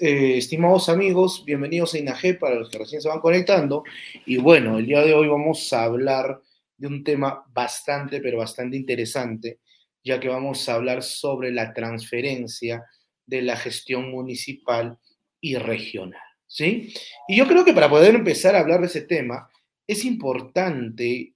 eh, 0.00 0.38
estimados 0.38 0.88
amigos, 0.88 1.44
bienvenidos 1.44 1.94
a 1.94 1.98
INAG 1.98 2.38
para 2.38 2.56
los 2.56 2.68
que 2.70 2.78
recién 2.78 3.00
se 3.00 3.08
van 3.08 3.20
conectando. 3.20 3.84
Y 4.26 4.36
bueno, 4.36 4.78
el 4.78 4.86
día 4.86 5.02
de 5.02 5.14
hoy 5.14 5.28
vamos 5.28 5.72
a 5.72 5.84
hablar 5.84 6.40
de 6.76 6.86
un 6.86 7.04
tema 7.04 7.44
bastante, 7.52 8.20
pero 8.20 8.38
bastante 8.38 8.76
interesante, 8.76 9.60
ya 10.02 10.20
que 10.20 10.28
vamos 10.28 10.68
a 10.68 10.74
hablar 10.74 11.02
sobre 11.02 11.52
la 11.52 11.72
transferencia 11.72 12.84
de 13.26 13.42
la 13.42 13.56
gestión 13.56 14.10
municipal 14.10 14.98
y 15.40 15.56
regional. 15.56 16.20
¿sí? 16.46 16.92
Y 17.26 17.36
yo 17.36 17.46
creo 17.46 17.64
que 17.64 17.72
para 17.72 17.88
poder 17.88 18.14
empezar 18.14 18.56
a 18.56 18.60
hablar 18.60 18.80
de 18.80 18.86
ese 18.86 19.02
tema, 19.02 19.48
es 19.86 20.04
importante 20.04 21.34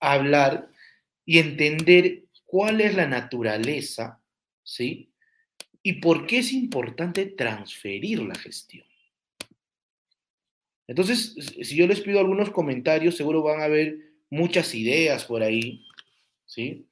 hablar 0.00 0.68
y 1.24 1.38
entender 1.38 2.24
cuál 2.44 2.80
es 2.80 2.94
la 2.94 3.06
naturaleza, 3.06 4.20
¿sí? 4.62 5.11
Y 5.82 5.94
por 5.94 6.26
qué 6.26 6.38
es 6.38 6.52
importante 6.52 7.26
transferir 7.26 8.22
la 8.22 8.34
gestión. 8.34 8.86
Entonces, 10.86 11.34
si 11.62 11.76
yo 11.76 11.86
les 11.86 12.00
pido 12.00 12.20
algunos 12.20 12.50
comentarios, 12.50 13.16
seguro 13.16 13.42
van 13.42 13.60
a 13.60 13.64
haber 13.64 13.98
muchas 14.30 14.74
ideas 14.74 15.24
por 15.24 15.42
ahí, 15.42 15.86
¿sí? 16.46 16.86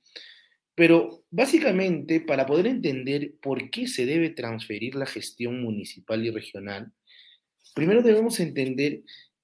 Pero 0.75 1.25
básicamente, 1.31 2.21
para 2.21 2.47
poder 2.47 2.67
entender 2.67 3.35
por 3.43 3.71
qué 3.71 3.87
se 3.87 4.07
debe 4.07 4.31
transferir 4.31 4.95
la 4.95 5.07
gestión 5.07 5.61
municipal 5.63 6.25
y 6.25 6.31
regional, 6.31 6.93
primero 7.75 8.03
debemos 8.03 8.41
entender 8.41 9.03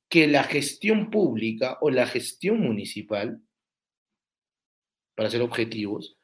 que 0.08 0.26
la 0.26 0.44
gestión 0.44 1.10
pública 1.10 1.78
o 1.80 1.90
la 1.90 2.06
gestión 2.06 2.60
municipal, 2.60 3.42
para 5.14 5.30
ser 5.30 5.42
objetivos, 5.42 6.16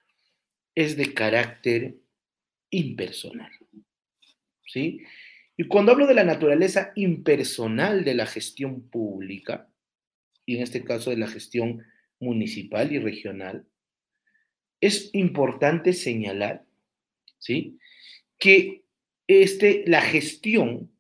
es 0.75 0.97
de 0.97 1.13
carácter 1.13 1.97
impersonal. 2.73 3.53
¿Sí? 4.67 5.03
Y 5.57 5.69
cuando 5.69 5.93
hablo 5.93 6.07
de 6.07 6.15
la 6.15 6.25
naturaleza 6.25 6.93
impersonal 6.97 8.05
de 8.05 8.15
la 8.15 8.27
gestión 8.27 8.89
pública, 8.89 9.69
y 10.45 10.57
en 10.57 10.63
este 10.63 10.83
caso 10.83 11.11
de 11.11 11.19
la 11.19 11.29
gestión 11.29 11.85
municipal 12.19 12.91
y 12.91 12.99
regional, 12.99 13.67
es 14.81 15.11
importante 15.13 15.93
señalar, 15.93 16.65
¿sí? 17.39 17.79
Que 18.39 18.83
este, 19.29 19.85
la 19.87 20.01
gestión, 20.01 20.91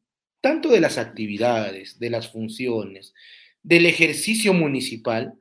tanto 0.40 0.68
de 0.68 0.80
las 0.80 0.98
actividades, 0.98 1.98
de 1.98 2.10
las 2.10 2.30
funciones, 2.30 3.14
del 3.62 3.86
ejercicio 3.86 4.52
municipal, 4.52 5.34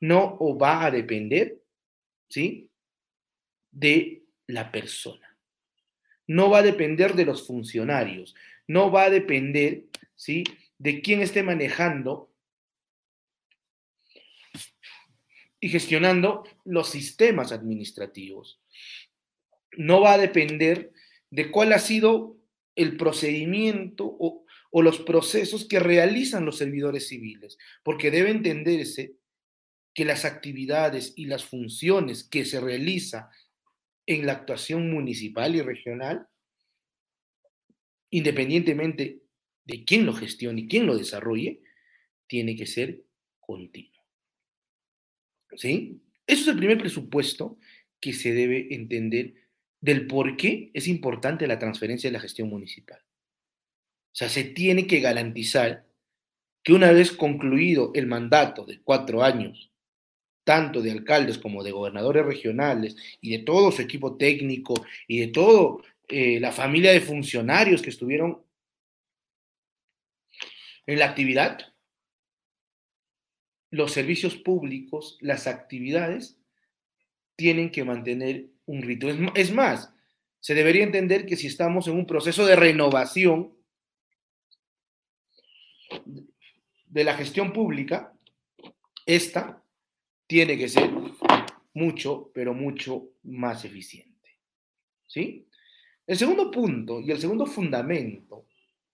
no 0.00 0.38
va 0.56 0.84
a 0.84 0.90
depender, 0.90 1.60
¿sí? 2.28 2.70
De 3.72 4.24
la 4.46 4.70
persona 4.70 5.27
no 6.28 6.50
va 6.50 6.58
a 6.58 6.62
depender 6.62 7.14
de 7.14 7.24
los 7.24 7.46
funcionarios, 7.46 8.36
no 8.68 8.92
va 8.92 9.04
a 9.04 9.10
depender, 9.10 9.86
¿sí? 10.14 10.44
De 10.78 11.00
quién 11.00 11.22
esté 11.22 11.42
manejando 11.42 12.30
y 15.58 15.70
gestionando 15.70 16.44
los 16.64 16.90
sistemas 16.90 17.50
administrativos. 17.50 18.60
No 19.76 20.02
va 20.02 20.12
a 20.12 20.18
depender 20.18 20.92
de 21.30 21.50
cuál 21.50 21.72
ha 21.72 21.78
sido 21.78 22.36
el 22.76 22.96
procedimiento 22.96 24.04
o, 24.06 24.44
o 24.70 24.82
los 24.82 25.00
procesos 25.00 25.66
que 25.66 25.80
realizan 25.80 26.44
los 26.44 26.58
servidores 26.58 27.08
civiles, 27.08 27.58
porque 27.82 28.10
debe 28.10 28.30
entenderse 28.30 29.14
que 29.94 30.04
las 30.04 30.26
actividades 30.26 31.14
y 31.16 31.24
las 31.24 31.44
funciones 31.44 32.22
que 32.22 32.44
se 32.44 32.60
realiza 32.60 33.30
en 34.08 34.24
la 34.24 34.32
actuación 34.32 34.90
municipal 34.90 35.54
y 35.54 35.60
regional, 35.60 36.26
independientemente 38.10 39.20
de 39.66 39.84
quién 39.84 40.06
lo 40.06 40.14
gestione 40.14 40.62
y 40.62 40.66
quién 40.66 40.86
lo 40.86 40.96
desarrolle, 40.96 41.60
tiene 42.26 42.56
que 42.56 42.66
ser 42.66 43.04
continuo. 43.38 44.02
¿Sí? 45.56 46.00
Eso 46.26 46.42
es 46.42 46.48
el 46.48 46.56
primer 46.56 46.78
presupuesto 46.78 47.58
que 48.00 48.14
se 48.14 48.32
debe 48.32 48.74
entender 48.74 49.34
del 49.80 50.06
por 50.06 50.38
qué 50.38 50.70
es 50.72 50.88
importante 50.88 51.46
la 51.46 51.58
transferencia 51.58 52.08
de 52.08 52.14
la 52.14 52.20
gestión 52.20 52.48
municipal. 52.48 53.00
O 53.00 54.14
sea, 54.18 54.30
se 54.30 54.44
tiene 54.44 54.86
que 54.86 55.00
garantizar 55.00 55.86
que 56.62 56.72
una 56.72 56.92
vez 56.92 57.12
concluido 57.12 57.92
el 57.94 58.06
mandato 58.06 58.64
de 58.64 58.80
cuatro 58.80 59.22
años 59.22 59.70
tanto 60.48 60.80
de 60.80 60.90
alcaldes 60.90 61.36
como 61.36 61.62
de 61.62 61.72
gobernadores 61.72 62.24
regionales 62.24 62.96
y 63.20 63.36
de 63.36 63.40
todo 63.40 63.70
su 63.70 63.82
equipo 63.82 64.16
técnico 64.16 64.82
y 65.06 65.18
de 65.20 65.26
toda 65.26 65.76
eh, 66.08 66.40
la 66.40 66.52
familia 66.52 66.90
de 66.90 67.02
funcionarios 67.02 67.82
que 67.82 67.90
estuvieron 67.90 68.42
en 70.86 70.98
la 71.00 71.04
actividad, 71.04 71.58
los 73.70 73.92
servicios 73.92 74.36
públicos, 74.36 75.18
las 75.20 75.46
actividades, 75.46 76.40
tienen 77.36 77.70
que 77.70 77.84
mantener 77.84 78.46
un 78.64 78.80
ritmo. 78.80 79.30
Es 79.34 79.52
más, 79.52 79.92
se 80.40 80.54
debería 80.54 80.82
entender 80.82 81.26
que 81.26 81.36
si 81.36 81.48
estamos 81.48 81.88
en 81.88 81.94
un 81.94 82.06
proceso 82.06 82.46
de 82.46 82.56
renovación 82.56 83.54
de 86.86 87.04
la 87.04 87.12
gestión 87.12 87.52
pública, 87.52 88.14
esta 89.04 89.62
tiene 90.28 90.56
que 90.56 90.68
ser 90.68 90.90
mucho, 91.74 92.30
pero 92.32 92.54
mucho 92.54 93.08
más 93.24 93.64
eficiente. 93.64 94.38
¿Sí? 95.06 95.48
El 96.06 96.16
segundo 96.16 96.50
punto 96.50 97.00
y 97.00 97.10
el 97.10 97.18
segundo 97.18 97.46
fundamento 97.46 98.46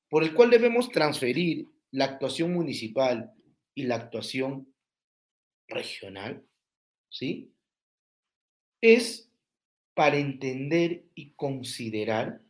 por 0.08 0.22
el 0.22 0.32
cual 0.32 0.50
debemos 0.50 0.90
transferir 0.90 1.68
la 1.90 2.04
actuación 2.06 2.52
municipal 2.52 3.32
y 3.74 3.84
la 3.84 3.96
actuación 3.96 4.72
regional, 5.66 6.44
¿sí? 7.10 7.52
Es 8.80 9.28
para 9.94 10.16
entender 10.18 11.04
y 11.14 11.30
considerar 11.32 12.40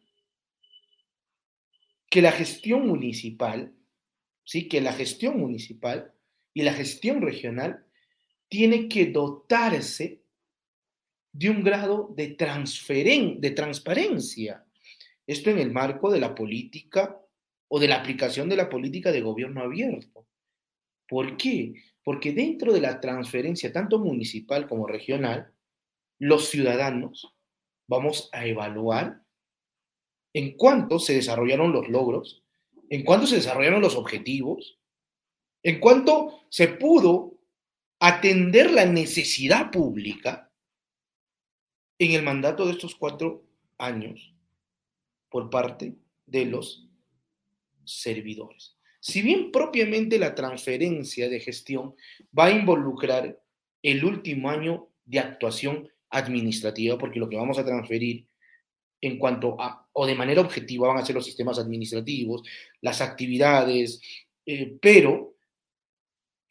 que 2.11 2.21
la 2.21 2.33
gestión 2.33 2.87
municipal, 2.87 3.75
¿sí? 4.45 4.69
Que 4.69 4.81
la 4.81 4.93
gestión 4.93 5.39
municipal 5.39 6.13
y 6.53 6.63
la 6.63 6.75
gestión 6.75 7.23
regional 7.23 7.84
tiene 8.49 8.89
que 8.89 9.07
dotarse 9.07 10.23
de 11.33 11.51
un 11.51 11.65
grado 11.65 12.13
de, 12.17 12.29
transferen 12.29 13.41
de 13.41 13.51
transparencia. 13.51 14.65
Esto 15.27 15.51
en 15.51 15.59
el 15.59 15.73
marco 15.73 16.11
de 16.11 16.21
la 16.21 16.35
política 16.35 17.21
o 17.69 17.81
de 17.81 17.89
la 17.89 17.97
aplicación 17.97 18.49
de 18.49 18.57
la 18.57 18.69
política 18.69 19.11
de 19.11 19.21
gobierno 19.21 19.63
abierto. 19.63 20.27
¿Por 21.09 21.37
qué? 21.37 21.75
Porque 22.03 22.33
dentro 22.33 22.73
de 22.73 22.81
la 22.81 23.01
transferencia, 23.01 23.73
tanto 23.73 23.99
municipal 23.99 24.69
como 24.69 24.87
regional, 24.87 25.53
los 26.19 26.49
ciudadanos 26.51 27.35
vamos 27.89 28.29
a 28.33 28.47
evaluar 28.47 29.23
en 30.33 30.57
cuánto 30.57 30.99
se 30.99 31.15
desarrollaron 31.15 31.73
los 31.73 31.89
logros, 31.89 32.45
en 32.91 33.05
cuánto 33.05 33.27
se 33.27 33.37
desarrollaron 33.37 33.81
los 33.81 33.97
objetivos, 33.97 34.79
en 35.63 35.81
cuánto 35.81 36.45
se 36.51 36.69
pudo 36.69 37.34
atender 37.99 38.71
la 38.71 38.87
necesidad 38.87 39.71
pública 39.71 40.51
en 41.99 42.13
el 42.13 42.23
mandato 42.23 42.67
de 42.67 42.73
estos 42.73 42.95
cuatro 42.95 43.45
años 43.79 44.35
por 45.29 45.51
parte 45.51 45.95
de 46.27 46.47
los 46.47 46.89
servidores. 47.85 48.77
Si 49.01 49.21
bien 49.21 49.53
propiamente 49.53 50.19
la 50.19 50.35
transferencia 50.35 51.29
de 51.29 51.41
gestión 51.41 51.95
va 52.37 52.47
a 52.47 52.51
involucrar 52.51 53.41
el 53.83 54.05
último 54.05 54.49
año 54.49 54.89
de 55.05 55.19
actuación 55.19 55.89
administrativa, 56.09 56.97
porque 56.97 57.19
lo 57.19 57.29
que 57.29 57.37
vamos 57.37 57.59
a 57.59 57.65
transferir 57.65 58.27
en 59.01 59.19
cuanto 59.19 59.61
a, 59.61 59.87
o 59.93 60.07
de 60.07 60.15
manera 60.15 60.41
objetiva, 60.41 60.89
van 60.89 60.97
a 60.97 61.05
ser 61.05 61.15
los 61.15 61.27
sistemas 61.27 61.59
administrativos, 61.59 62.43
las 62.81 63.03
actividades, 63.03 64.01
eh, 64.47 64.79
pero 64.81 65.34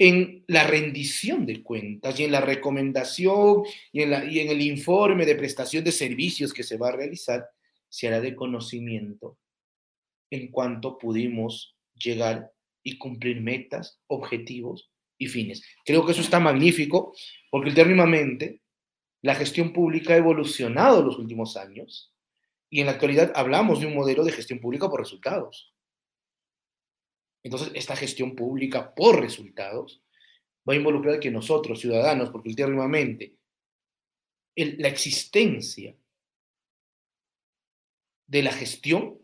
en 0.04 0.44
la 0.48 0.68
rendición 0.68 1.46
de 1.46 1.64
cuentas 1.64 2.20
y 2.20 2.26
en 2.26 2.34
la 2.34 2.42
recomendación 2.42 3.64
y 3.94 4.02
en, 4.02 4.12
la, 4.12 4.26
y 4.26 4.42
en 4.42 4.50
el 4.50 4.62
informe 4.62 5.26
de 5.26 5.36
prestación 5.36 5.82
de 5.86 5.94
servicios 5.94 6.52
que 6.52 6.64
se 6.64 6.76
va 6.76 6.90
a 6.90 6.92
realizar, 6.92 7.48
se 7.88 8.10
hará 8.10 8.20
de 8.20 8.36
conocimiento 8.36 9.38
en 10.30 10.52
cuanto 10.52 10.98
pudimos 10.98 11.78
llegar 11.96 12.52
y 12.84 12.98
cumplir 12.98 13.40
metas, 13.40 14.02
objetivos 14.08 14.92
y 15.18 15.28
fines. 15.28 15.64
Creo 15.86 16.06
que 16.06 16.12
eso 16.12 16.22
está 16.22 16.42
magnífico 16.42 17.16
porque 17.50 17.70
últimamente 17.70 18.62
la 19.22 19.36
gestión 19.36 19.72
pública 19.72 20.16
ha 20.16 20.18
evolucionado 20.18 21.00
en 21.00 21.06
los 21.06 21.18
últimos 21.18 21.56
años 21.56 22.14
y 22.70 22.82
en 22.82 22.88
la 22.88 22.92
actualidad 22.92 23.32
hablamos 23.36 23.80
de 23.80 23.86
un 23.86 23.96
modelo 23.96 24.26
de 24.26 24.34
gestión 24.34 24.60
pública 24.60 24.90
por 24.90 25.00
resultados. 25.00 25.73
Entonces, 27.44 27.72
esta 27.76 27.96
gestión 27.96 28.36
pública 28.36 28.96
por 28.96 29.20
resultados 29.22 30.02
va 30.68 30.74
a 30.74 30.78
involucrar 30.78 31.20
que 31.20 31.30
nosotros, 31.30 31.80
ciudadanos, 31.80 32.30
porque 32.30 32.50
últimamente 32.50 33.36
la 34.56 34.88
existencia 34.88 35.96
de 38.28 38.44
la 38.44 38.52
gestión 38.52 39.20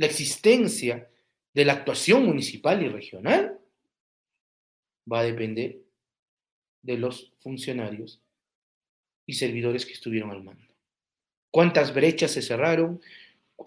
la 0.00 0.06
existencia 0.06 1.10
de 1.52 1.64
la 1.66 1.74
actuación 1.74 2.24
municipal 2.24 2.82
y 2.82 2.88
regional 2.88 3.60
va 5.12 5.20
a 5.20 5.24
depender 5.24 5.82
de 6.80 6.96
los 6.96 7.34
funcionarios 7.40 8.22
y 9.26 9.34
servidores 9.34 9.84
que 9.84 9.92
estuvieron 9.92 10.30
al 10.30 10.42
mando. 10.42 10.74
¿Cuántas 11.50 11.92
brechas 11.92 12.30
se 12.30 12.40
cerraron? 12.40 13.02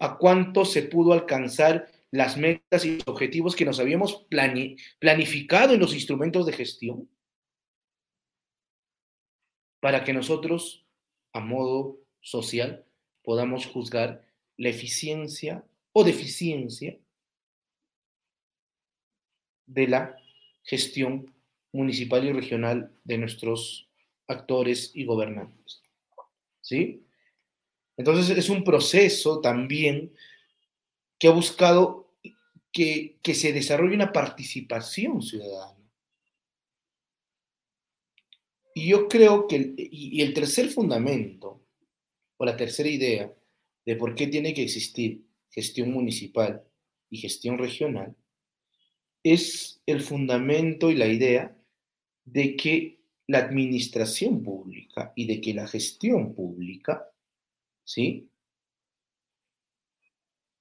¿A 0.00 0.18
cuánto 0.18 0.64
se 0.64 0.82
pudo 0.82 1.12
alcanzar 1.12 1.88
las 2.10 2.36
metas 2.36 2.84
y 2.84 2.96
los 2.96 3.08
objetivos 3.08 3.56
que 3.56 3.64
nos 3.64 3.80
habíamos 3.80 4.26
planificado 4.98 5.74
en 5.74 5.80
los 5.80 5.94
instrumentos 5.94 6.46
de 6.46 6.52
gestión? 6.52 7.08
Para 9.80 10.04
que 10.04 10.12
nosotros, 10.12 10.86
a 11.32 11.40
modo 11.40 11.98
social, 12.20 12.84
podamos 13.22 13.66
juzgar 13.66 14.24
la 14.56 14.68
eficiencia 14.68 15.64
o 15.92 16.04
deficiencia 16.04 16.98
de 19.66 19.88
la 19.88 20.16
gestión 20.62 21.34
municipal 21.72 22.24
y 22.24 22.32
regional 22.32 22.92
de 23.04 23.18
nuestros 23.18 23.88
actores 24.28 24.92
y 24.94 25.04
gobernantes. 25.04 25.82
¿Sí? 26.60 27.03
Entonces 27.96 28.36
es 28.36 28.48
un 28.48 28.64
proceso 28.64 29.40
también 29.40 30.12
que 31.18 31.28
ha 31.28 31.32
buscado 31.32 32.12
que, 32.72 33.18
que 33.22 33.34
se 33.34 33.52
desarrolle 33.52 33.94
una 33.94 34.12
participación 34.12 35.22
ciudadana. 35.22 35.78
Y 38.74 38.88
yo 38.88 39.06
creo 39.06 39.46
que, 39.46 39.74
y 39.76 40.20
el 40.20 40.34
tercer 40.34 40.68
fundamento, 40.68 41.64
o 42.36 42.44
la 42.44 42.56
tercera 42.56 42.88
idea 42.88 43.32
de 43.86 43.96
por 43.96 44.16
qué 44.16 44.26
tiene 44.26 44.52
que 44.52 44.64
existir 44.64 45.24
gestión 45.50 45.92
municipal 45.92 46.64
y 47.08 47.18
gestión 47.18 47.58
regional, 47.58 48.16
es 49.22 49.80
el 49.86 50.00
fundamento 50.00 50.90
y 50.90 50.96
la 50.96 51.06
idea 51.06 51.56
de 52.24 52.56
que 52.56 53.00
la 53.26 53.38
administración 53.38 54.42
pública 54.42 55.12
y 55.14 55.26
de 55.26 55.40
que 55.40 55.54
la 55.54 55.66
gestión 55.66 56.34
pública, 56.34 57.08
¿sí? 57.84 58.28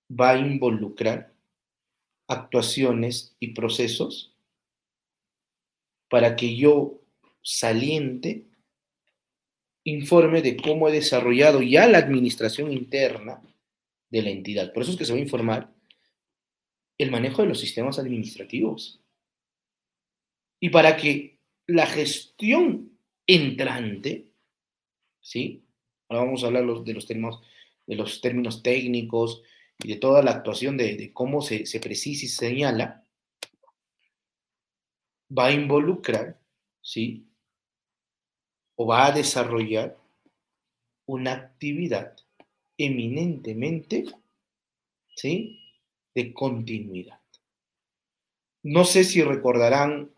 Va 0.09 0.31
a 0.31 0.37
involucrar 0.37 1.33
actuaciones 2.27 3.35
y 3.39 3.53
procesos 3.53 4.35
para 6.09 6.35
que 6.35 6.55
yo 6.55 7.01
saliente 7.41 8.45
informe 9.83 10.41
de 10.41 10.55
cómo 10.55 10.87
he 10.87 10.91
desarrollado 10.91 11.61
ya 11.61 11.87
la 11.87 11.97
administración 11.97 12.71
interna 12.71 13.41
de 14.09 14.21
la 14.21 14.29
entidad. 14.29 14.71
Por 14.71 14.83
eso 14.83 14.91
es 14.91 14.97
que 14.97 15.05
se 15.05 15.11
va 15.11 15.17
a 15.17 15.21
informar 15.21 15.73
el 16.97 17.11
manejo 17.11 17.41
de 17.41 17.49
los 17.49 17.59
sistemas 17.59 17.99
administrativos. 17.99 19.01
Y 20.59 20.69
para 20.69 20.95
que 20.95 21.39
la 21.67 21.85
gestión 21.85 22.97
entrante, 23.27 24.27
¿sí? 25.19 25.62
Ahora 26.13 26.25
vamos 26.25 26.44
a 26.44 26.48
hablar 26.48 26.65
de 26.65 26.94
los 26.94 27.06
términos, 27.06 27.42
de 27.88 27.95
los 27.95 28.21
términos 28.21 28.63
técnicos 28.63 29.44
y 29.80 29.89
de 29.89 29.95
toda 29.98 30.21
la 30.21 30.31
actuación 30.31 30.77
de, 30.77 31.12
cómo 31.13 31.42
se, 31.42 31.65
se 31.65 31.80
precisa 31.80 32.25
y 32.25 32.30
señala, 32.30 33.04
va 35.38 35.48
a 35.48 35.51
involucrar, 35.51 36.39
¿sí? 36.81 37.25
O 38.75 38.86
va 38.86 39.07
a 39.07 39.12
desarrollar 39.12 39.98
una 41.06 41.33
actividad 41.33 42.15
eminentemente, 42.77 44.06
¿sí? 45.15 45.60
de 46.13 46.33
continuidad. 46.33 47.19
No 48.62 48.86
sé 48.86 49.04
si 49.04 49.21
recordarán 49.21 50.12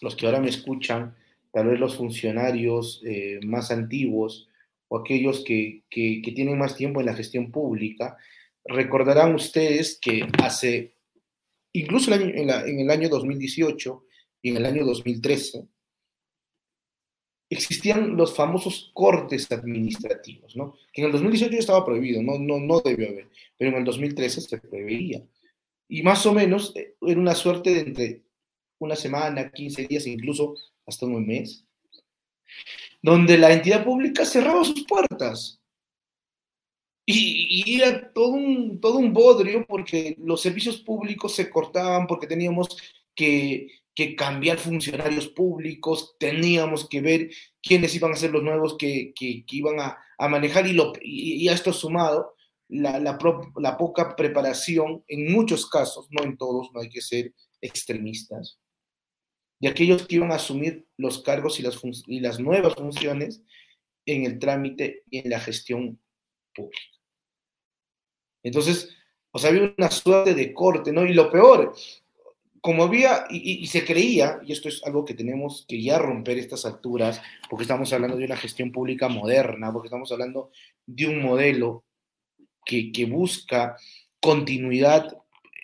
los 0.00 0.14
que 0.14 0.26
ahora 0.26 0.40
me 0.40 0.48
escuchan, 0.48 1.16
tal 1.52 1.68
vez 1.68 1.80
los 1.80 1.96
funcionarios 1.96 3.02
eh, 3.04 3.40
más 3.42 3.70
antiguos 3.70 4.48
o 4.88 4.98
aquellos 4.98 5.44
que, 5.44 5.82
tienen 5.90 6.58
más 6.58 6.76
tiempo 6.76 7.00
en 7.00 7.06
la 7.06 7.14
gestión 7.14 7.50
pública, 7.50 8.16
recordarán 8.64 9.34
ustedes 9.34 9.98
que 10.00 10.26
hace, 10.42 10.94
incluso 11.72 12.14
en, 12.14 12.50
en 12.50 12.80
el 12.80 12.90
año 12.90 13.08
2018 13.08 14.04
y 14.42 14.50
en 14.50 14.56
el 14.56 14.66
año 14.66 14.84
2013, 14.84 15.66
existían 17.48 18.16
los 18.16 18.34
famosos 18.34 18.90
cortes 18.92 19.50
administrativos, 19.52 20.56
¿no? 20.56 20.76
Que 20.92 21.02
en 21.02 21.06
el 21.06 21.12
2018 21.12 21.56
estaba 21.56 21.84
prohibido, 21.84 22.22
no, 22.22 22.38
no, 22.38 22.58
no 22.58 22.80
debió 22.80 23.08
haber, 23.08 23.28
pero 23.56 23.70
en 23.70 23.76
el 23.78 23.84
2013 23.84 24.40
se 24.40 24.58
preveía. 24.58 25.22
Y 25.88 26.02
más 26.02 26.26
o 26.26 26.34
menos 26.34 26.74
eh, 26.76 26.94
era 27.00 27.20
una 27.20 27.34
suerte 27.34 27.70
de 27.70 27.80
entre 27.80 28.22
una 28.78 28.96
semana, 28.96 29.50
15 29.50 29.86
días, 29.86 30.06
incluso 30.06 30.54
hasta 30.86 31.06
un 31.06 31.26
mes, 31.26 31.64
donde 33.06 33.38
la 33.38 33.52
entidad 33.52 33.84
pública 33.84 34.24
cerraba 34.24 34.64
sus 34.64 34.84
puertas. 34.84 35.60
Y, 37.08 37.80
era 37.80 38.12
todo 38.12 38.30
un, 38.30 38.80
todo 38.80 38.98
un 38.98 39.12
bodrio 39.12 39.64
porque 39.64 40.16
los 40.18 40.42
servicios 40.42 40.78
públicos 40.78 41.32
se 41.32 41.48
cortaban, 41.48 42.08
porque 42.08 42.26
teníamos 42.26 42.68
que 43.14 43.68
que 43.96 44.14
cambiar 44.14 44.58
funcionarios 44.58 45.26
públicos, 45.26 46.16
teníamos 46.18 46.86
que 46.86 47.00
ver 47.00 47.30
quiénes 47.62 47.94
iban 47.94 48.12
a 48.12 48.16
ser 48.16 48.30
los 48.30 48.42
nuevos 48.42 48.76
que, 48.78 49.14
iban 49.18 49.80
a, 49.80 50.28
manejar 50.28 50.66
y, 50.66 50.74
lo, 50.74 50.92
a 50.92 51.54
esto 51.54 51.72
sumado 51.72 52.34
la, 52.68 53.00
la, 53.00 53.76
poca 53.78 54.14
preparación 54.14 55.02
en 55.08 55.32
muchos 55.32 55.66
casos, 55.70 56.08
no 56.10 56.24
en 56.24 56.36
todos, 56.36 56.70
no 56.74 56.80
hay 56.82 56.90
que 56.90 57.00
ser 57.00 57.32
extremistas, 57.62 58.58
de 59.60 59.68
aquellos 59.68 60.06
que 60.06 60.16
iban 60.16 60.32
a 60.32 60.36
asumir 60.36 60.86
los 60.96 61.22
cargos 61.22 61.58
y 61.58 61.62
las, 61.62 61.80
y 62.06 62.20
las 62.20 62.40
nuevas 62.40 62.74
funciones 62.74 63.42
en 64.04 64.24
el 64.24 64.38
trámite 64.38 65.02
y 65.10 65.18
en 65.18 65.30
la 65.30 65.40
gestión 65.40 66.00
pública. 66.54 66.80
Entonces, 68.42 68.94
o 69.32 69.38
sea, 69.38 69.50
había 69.50 69.74
una 69.76 69.90
suerte 69.90 70.34
de 70.34 70.52
corte, 70.54 70.92
¿no? 70.92 71.04
Y 71.04 71.12
lo 71.12 71.30
peor 71.30 71.74
como 72.66 72.82
había, 72.82 73.26
y, 73.30 73.64
se 73.68 73.84
creía, 73.84 74.40
y 74.44 74.50
esto 74.50 74.68
es 74.68 74.82
algo 74.82 75.04
que 75.04 75.14
tenemos 75.14 75.64
que 75.68 75.80
ya 75.80 76.00
romper 76.00 76.36
estas 76.36 76.66
alturas, 76.66 77.22
porque 77.48 77.62
estamos 77.62 77.92
hablando 77.92 78.16
de 78.16 78.24
una 78.24 78.36
gestión 78.36 78.72
pública 78.72 79.08
moderna, 79.08 79.72
porque 79.72 79.86
estamos 79.86 80.10
hablando 80.10 80.50
de 80.84 81.06
un 81.06 81.22
modelo 81.22 81.84
que, 82.64 82.90
que 82.90 83.04
busca 83.04 83.76
continuidad 84.18 85.16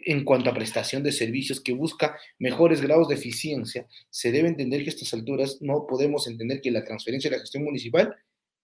en 0.05 0.25
cuanto 0.25 0.51
a 0.51 0.55
prestación 0.55 1.03
de 1.03 1.13
servicios, 1.13 1.61
que 1.61 1.73
busca 1.73 2.17
mejores 2.39 2.81
grados 2.81 3.09
de 3.09 3.15
eficiencia, 3.15 3.87
se 4.11 4.33
debe 4.33 4.49
entender 4.49 4.83
que 4.83 4.91
a 4.91 4.93
estas 4.93 5.13
alturas 5.15 5.59
no 5.61 5.87
podemos 5.87 6.27
entender 6.27 6.61
que 6.61 6.71
la 6.71 6.85
transferencia 6.85 7.31
de 7.31 7.37
la 7.37 7.41
gestión 7.41 7.65
municipal 7.65 8.15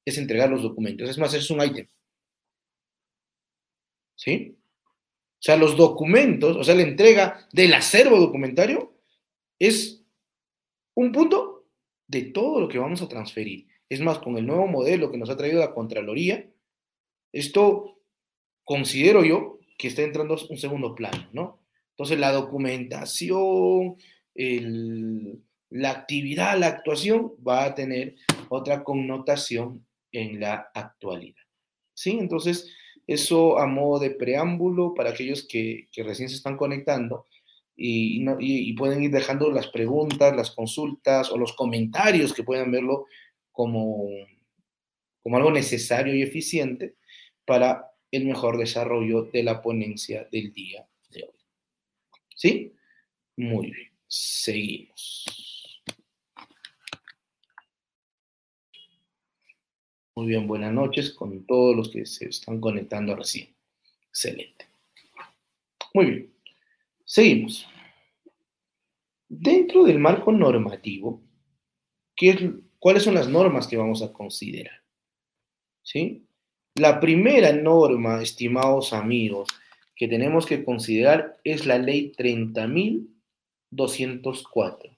es 0.05 0.19
entregar 0.19 0.51
los 0.51 0.63
documentos. 0.63 1.09
Es 1.09 1.19
más, 1.19 1.35
es 1.35 1.51
un 1.51 1.63
ítem. 1.63 1.89
¿Sí? 4.17 4.57
O 5.39 5.43
sea, 5.43 5.57
los 5.57 5.77
documentos, 5.77 6.57
o 6.57 6.65
sea, 6.65 6.75
la 6.75 6.83
entrega 6.83 7.49
del 7.53 7.73
acervo 7.75 8.19
documentario 8.19 8.93
es 9.59 10.05
un 10.95 11.13
punto 11.13 11.67
de 12.09 12.23
todo 12.23 12.61
lo 12.61 12.69
que 12.69 12.79
vamos 12.79 13.03
a 13.03 13.09
transferir. 13.09 13.69
Es 13.89 14.01
más, 14.01 14.19
con 14.19 14.37
el 14.37 14.47
nuevo 14.47 14.67
modelo 14.67 15.11
que 15.11 15.19
nos 15.19 15.31
ha 15.31 15.37
traído 15.37 15.61
la 15.61 15.73
Contraloría, 15.73 16.51
esto 17.33 18.01
considero 18.65 19.25
yo 19.25 19.58
que 19.79 19.89
está 19.89 20.03
entrando 20.03 20.37
un 20.51 20.59
segundo 20.59 20.95
plano, 20.95 21.29
¿no? 21.33 21.61
Entonces, 21.91 22.19
la 22.19 22.33
documentación, 22.33 23.97
la 25.71 25.91
actividad, 25.91 26.59
la 26.59 26.67
actuación 26.67 27.33
va 27.47 27.65
a 27.65 27.75
tener 27.75 28.17
otra 28.49 28.85
connotación 28.85 29.87
en 30.13 30.41
la 30.41 30.71
actualidad. 30.75 31.43
¿Sí? 31.95 32.19
Entonces, 32.19 32.73
eso 33.07 33.59
a 33.59 33.67
modo 33.67 34.01
de 34.01 34.11
preámbulo 34.11 34.95
para 34.95 35.11
aquellos 35.11 35.47
que, 35.49 35.89
recién 35.97 36.29
se 36.29 36.37
están 36.37 36.57
conectando 36.57 37.27
y, 37.75 38.75
pueden 38.75 39.03
ir 39.03 39.11
dejando 39.11 39.51
las 39.51 39.69
preguntas, 39.69 40.37
las 40.37 40.51
consultas 40.51 41.31
o 41.31 41.39
los 41.39 41.55
comentarios 41.55 42.33
que 42.33 42.43
puedan 42.43 42.71
verlo 42.71 43.07
como, 43.51 44.09
como 45.23 45.37
algo 45.37 45.51
necesario 45.51 46.15
y 46.15 46.23
eficiente 46.23 46.95
para 47.45 47.88
el 48.11 48.25
mejor 48.25 48.59
desarrollo 48.59 49.25
de 49.25 49.43
la 49.43 49.63
ponencia 49.63 50.29
del 50.31 50.53
día 50.53 50.89
de 51.11 51.25
hoy. 51.25 51.39
¿Sí? 52.35 52.73
Muy 53.37 53.71
bien, 53.71 53.93
seguimos. 54.07 55.27
Muy 60.15 60.27
bien, 60.27 60.49
buenas 60.49 60.73
noches 60.73 61.13
con 61.13 61.47
todos 61.47 61.77
los 61.77 61.91
que 61.91 62.05
se 62.05 62.29
están 62.29 62.61
conectando 62.61 63.15
recién. 63.15 63.55
Excelente. 64.09 64.67
Muy 65.95 66.07
bien. 66.07 66.35
Seguimos. 67.05 67.67
Dentro 69.29 69.85
del 69.85 69.99
marco 69.99 70.33
normativo, 70.33 71.23
¿cuáles 72.79 73.03
son 73.03 73.15
las 73.15 73.29
normas 73.29 73.69
que 73.69 73.77
vamos 73.77 74.03
a 74.03 74.13
considerar? 74.13 74.83
¿Sí? 75.83 76.28
La 76.79 77.01
primera 77.01 77.53
norma, 77.53 78.23
estimados 78.23 78.93
amigos, 78.93 79.49
que 79.97 80.07
tenemos 80.07 80.47
que 80.47 80.65
considerar 80.65 81.37
es 81.43 81.67
la 81.67 81.77
ley 81.77 82.13
30.204, 82.17 84.97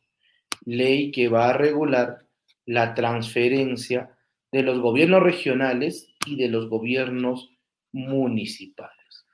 ley 0.67 1.11
que 1.11 1.29
va 1.29 1.49
a 1.49 1.55
regular 1.55 2.19
la 2.67 2.93
transferencia 2.93 4.15
de 4.53 4.63
los 4.63 4.79
gobiernos 4.81 5.23
regionales 5.23 6.11
y 6.27 6.37
de 6.37 6.49
los 6.49 6.69
gobiernos 6.69 7.51
municipales. 7.93 9.25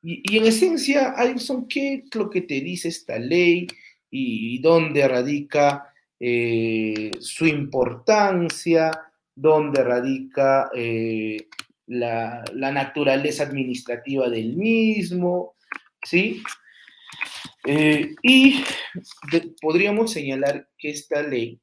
Y, 0.00 0.36
en 0.36 0.46
esencia, 0.46 1.14
Alison, 1.16 1.66
¿qué 1.66 1.94
es 1.94 2.14
lo 2.14 2.30
que 2.30 2.42
te 2.42 2.60
dice 2.60 2.90
esta 2.90 3.18
ley 3.18 3.66
y, 4.08 4.60
dónde 4.60 5.08
radica 5.08 5.92
eh, 6.20 7.10
su 7.18 7.44
importancia, 7.44 8.92
dónde 9.34 9.82
radica 9.82 10.70
eh, 10.76 11.48
la, 11.88 12.44
naturaleza 12.54 13.44
administrativa 13.44 14.28
del 14.28 14.56
mismo? 14.56 15.56
¿Sí? 16.02 16.42
Eh, 17.66 18.14
y 18.22 18.62
podríamos 19.60 20.12
señalar 20.12 20.68
que 20.78 20.90
esta 20.90 21.22
ley, 21.22 21.60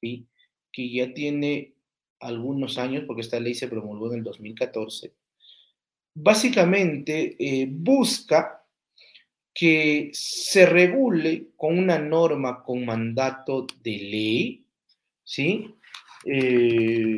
¿sí? 0.00 0.26
que 0.72 0.90
ya 0.90 1.14
tiene 1.14 1.74
algunos 2.20 2.78
años, 2.78 3.04
porque 3.06 3.22
esta 3.22 3.38
ley 3.38 3.54
se 3.54 3.68
promulgó 3.68 4.12
en 4.12 4.18
el 4.18 4.24
2014, 4.24 5.14
básicamente 6.14 7.36
eh, 7.38 7.66
busca 7.70 8.64
que 9.52 10.10
se 10.12 10.66
regule 10.66 11.50
con 11.56 11.78
una 11.78 11.98
norma 11.98 12.64
con 12.64 12.84
mandato 12.84 13.66
de 13.82 13.90
ley, 13.98 14.66
¿sí? 15.22 15.74
Eh, 16.24 17.14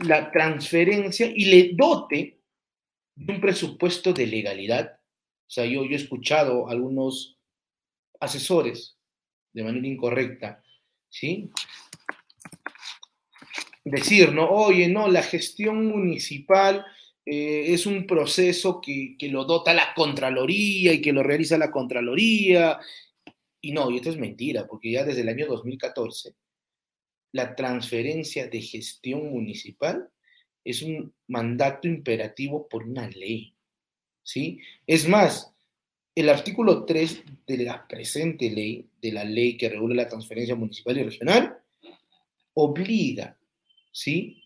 la 0.00 0.30
transferencia 0.30 1.26
y 1.26 1.46
le 1.46 1.70
dote 1.74 2.40
de 3.14 3.32
un 3.32 3.40
presupuesto 3.40 4.12
de 4.12 4.26
legalidad. 4.26 5.00
O 5.46 5.50
sea, 5.50 5.64
yo, 5.64 5.82
he 5.84 5.94
escuchado 5.94 6.68
a 6.68 6.72
algunos 6.72 7.38
asesores 8.20 8.96
de 9.52 9.64
manera 9.64 9.86
incorrecta, 9.86 10.62
¿sí? 11.08 11.50
Decir, 13.84 14.32
¿no? 14.32 14.48
Oye, 14.50 14.88
no, 14.88 15.08
la 15.08 15.22
gestión 15.22 15.86
municipal 15.86 16.84
eh, 17.24 17.72
es 17.72 17.86
un 17.86 18.06
proceso 18.06 18.80
que, 18.80 19.16
lo 19.30 19.44
dota 19.44 19.72
la 19.72 19.94
Contraloría 19.94 20.92
y 20.92 21.00
que 21.00 21.12
lo 21.12 21.22
realiza 21.22 21.56
la 21.56 21.70
Contraloría. 21.70 22.78
Y 23.60 23.72
no, 23.72 23.90
y 23.90 23.96
esto 23.96 24.10
es 24.10 24.18
mentira, 24.18 24.66
porque 24.66 24.92
ya 24.92 25.04
desde 25.04 25.22
el 25.22 25.28
año 25.30 25.46
2014 25.46 26.34
la 27.32 27.54
transferencia 27.54 28.48
de 28.48 28.60
gestión 28.60 29.30
municipal 29.30 30.08
es 30.64 30.82
un 30.82 31.12
mandato 31.26 31.88
imperativo 31.88 32.68
por 32.68 32.84
una 32.84 33.08
ley. 33.08 33.54
¿sí? 34.22 34.60
Es 34.86 35.08
más, 35.08 35.52
el 36.14 36.28
artículo 36.28 36.84
3 36.84 37.22
de 37.46 37.58
la 37.58 37.86
presente 37.86 38.50
ley, 38.50 38.88
de 39.00 39.12
la 39.12 39.24
ley 39.24 39.56
que 39.56 39.68
regula 39.68 39.94
la 39.94 40.08
transferencia 40.08 40.54
municipal 40.54 40.98
y 40.98 41.04
regional, 41.04 41.58
obliga 42.54 43.38
¿sí? 43.92 44.42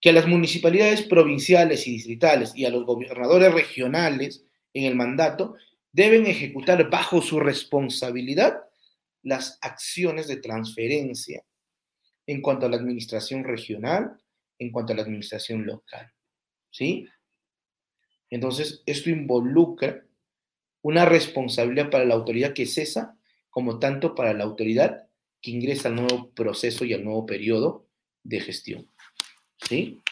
que 0.00 0.10
a 0.10 0.12
las 0.12 0.26
municipalidades 0.26 1.02
provinciales 1.02 1.86
y 1.86 1.92
distritales 1.92 2.52
y 2.54 2.64
a 2.64 2.70
los 2.70 2.84
gobernadores 2.84 3.52
regionales 3.52 4.44
en 4.74 4.84
el 4.84 4.94
mandato 4.94 5.56
deben 5.92 6.26
ejecutar 6.26 6.88
bajo 6.90 7.22
su 7.22 7.40
responsabilidad 7.40 8.62
las 9.22 9.58
acciones 9.62 10.28
de 10.28 10.36
transferencia 10.36 11.42
en 12.28 12.42
cuanto 12.42 12.66
a 12.66 12.68
la 12.68 12.76
administración 12.76 13.42
regional, 13.42 14.18
en 14.58 14.70
cuanto 14.70 14.92
a 14.92 14.96
la 14.96 15.02
administración 15.02 15.64
local. 15.64 16.12
¿Sí? 16.70 17.08
Entonces, 18.28 18.82
esto 18.84 19.08
involucra 19.08 20.04
una 20.82 21.06
responsabilidad 21.06 21.90
para 21.90 22.04
la 22.04 22.14
autoridad 22.14 22.52
que 22.52 22.66
cesa, 22.66 23.18
como 23.48 23.78
tanto 23.78 24.14
para 24.14 24.34
la 24.34 24.44
autoridad 24.44 25.08
que 25.40 25.52
ingresa 25.52 25.88
al 25.88 25.96
nuevo 25.96 26.30
proceso 26.32 26.84
y 26.84 26.92
al 26.92 27.02
nuevo 27.02 27.24
periodo 27.24 27.86
de 28.22 28.40
gestión. 28.40 28.90
¿Sí? 29.66 30.02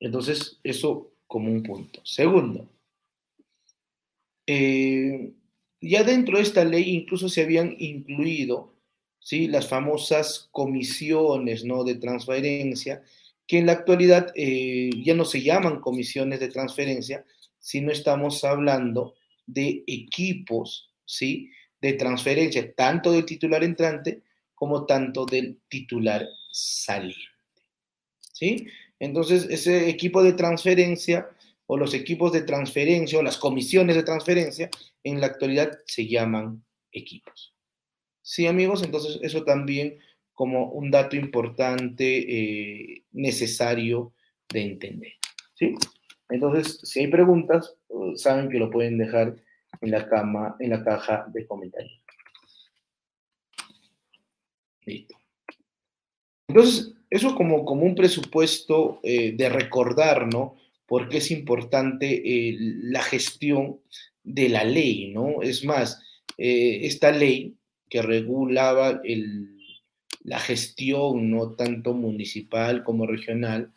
Entonces, 0.00 0.60
eso 0.64 1.12
como 1.26 1.52
un 1.52 1.62
punto. 1.62 2.00
Segundo, 2.06 2.70
eh, 4.46 5.34
ya 5.82 6.04
dentro 6.04 6.38
de 6.38 6.42
esta 6.42 6.64
ley 6.64 6.88
incluso 6.88 7.28
se 7.28 7.42
habían 7.42 7.76
incluido 7.78 8.79
¿sí? 9.20 9.46
las 9.46 9.68
famosas 9.68 10.48
comisiones 10.50 11.64
¿no? 11.64 11.84
de 11.84 11.94
transferencia, 11.96 13.02
que 13.46 13.58
en 13.58 13.66
la 13.66 13.72
actualidad 13.72 14.32
eh, 14.34 14.90
ya 15.04 15.14
no 15.14 15.24
se 15.24 15.42
llaman 15.42 15.80
comisiones 15.80 16.40
de 16.40 16.48
transferencia, 16.48 17.24
sino 17.58 17.92
estamos 17.92 18.42
hablando 18.44 19.14
de 19.46 19.84
equipos 19.86 20.90
¿sí? 21.04 21.50
de 21.80 21.92
transferencia, 21.92 22.72
tanto 22.74 23.12
del 23.12 23.24
titular 23.24 23.62
entrante 23.62 24.22
como 24.54 24.86
tanto 24.86 25.26
del 25.26 25.58
titular 25.68 26.26
saliente. 26.50 27.18
¿sí? 28.32 28.66
Entonces, 28.98 29.46
ese 29.48 29.88
equipo 29.88 30.22
de 30.22 30.34
transferencia 30.34 31.28
o 31.66 31.76
los 31.76 31.94
equipos 31.94 32.32
de 32.32 32.42
transferencia 32.42 33.18
o 33.18 33.22
las 33.22 33.38
comisiones 33.38 33.96
de 33.96 34.02
transferencia 34.02 34.68
en 35.02 35.20
la 35.20 35.26
actualidad 35.26 35.78
se 35.86 36.06
llaman 36.06 36.64
equipos. 36.92 37.54
Sí, 38.30 38.46
amigos, 38.46 38.84
entonces 38.84 39.18
eso 39.22 39.42
también 39.42 39.98
como 40.34 40.70
un 40.70 40.92
dato 40.92 41.16
importante, 41.16 42.04
eh, 42.04 43.02
necesario 43.10 44.12
de 44.52 44.62
entender. 44.62 45.14
¿sí? 45.54 45.74
Entonces, 46.28 46.78
si 46.84 47.00
hay 47.00 47.08
preguntas, 47.08 47.74
saben 48.14 48.48
que 48.48 48.60
lo 48.60 48.70
pueden 48.70 48.98
dejar 48.98 49.34
en 49.80 49.90
la, 49.90 50.08
cama, 50.08 50.54
en 50.60 50.70
la 50.70 50.84
caja 50.84 51.26
de 51.32 51.44
comentarios. 51.44 52.00
Listo. 54.86 55.16
Entonces, 56.46 56.94
eso 57.10 57.34
como, 57.34 57.64
como 57.64 57.84
un 57.84 57.96
presupuesto 57.96 59.00
eh, 59.02 59.32
de 59.32 59.48
recordar, 59.48 60.32
¿no? 60.32 60.54
Porque 60.86 61.16
es 61.16 61.32
importante 61.32 62.06
eh, 62.24 62.54
la 62.60 63.02
gestión 63.02 63.80
de 64.22 64.48
la 64.48 64.62
ley, 64.62 65.12
¿no? 65.12 65.42
Es 65.42 65.64
más, 65.64 66.00
esta 66.38 67.10
ley 67.10 67.56
que 67.90 68.00
regulaba 68.00 69.02
la 70.22 70.38
gestión, 70.38 71.30
no 71.30 71.52
tanto 71.52 71.92
municipal 71.92 72.84
como 72.84 73.06
regional, 73.06 73.72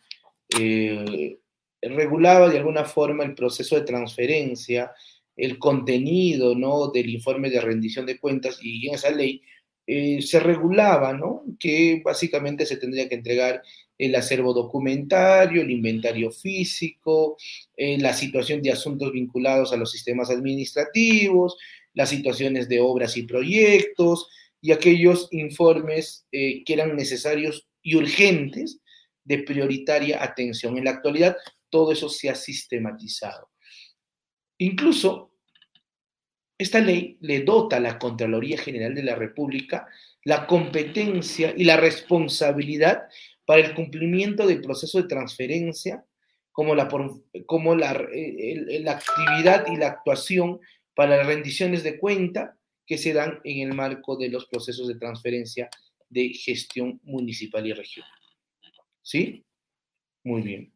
regulaba 1.82 2.48
de 2.48 2.58
alguna 2.58 2.84
forma 2.84 3.24
el 3.24 3.34
proceso 3.34 3.76
de 3.76 3.82
transferencia, 3.82 4.92
el 5.36 5.58
contenido, 5.58 6.54
¿no? 6.54 6.90
Del 6.90 7.10
informe 7.10 7.50
de 7.50 7.60
rendición 7.60 8.06
de 8.06 8.18
cuentas 8.18 8.58
y 8.62 8.88
en 8.88 8.94
esa 8.94 9.10
ley 9.10 9.42
eh, 9.86 10.22
se 10.22 10.40
regulaba, 10.40 11.12
¿no? 11.12 11.42
Que 11.58 12.00
básicamente 12.04 12.66
se 12.66 12.76
tendría 12.76 13.08
que 13.08 13.16
entregar 13.16 13.62
el 13.98 14.14
acervo 14.14 14.52
documentario, 14.52 15.62
el 15.62 15.70
inventario 15.70 16.30
físico, 16.30 17.36
eh, 17.76 17.98
la 17.98 18.12
situación 18.12 18.62
de 18.62 18.72
asuntos 18.72 19.12
vinculados 19.12 19.72
a 19.72 19.76
los 19.76 19.90
sistemas 19.90 20.30
administrativos, 20.30 21.56
las 21.94 22.10
situaciones 22.10 22.68
de 22.68 22.80
obras 22.80 23.16
y 23.16 23.22
proyectos 23.22 24.28
y 24.60 24.72
aquellos 24.72 25.28
informes 25.32 26.26
eh, 26.32 26.62
que 26.64 26.74
eran 26.74 26.96
necesarios 26.96 27.66
y 27.82 27.96
urgentes 27.96 28.80
de 29.24 29.38
prioritaria 29.38 30.22
atención. 30.22 30.76
En 30.76 30.84
la 30.84 30.90
actualidad, 30.92 31.36
todo 31.70 31.92
eso 31.92 32.08
se 32.08 32.28
ha 32.30 32.34
sistematizado. 32.34 33.50
Incluso 34.58 35.32
esta 36.56 36.80
ley 36.80 37.18
le 37.20 37.40
dota 37.40 37.76
a 37.76 37.80
la 37.80 37.98
Contraloría 37.98 38.58
General 38.58 38.94
de 38.94 39.02
la 39.02 39.16
República 39.16 39.88
la 40.22 40.46
competencia 40.46 41.52
y 41.56 41.64
la 41.64 41.76
responsabilidad 41.76 43.02
para 43.44 43.60
el 43.60 43.74
cumplimiento 43.74 44.46
del 44.46 44.62
proceso 44.62 45.02
de 45.02 45.08
transferencia, 45.08 46.04
como 46.52 46.74
la, 46.74 46.88
como 47.46 47.74
la, 47.74 47.92
la 47.92 48.92
actividad 48.92 49.66
y 49.70 49.76
la 49.76 49.88
actuación 49.88 50.60
para 50.94 51.16
las 51.16 51.26
rendiciones 51.26 51.82
de 51.82 51.98
cuenta 51.98 52.56
que 52.86 52.98
se 52.98 53.12
dan 53.12 53.40
en 53.44 53.68
el 53.68 53.74
marco 53.74 54.16
de 54.16 54.28
los 54.28 54.46
procesos 54.46 54.88
de 54.88 54.96
transferencia 54.96 55.68
de 56.08 56.28
gestión 56.30 57.00
municipal 57.02 57.66
y 57.66 57.72
regional. 57.72 58.10
¿Sí? 59.02 59.44
Muy 60.22 60.42
bien. 60.42 60.72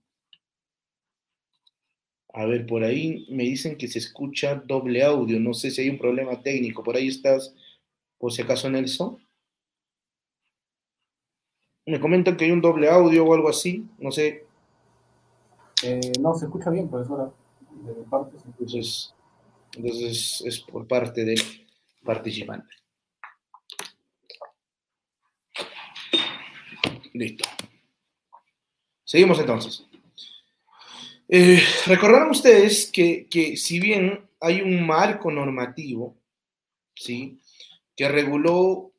A 2.35 2.45
ver, 2.45 2.67
por 2.67 2.85
ahí 2.85 3.27
me 3.31 3.45
dicen 3.45 3.77
que 3.77 3.89
se 3.89 3.99
escucha 3.99 4.57
doble 4.67 5.03
audio. 5.03 5.41
No 5.41 5.55
sé 5.55 5.71
si 5.71 5.83
hay 5.83 5.91
un 5.91 5.99
problema 5.99 6.43
técnico. 6.43 6.83
Por 6.83 6.97
ahí 6.97 7.09
estás, 7.09 7.55
por 8.19 8.33
si 8.33 8.43
acaso, 8.43 8.69
Nelson. 8.69 9.19
Me 11.87 11.99
comentan 11.99 12.37
que 12.37 12.45
hay 12.45 12.51
un 12.51 12.61
doble 12.61 12.89
audio 12.91 13.25
o 13.25 13.35
algo 13.35 13.49
así. 13.49 13.87
No 13.99 14.13
sé. 14.13 14.45
Eh, 15.83 16.13
no, 16.21 16.35
se 16.35 16.45
escucha 16.45 16.71
bien, 16.71 16.89
profesora. 16.89 17.33
De 17.83 17.95
mi 17.95 18.05
parte. 18.05 18.37
Entonces, 18.45 19.15
entonces 19.79 20.43
es 20.45 20.61
por 20.61 20.87
parte 20.87 21.25
del 21.25 21.41
participante. 22.05 22.75
Listo. 27.13 27.49
Seguimos 29.05 29.39
entonces. 29.39 29.85
Eh, 31.29 31.63
recordarán 31.87 32.31
ustedes 32.31 32.91
que, 32.91 33.27
que, 33.29 33.57
si 33.57 33.79
bien 33.81 34.29
hay 34.41 34.61
un 34.61 34.87
marco 34.87 35.31
normativo, 35.31 36.17
¿sí? 36.95 37.39
Que 37.97 38.09
reguló 38.09 38.93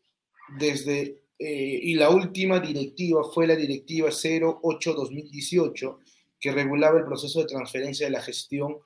desde, 0.57 1.23
eh, 1.37 1.79
y 1.83 1.93
la 1.95 2.09
última 2.09 2.59
directiva 2.59 3.23
fue 3.33 3.47
la 3.47 3.55
directiva 3.55 4.09
08-2018, 4.09 5.97
que 6.39 6.51
regulaba 6.51 6.99
el 6.99 7.05
proceso 7.05 7.39
de 7.39 7.47
transferencia 7.47 8.05
de 8.05 8.11
la 8.13 8.21
gestión 8.21 8.77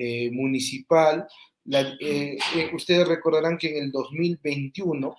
eh, 0.00 0.30
municipal. 0.30 1.26
Eh, 1.68 2.38
eh, 2.54 2.70
ustedes 2.72 3.06
recordarán 3.06 3.58
que 3.58 3.76
en 3.76 3.84
el 3.84 3.90
2021 3.90 5.16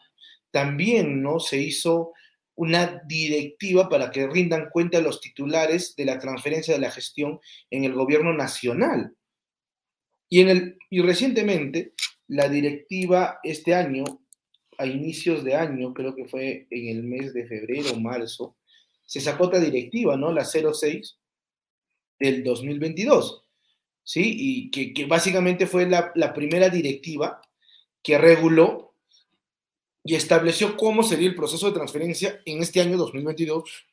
también 0.52 1.22
¿no? 1.22 1.42
se 1.42 1.58
hizo 1.58 2.14
una 2.56 3.02
directiva 3.06 3.90
para 3.90 4.10
que 4.10 4.28
rindan 4.28 4.70
cuenta 4.72 5.02
los 5.02 5.20
titulares 5.20 5.96
de 5.98 6.06
la 6.06 6.18
transferencia 6.18 6.74
de 6.74 6.80
la 6.80 6.92
gestión 6.92 7.42
en 7.70 7.84
el 7.84 7.94
gobierno 7.94 8.34
nacional. 8.34 9.14
Y, 10.30 10.40
en 10.40 10.50
el, 10.50 10.78
y 10.90 11.02
recientemente, 11.02 11.94
la 12.28 12.48
directiva 12.48 13.40
este 13.44 13.76
año, 13.76 14.06
a 14.78 14.86
inicios 14.86 15.44
de 15.44 15.56
año, 15.56 15.94
creo 15.94 16.16
que 16.16 16.26
fue 16.26 16.68
en 16.70 16.88
el 16.88 17.04
mes 17.04 17.34
de 17.34 17.46
febrero 17.48 17.92
o 17.92 18.00
marzo, 18.00 18.56
se 19.06 19.20
sacó 19.20 19.46
otra 19.46 19.60
directiva, 19.60 20.16
¿no? 20.16 20.32
La 20.32 20.46
06 20.46 21.18
del 22.18 22.44
2022, 22.46 23.44
¿sí? 24.10 24.72
Y 24.72 24.72
que, 24.72 25.06
básicamente 25.06 25.68
fue 25.68 25.88
la, 25.88 26.12
la 26.16 26.34
primera 26.34 26.68
directiva 26.70 27.40
que 28.02 28.18
reguló 28.18 28.96
y 30.04 30.16
estableció 30.16 30.76
cómo 30.76 31.04
sería 31.04 31.30
el 31.30 31.36
proceso 31.36 31.68
de 31.68 31.74
transferencia 31.74 32.42
en 32.44 32.60
este 32.60 32.82
año 32.82 32.98
2022 32.98 33.86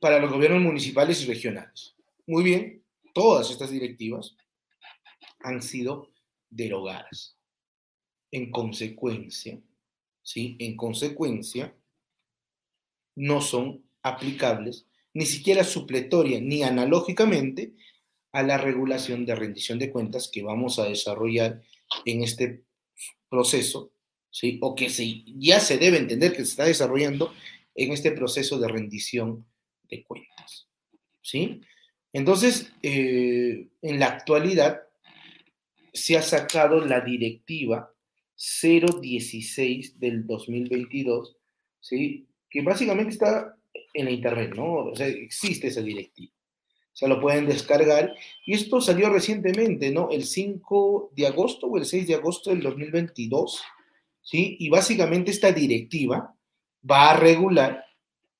para 0.00 0.18
los 0.18 0.32
gobiernos 0.32 0.60
municipales 0.60 1.22
y 1.22 1.26
regionales. 1.26 1.94
Muy 2.26 2.42
bien, 2.42 2.82
todas 3.14 3.48
estas 3.48 3.70
directivas 3.70 4.34
han 5.38 5.62
sido 5.62 6.10
derogadas. 6.50 7.36
En 8.32 8.50
consecuencia, 8.50 9.60
¿sí? 10.20 10.56
En 10.58 10.76
consecuencia, 10.76 11.76
no 13.14 13.40
son 13.40 13.84
aplicables 14.02 14.84
ni 15.14 15.26
siquiera 15.26 15.62
supletoria 15.62 16.40
ni 16.40 16.64
analógicamente 16.64 17.74
a 18.32 18.42
la 18.42 18.58
regulación 18.58 19.24
de 19.24 19.34
rendición 19.34 19.78
de 19.78 19.90
cuentas 19.90 20.30
que 20.32 20.42
vamos 20.42 20.78
a 20.78 20.84
desarrollar 20.84 21.62
en 22.04 22.22
este 22.22 22.64
proceso 23.28 23.92
¿sí? 24.30 24.58
o 24.62 24.74
que 24.74 24.90
se, 24.90 25.24
ya 25.36 25.60
se 25.60 25.78
debe 25.78 25.98
entender 25.98 26.32
que 26.32 26.44
se 26.44 26.50
está 26.50 26.64
desarrollando 26.64 27.32
en 27.74 27.92
este 27.92 28.12
proceso 28.12 28.58
de 28.58 28.68
rendición 28.68 29.46
de 29.88 30.04
cuentas. 30.04 30.68
¿sí? 31.22 31.60
Entonces, 32.12 32.72
eh, 32.82 33.68
en 33.82 33.98
la 33.98 34.06
actualidad 34.06 34.82
se 35.92 36.16
ha 36.16 36.22
sacado 36.22 36.84
la 36.84 37.00
directiva 37.00 37.92
016 38.36 39.98
del 39.98 40.26
2022, 40.26 41.36
¿sí? 41.80 42.26
que 42.48 42.62
básicamente 42.62 43.12
está 43.12 43.56
en 43.94 44.04
la 44.04 44.10
internet, 44.10 44.54
¿no? 44.54 44.86
O 44.86 44.96
sea, 44.96 45.08
existe 45.08 45.68
esa 45.68 45.82
directiva. 45.82 46.32
O 46.98 47.02
sea, 47.06 47.08
lo 47.08 47.20
pueden 47.20 47.46
descargar. 47.46 48.12
Y 48.44 48.54
esto 48.54 48.80
salió 48.80 49.08
recientemente, 49.08 49.92
¿no? 49.92 50.10
El 50.10 50.24
5 50.24 51.12
de 51.14 51.28
agosto 51.28 51.68
o 51.68 51.78
el 51.78 51.84
6 51.84 52.08
de 52.08 52.14
agosto 52.16 52.50
del 52.50 52.60
2022, 52.60 53.62
¿sí? 54.20 54.56
Y 54.58 54.68
básicamente 54.68 55.30
esta 55.30 55.52
directiva 55.52 56.34
va 56.90 57.12
a 57.12 57.16
regular, 57.16 57.84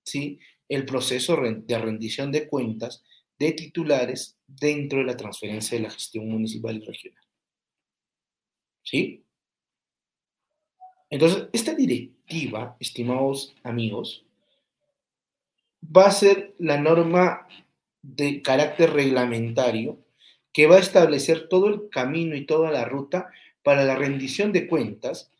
¿sí? 0.02 0.40
El 0.68 0.84
proceso 0.84 1.36
de 1.40 1.78
rendición 1.78 2.32
de 2.32 2.48
cuentas 2.48 3.04
de 3.38 3.52
titulares 3.52 4.36
dentro 4.44 4.98
de 4.98 5.04
la 5.04 5.16
transferencia 5.16 5.78
de 5.78 5.84
la 5.84 5.90
gestión 5.90 6.28
municipal 6.28 6.78
y 6.78 6.84
regional. 6.84 7.24
¿Sí? 8.82 9.24
Entonces, 11.10 11.48
esta 11.52 11.74
directiva, 11.74 12.76
estimados 12.80 13.54
amigos, 13.62 14.26
va 15.80 16.06
a 16.06 16.10
ser 16.10 16.56
la 16.58 16.76
norma 16.76 17.46
de 18.16 18.42
carácter 18.42 18.92
reglamentario 18.92 19.98
que 20.52 20.66
va 20.66 20.76
a 20.76 20.80
establecer 20.80 21.48
todo 21.48 21.68
el 21.68 21.88
camino 21.90 22.34
y 22.34 22.46
toda 22.46 22.70
la 22.70 22.84
ruta 22.84 23.30
para 23.62 23.84
la 23.84 23.96
rendición 23.96 24.52
de 24.52 24.66
cuentas 24.66 25.30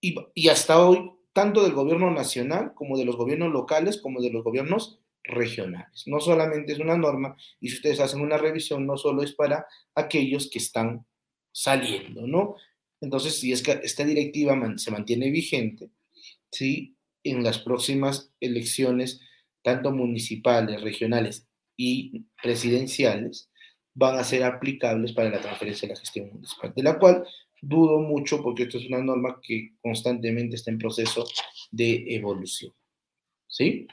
y, 0.00 0.48
hasta 0.48 0.86
hoy, 0.86 1.10
tanto 1.32 1.64
del 1.64 1.72
gobierno 1.72 2.10
nacional 2.10 2.72
como 2.74 2.96
de 2.96 3.04
los 3.04 3.16
gobiernos 3.16 3.52
locales, 3.52 4.00
como 4.00 4.20
de 4.20 4.30
los 4.30 4.44
gobiernos 4.44 5.00
regionales. 5.24 6.04
No 6.06 6.20
solamente 6.20 6.72
es 6.72 6.78
una 6.78 6.96
norma, 6.96 7.36
y 7.60 7.70
si 7.70 7.76
ustedes 7.76 8.00
hacen 8.00 8.20
una 8.20 8.36
revisión, 8.36 8.86
no 8.86 8.96
solo 8.96 9.22
es 9.22 9.32
para 9.32 9.66
aquellos 9.94 10.50
que 10.50 10.58
están 10.58 11.06
saliendo, 11.50 12.26
¿no? 12.26 12.56
Entonces, 13.00 13.40
si 13.40 13.50
es 13.52 13.62
que 13.62 13.80
esta 13.82 14.04
directiva 14.04 14.56
se 14.76 14.90
mantiene 14.90 15.30
vigente, 15.30 15.90
¿sí? 16.50 16.96
En 17.24 17.42
las 17.42 17.58
próximas 17.58 18.30
elecciones, 18.40 19.20
tanto 19.62 19.90
municipales, 19.90 20.82
regionales 20.82 21.48
y 21.76 22.24
presidenciales, 22.42 23.50
van 23.94 24.18
a 24.18 24.24
ser 24.24 24.42
aplicables 24.44 25.12
para 25.12 25.30
la 25.30 25.40
transferencia 25.40 25.86
de 25.86 25.94
la 25.94 26.00
gestión 26.00 26.30
municipal, 26.32 26.72
de 26.74 26.82
la 26.82 26.98
cual 26.98 27.24
dudo 27.60 28.00
mucho 28.00 28.42
porque 28.42 28.64
esto 28.64 28.78
es 28.78 28.86
una 28.86 29.02
norma 29.02 29.40
que 29.42 29.70
constantemente 29.80 30.56
está 30.56 30.70
en 30.70 30.78
proceso 30.78 31.24
de 31.70 32.04
evolución. 32.14 32.72
¿Sí? 33.48 33.86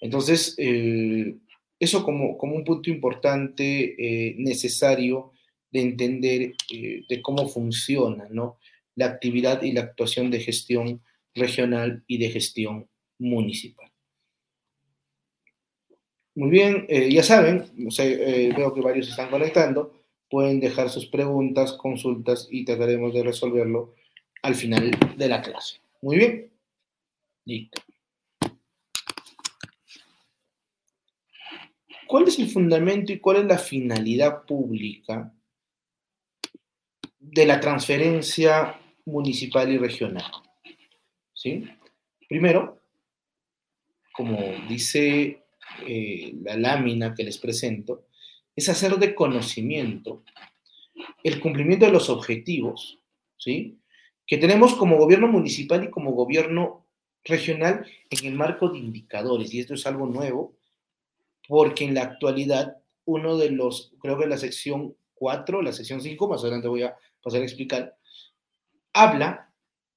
Entonces, 0.00 0.54
eh, 0.58 1.36
eso 1.78 2.04
como, 2.04 2.36
como, 2.36 2.56
un 2.56 2.64
punto 2.64 2.90
importante, 2.90 3.94
eh, 3.98 4.34
necesario 4.38 5.32
de 5.70 5.80
entender 5.80 6.54
eh, 6.72 7.02
de 7.08 7.22
cómo 7.22 7.48
funciona 7.48 8.26
¿no? 8.30 8.58
la 8.94 9.06
actividad 9.06 9.62
y 9.62 9.72
la 9.72 9.82
actuación 9.82 10.30
de 10.30 10.40
gestión 10.40 11.02
regional 11.34 12.02
y 12.06 12.18
de 12.18 12.30
gestión 12.30 12.88
municipal. 13.18 13.90
Muy 16.36 16.50
bien, 16.50 16.86
ya 16.88 17.22
saben, 17.22 17.64
veo 17.76 18.72
que 18.72 18.80
varios 18.82 19.08
están 19.08 19.30
conectando 19.30 19.96
pueden 20.28 20.60
dejar 20.60 20.90
sus 20.90 21.06
preguntas, 21.06 21.72
consultas 21.72 22.48
y 22.50 22.64
trataremos 22.64 23.14
de 23.14 23.22
resolverlo 23.22 23.94
al 24.42 24.54
final 24.54 24.90
de 25.16 25.28
la 25.28 25.40
clase. 25.40 25.80
Muy 26.02 26.16
bien. 26.18 26.52
Listo. 27.44 27.80
¿Cuál 32.06 32.28
es 32.28 32.38
el 32.38 32.48
fundamento 32.48 33.12
y 33.12 33.18
cuál 33.18 33.38
es 33.38 33.44
la 33.46 33.58
finalidad 33.58 34.44
pública 34.44 35.32
de 37.18 37.46
la 37.46 37.58
transferencia 37.60 38.78
municipal 39.06 39.72
y 39.72 39.78
regional? 39.78 40.30
¿Sí? 41.32 41.64
Primero, 42.28 42.80
como 44.12 44.38
dice 44.68 45.45
eh, 45.86 46.34
la 46.42 46.56
lámina 46.56 47.14
que 47.14 47.24
les 47.24 47.38
presento, 47.38 48.06
es 48.54 48.68
hacer 48.68 48.96
de 48.96 49.14
conocimiento 49.14 50.22
el 51.22 51.40
cumplimiento 51.40 51.86
de 51.86 51.92
los 51.92 52.08
objetivos, 52.08 52.98
¿sí? 53.36 53.78
Que 54.26 54.38
tenemos 54.38 54.74
como 54.74 54.96
gobierno 54.96 55.28
municipal 55.28 55.84
y 55.84 55.90
como 55.90 56.12
gobierno 56.12 56.86
regional 57.24 57.86
en 58.10 58.26
el 58.26 58.34
marco 58.34 58.68
de 58.70 58.78
indicadores. 58.78 59.52
Y 59.52 59.60
esto 59.60 59.74
es 59.74 59.86
algo 59.86 60.06
nuevo, 60.06 60.56
porque 61.48 61.84
en 61.84 61.94
la 61.94 62.02
actualidad 62.02 62.78
uno 63.04 63.36
de 63.36 63.50
los, 63.50 63.92
creo 64.00 64.18
que 64.18 64.26
la 64.26 64.38
sección 64.38 64.96
4, 65.14 65.62
la 65.62 65.72
sección 65.72 66.00
5, 66.00 66.28
más 66.28 66.42
adelante 66.42 66.68
voy 66.68 66.82
a 66.82 66.96
pasar 67.22 67.40
a 67.40 67.44
explicar, 67.44 67.96
habla 68.92 69.52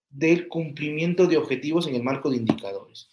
del 0.09 0.47
cumplimiento 0.47 1.27
de 1.27 1.37
objetivos 1.37 1.87
en 1.87 1.95
el 1.95 2.03
marco 2.03 2.29
de 2.29 2.37
indicadores. 2.37 3.09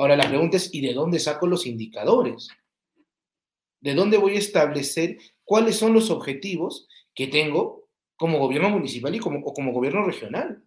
Ahora 0.00 0.16
la 0.16 0.30
pregunta 0.30 0.56
es, 0.56 0.72
¿y 0.72 0.80
de 0.80 0.94
dónde 0.94 1.18
saco 1.18 1.46
los 1.46 1.66
indicadores? 1.66 2.48
¿De 3.82 3.92
dónde 3.92 4.16
voy 4.16 4.34
a 4.34 4.38
establecer 4.38 5.18
cuáles 5.44 5.76
son 5.76 5.92
los 5.92 6.08
objetivos 6.08 6.88
que 7.14 7.26
tengo 7.26 7.86
como 8.16 8.38
gobierno 8.38 8.70
municipal 8.70 9.14
y 9.14 9.18
como, 9.18 9.42
gobierno 9.42 10.02
regional? 10.02 10.64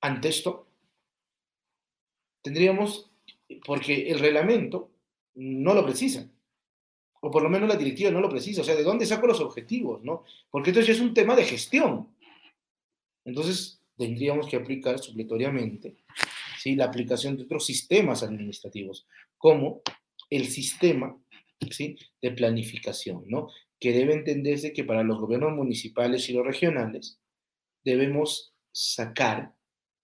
Ante 0.00 0.28
esto, 0.28 0.68
tendríamos, 2.40 3.10
porque 3.64 4.12
el 4.12 4.20
reglamento 4.20 4.92
no 5.34 5.74
lo 5.74 5.84
precisa, 5.84 6.30
o 7.20 7.32
por 7.32 7.42
lo 7.42 7.48
menos 7.48 7.68
la 7.68 7.74
directiva 7.74 8.12
no 8.12 8.20
lo 8.20 8.28
precisa, 8.28 8.60
o 8.60 8.64
sea, 8.64 8.76
¿de 8.76 8.84
dónde 8.84 9.06
saco 9.06 9.26
los 9.26 9.40
objetivos? 9.40 10.04
¿no? 10.04 10.22
Porque 10.52 10.70
esto 10.70 10.82
ya 10.82 10.92
es 10.92 11.00
un 11.00 11.14
tema 11.14 11.34
de 11.34 11.44
gestión. 11.44 12.14
Entonces, 13.24 13.82
tendríamos 13.96 14.48
que 14.48 14.56
aplicar 14.56 14.98
supletoriamente 14.98 15.96
la 16.74 16.86
aplicación 16.86 17.36
de 17.36 17.44
otros 17.44 17.64
sistemas 17.64 18.22
administrativos, 18.22 19.06
como 19.38 19.82
el 20.30 20.46
sistema 20.48 21.16
¿sí? 21.70 21.96
de 22.20 22.32
planificación, 22.32 23.24
¿no? 23.28 23.48
que 23.78 23.92
debe 23.92 24.14
entenderse 24.14 24.72
que 24.72 24.84
para 24.84 25.04
los 25.04 25.20
gobiernos 25.20 25.52
municipales 25.52 26.28
y 26.28 26.32
los 26.32 26.44
regionales 26.44 27.20
debemos 27.84 28.54
sacar 28.72 29.54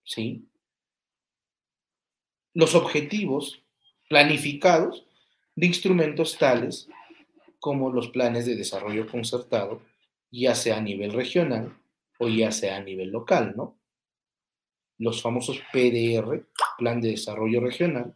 ¿sí? 0.04 0.46
los 2.54 2.74
objetivos 2.74 3.64
planificados 4.08 5.06
de 5.56 5.66
instrumentos 5.66 6.38
tales 6.38 6.88
como 7.58 7.90
los 7.90 8.08
planes 8.08 8.46
de 8.46 8.56
desarrollo 8.56 9.06
concertado, 9.06 9.82
ya 10.30 10.54
sea 10.54 10.78
a 10.78 10.80
nivel 10.80 11.12
regional 11.12 11.76
o 12.18 12.28
ya 12.28 12.52
sea 12.52 12.76
a 12.76 12.82
nivel 12.82 13.10
local, 13.10 13.54
¿no? 13.56 13.81
Los 15.02 15.20
famosos 15.20 15.60
PDR, 15.72 16.46
Plan 16.78 17.00
de 17.00 17.10
Desarrollo 17.10 17.60
Regional, 17.60 18.14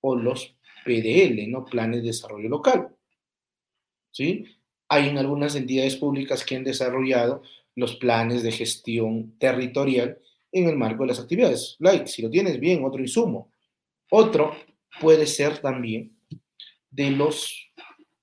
o 0.00 0.14
los 0.14 0.56
PDL, 0.84 1.50
¿no? 1.50 1.64
Planes 1.64 2.02
de 2.02 2.08
Desarrollo 2.08 2.48
Local. 2.48 2.94
¿Sí? 4.12 4.44
Hay 4.88 5.08
en 5.08 5.18
algunas 5.18 5.56
entidades 5.56 5.96
públicas 5.96 6.44
que 6.44 6.54
han 6.54 6.62
desarrollado 6.62 7.42
los 7.74 7.96
planes 7.96 8.44
de 8.44 8.52
gestión 8.52 9.36
territorial 9.38 10.18
en 10.52 10.68
el 10.68 10.76
marco 10.76 11.02
de 11.02 11.08
las 11.08 11.18
actividades. 11.18 11.74
Like, 11.80 12.06
si 12.06 12.22
lo 12.22 12.30
tienes 12.30 12.60
bien, 12.60 12.84
otro 12.84 13.00
insumo. 13.00 13.50
Otro 14.08 14.54
puede 15.00 15.26
ser 15.26 15.58
también 15.58 16.16
de 16.90 17.10
los 17.10 17.72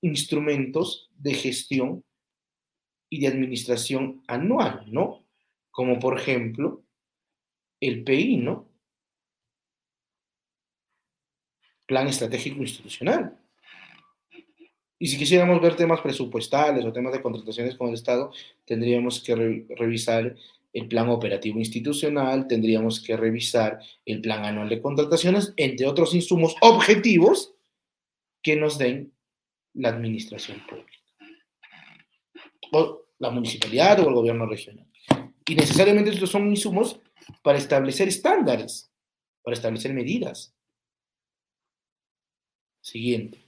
instrumentos 0.00 1.10
de 1.18 1.34
gestión 1.34 2.02
y 3.10 3.20
de 3.20 3.28
administración 3.28 4.22
anual, 4.26 4.84
¿no? 4.86 5.26
Como 5.70 5.98
por 5.98 6.18
ejemplo 6.18 6.82
el 7.82 8.04
PI, 8.04 8.36
¿no? 8.36 8.68
Plan 11.86 12.06
Estratégico 12.06 12.62
Institucional. 12.62 13.36
Y 14.98 15.08
si 15.08 15.18
quisiéramos 15.18 15.60
ver 15.60 15.74
temas 15.74 16.00
presupuestales 16.00 16.84
o 16.84 16.92
temas 16.92 17.12
de 17.12 17.20
contrataciones 17.20 17.74
con 17.74 17.88
el 17.88 17.94
Estado, 17.94 18.32
tendríamos 18.64 19.20
que 19.20 19.66
revisar 19.76 20.36
el 20.72 20.88
plan 20.88 21.08
operativo 21.08 21.58
institucional, 21.58 22.46
tendríamos 22.46 23.00
que 23.00 23.16
revisar 23.16 23.80
el 24.06 24.20
plan 24.20 24.44
anual 24.44 24.68
de 24.68 24.80
contrataciones, 24.80 25.52
entre 25.56 25.88
otros 25.88 26.14
insumos 26.14 26.54
objetivos 26.60 27.52
que 28.42 28.54
nos 28.54 28.78
den 28.78 29.12
la 29.74 29.88
administración 29.88 30.62
pública, 30.68 30.98
o 32.70 33.06
la 33.18 33.30
municipalidad 33.30 33.98
o 34.00 34.08
el 34.08 34.14
gobierno 34.14 34.46
regional. 34.46 34.91
Y 35.46 35.54
necesariamente 35.54 36.10
estos 36.10 36.30
son 36.30 36.48
insumos 36.48 37.00
para 37.42 37.58
establecer 37.58 38.08
estándares, 38.08 38.90
para 39.42 39.54
establecer 39.54 39.92
medidas. 39.92 40.54
Siguiente. 42.80 43.44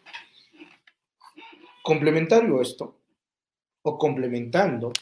Complementario 1.83 2.61
esto, 2.63 3.01
o 3.83 3.99
complementando 3.99 4.93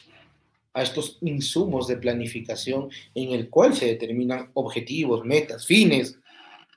a 0.73 0.81
estos 0.81 1.17
insumos 1.21 1.87
de 1.87 1.97
planificación 1.97 2.89
en 3.13 3.31
el 3.31 3.49
cual 3.49 3.75
se 3.75 3.85
determinan 3.85 4.51
objetivos, 4.55 5.23
metas, 5.23 5.65
fines 5.65 6.19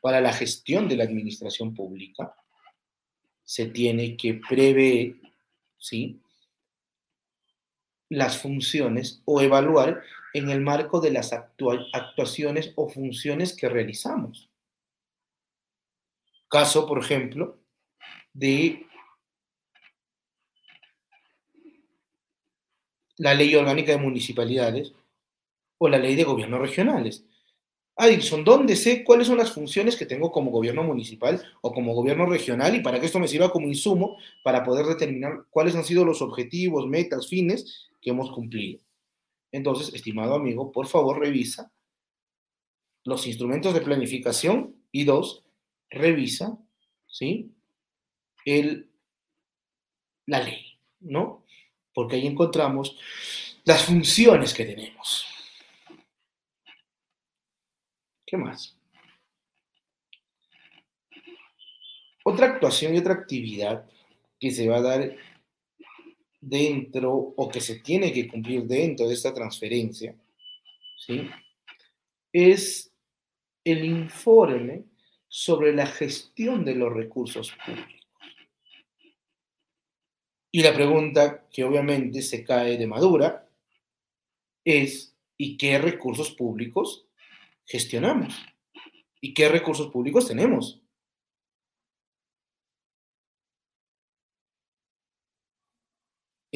para 0.01 0.21
la 0.21 0.33
gestión 0.33 0.89
de 0.89 0.97
la 0.97 1.05
administración 1.05 1.75
pública, 1.75 2.37
se 3.43 3.67
tiene 3.67 4.17
que 4.17 4.35
prever, 4.49 5.17
¿sí? 5.79 6.21
Las 8.09 8.39
funciones 8.39 9.23
o 9.25 9.41
evaluar 9.41 10.03
en 10.33 10.51
el 10.51 10.61
marco 10.61 11.01
de 11.01 11.11
las 11.11 11.33
actuaciones 11.33 12.73
o 12.77 12.89
funciones 12.89 13.55
que 13.55 13.69
realizamos. 13.69 14.51
Caso, 16.49 16.87
por 16.87 16.99
ejemplo, 16.99 17.59
de 18.33 18.87
la 23.19 23.35
ley 23.35 23.55
orgánica 23.55 23.93
de 23.93 23.99
municipalidades 23.99 24.93
o 25.79 25.89
la 25.89 25.99
ley 25.99 26.15
de 26.15 26.25
gobiernos 26.25 26.61
regionales. 26.61 27.25
Adilson, 27.99 28.45
¿dónde 28.45 28.77
sé 28.77 29.03
cuáles 29.05 29.27
son 29.27 29.39
las 29.39 29.53
funciones 29.53 29.97
que 29.97 30.05
tengo 30.05 30.31
como 30.31 30.51
gobierno 30.51 30.83
municipal 30.83 31.43
o 31.63 31.73
como 31.73 31.95
gobierno 31.95 32.27
regional 32.27 32.77
y 32.77 32.81
para 32.81 33.01
que 33.01 33.07
esto 33.07 33.19
me 33.19 33.27
sirva 33.27 33.51
como 33.51 33.69
insumo 33.69 34.19
para 34.45 34.63
poder 34.63 34.85
determinar 34.85 35.47
cuáles 35.49 35.75
han 35.75 35.85
sido 35.85 36.05
los 36.05 36.21
objetivos, 36.21 36.87
metas, 36.87 37.27
fines 37.27 37.89
que 38.07 38.13
hemos 38.13 38.31
cumplido? 38.31 38.81
Entonces, 39.51 39.93
estimado 39.93 40.37
amigo, 40.37 40.71
por 40.71 40.87
favor 40.87 41.19
revisa 41.19 41.73
los 43.05 43.27
instrumentos 43.27 43.75
de 43.75 43.81
planificación 43.81 44.77
y 44.93 45.03
dos, 45.03 45.45
revisa, 45.91 46.57
¿sí? 47.07 47.53
El, 48.45 48.93
la 50.27 50.41
ley, 50.41 50.79
¿no? 51.01 51.47
porque 51.97 52.17
ahí 52.17 52.27
encontramos 52.27 52.95
las 53.65 53.87
funciones 53.87 54.53
que 54.53 54.67
tenemos. 54.67 55.25
¿Qué 58.27 58.37
más? 58.37 58.79
Otra 62.23 62.49
actuación 62.49 62.95
y 62.95 62.99
otra 62.99 63.15
actividad 63.15 63.89
que 64.39 64.51
se 64.51 64.69
va 64.69 64.77
a 64.77 64.83
dar 64.83 65.17
dentro 66.49 67.13
o 67.13 67.49
que 67.49 67.61
se 67.61 67.81
tiene 67.81 68.13
que 68.13 68.29
cumplir 68.29 68.63
dentro 68.65 69.09
de 69.09 69.15
esta 69.15 69.35
transferencia, 69.35 70.15
¿sí? 70.97 71.29
Es 72.33 72.93
el 73.65 73.85
informe 73.85 74.85
sobre 75.29 75.75
la 75.75 75.87
gestión 75.87 76.65
de 76.65 76.77
los 76.77 76.93
recursos 76.93 77.53
públicos. 77.65 78.07
Y 80.53 80.63
la 80.63 80.73
pregunta 80.73 81.47
que 81.51 81.65
obviamente 81.65 82.23
se 82.23 82.45
cae 82.45 82.79
de 82.79 82.87
madura 82.87 83.49
es, 84.65 85.15
¿y 85.37 85.57
qué 85.57 85.79
recursos 85.79 86.31
públicos 86.31 87.07
gestionamos? 87.65 88.35
¿Y 89.21 89.35
qué 89.35 89.49
recursos 89.49 89.89
públicos 89.89 90.29
tenemos? 90.29 90.81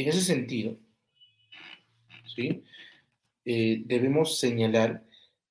En 0.00 0.08
ese 0.08 0.22
sentido, 0.22 0.78
¿sí? 2.34 2.64
Eh, 3.44 3.82
debemos 3.84 4.38
señalar 4.38 5.04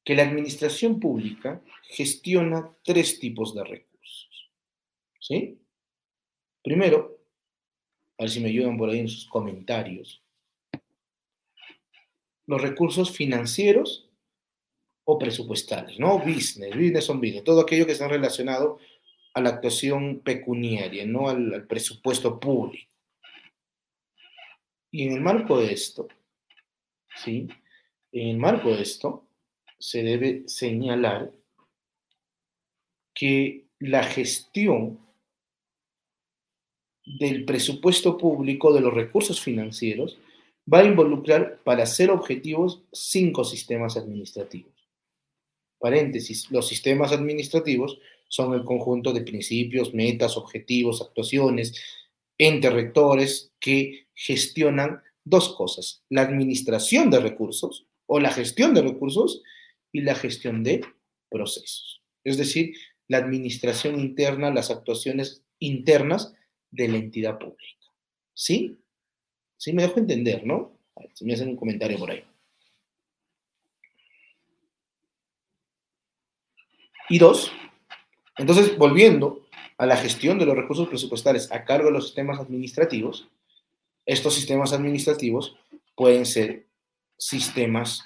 que 0.04 0.16
la 0.16 0.24
administración 0.24 1.00
pública 1.00 1.62
gestiona 1.84 2.76
tres 2.84 3.20
tipos 3.20 3.54
de 3.54 3.64
recursos. 3.64 4.52
¿sí? 5.20 5.60
Primero, 6.64 7.20
a 8.18 8.24
ver 8.24 8.32
si 8.32 8.40
me 8.40 8.50
ayudan 8.50 8.76
por 8.76 8.90
ahí 8.90 8.98
en 8.98 9.08
sus 9.08 9.28
comentarios. 9.28 10.24
Los 12.48 12.60
recursos 12.60 13.12
financieros 13.12 14.10
o 15.04 15.20
presupuestales, 15.20 16.00
¿no? 16.00 16.18
Business, 16.18 16.76
business 16.76 17.08
on 17.12 17.22
business, 17.22 17.44
todo 17.44 17.62
aquello 17.62 17.86
que 17.86 17.92
está 17.92 18.08
relacionado 18.08 18.80
a 19.36 19.42
la 19.42 19.50
actuación 19.50 20.22
pecuniaria, 20.22 21.06
no 21.06 21.30
al 21.30 21.68
presupuesto 21.68 22.40
público. 22.40 22.90
Y 24.92 25.08
en 25.08 25.14
el 25.14 25.22
marco 25.22 25.60
de 25.60 25.74
esto, 25.74 26.08
¿sí? 27.16 27.48
En 28.12 28.30
el 28.30 28.38
marco 28.38 28.70
de 28.70 28.82
esto, 28.82 29.26
se 29.78 30.04
debe 30.04 30.44
señalar 30.48 31.32
que 33.14 33.66
la 33.80 34.04
gestión 34.04 35.00
del 37.06 37.46
presupuesto 37.46 38.18
público 38.18 38.74
de 38.74 38.82
los 38.82 38.94
recursos 38.94 39.42
financieros 39.42 40.20
va 40.72 40.80
a 40.80 40.86
involucrar 40.86 41.60
para 41.64 41.86
ser 41.86 42.12
objetivos 42.12 42.84
cinco 42.92 43.44
sistemas 43.44 43.98
administrativos. 43.98 44.74
Paréntesis, 45.80 46.52
los 46.52 46.68
sistemas 46.68 47.12
administrativos 47.12 48.00
son 48.28 48.54
el 48.54 48.64
conjunto 48.64 49.12
de 49.12 49.22
principios, 49.22 49.94
metas, 49.94 50.38
objetivos, 50.38 51.02
actuaciones, 51.02 51.74
entes 52.40 52.74
rectores 52.74 53.54
que 53.60 54.08
gestionan 54.16 55.04
dos 55.24 55.56
cosas, 55.56 56.04
la 56.10 56.22
administración 56.22 57.12
de 57.12 57.20
recursos 57.20 57.86
o 58.08 58.20
la 58.20 58.32
gestión 58.32 58.74
de 58.74 58.82
recursos 58.82 59.44
y 59.92 60.02
la 60.02 60.16
gestión 60.16 60.64
de 60.64 60.82
procesos. 61.30 62.02
Es 62.24 62.38
decir, 62.38 62.74
la 63.08 63.18
administración 63.18 64.00
interna, 64.00 64.52
las 64.52 64.72
actuaciones 64.72 65.44
internas 65.60 66.34
de 66.72 66.88
la 66.88 66.98
entidad 66.98 67.38
pública. 67.38 67.86
¿Sí? 68.34 68.80
Sí, 69.58 69.74
me 69.74 69.84
dejo 69.84 70.00
entender, 70.00 70.46
¿no? 70.46 70.80
si 71.14 71.26
me 71.26 71.34
hacen 71.34 71.50
un 71.50 71.56
comentario 71.56 71.98
por 71.98 72.12
ahí. 72.12 72.24
Y 77.10 77.18
dos, 77.18 77.52
entonces, 78.38 78.78
volviendo 78.78 79.49
a 79.80 79.86
la 79.86 79.96
gestión 79.96 80.38
de 80.38 80.46
los 80.46 80.58
recursos 80.58 80.90
presupuestales 80.90 81.50
a 81.54 81.64
cargo 81.64 81.86
de 81.86 81.94
los 81.94 82.08
sistemas 82.08 82.38
administrativos, 82.38 83.30
estos 84.06 84.36
sistemas 84.36 84.74
administrativos 84.74 85.56
pueden 85.96 86.26
ser 86.26 86.68
sistemas 87.18 88.04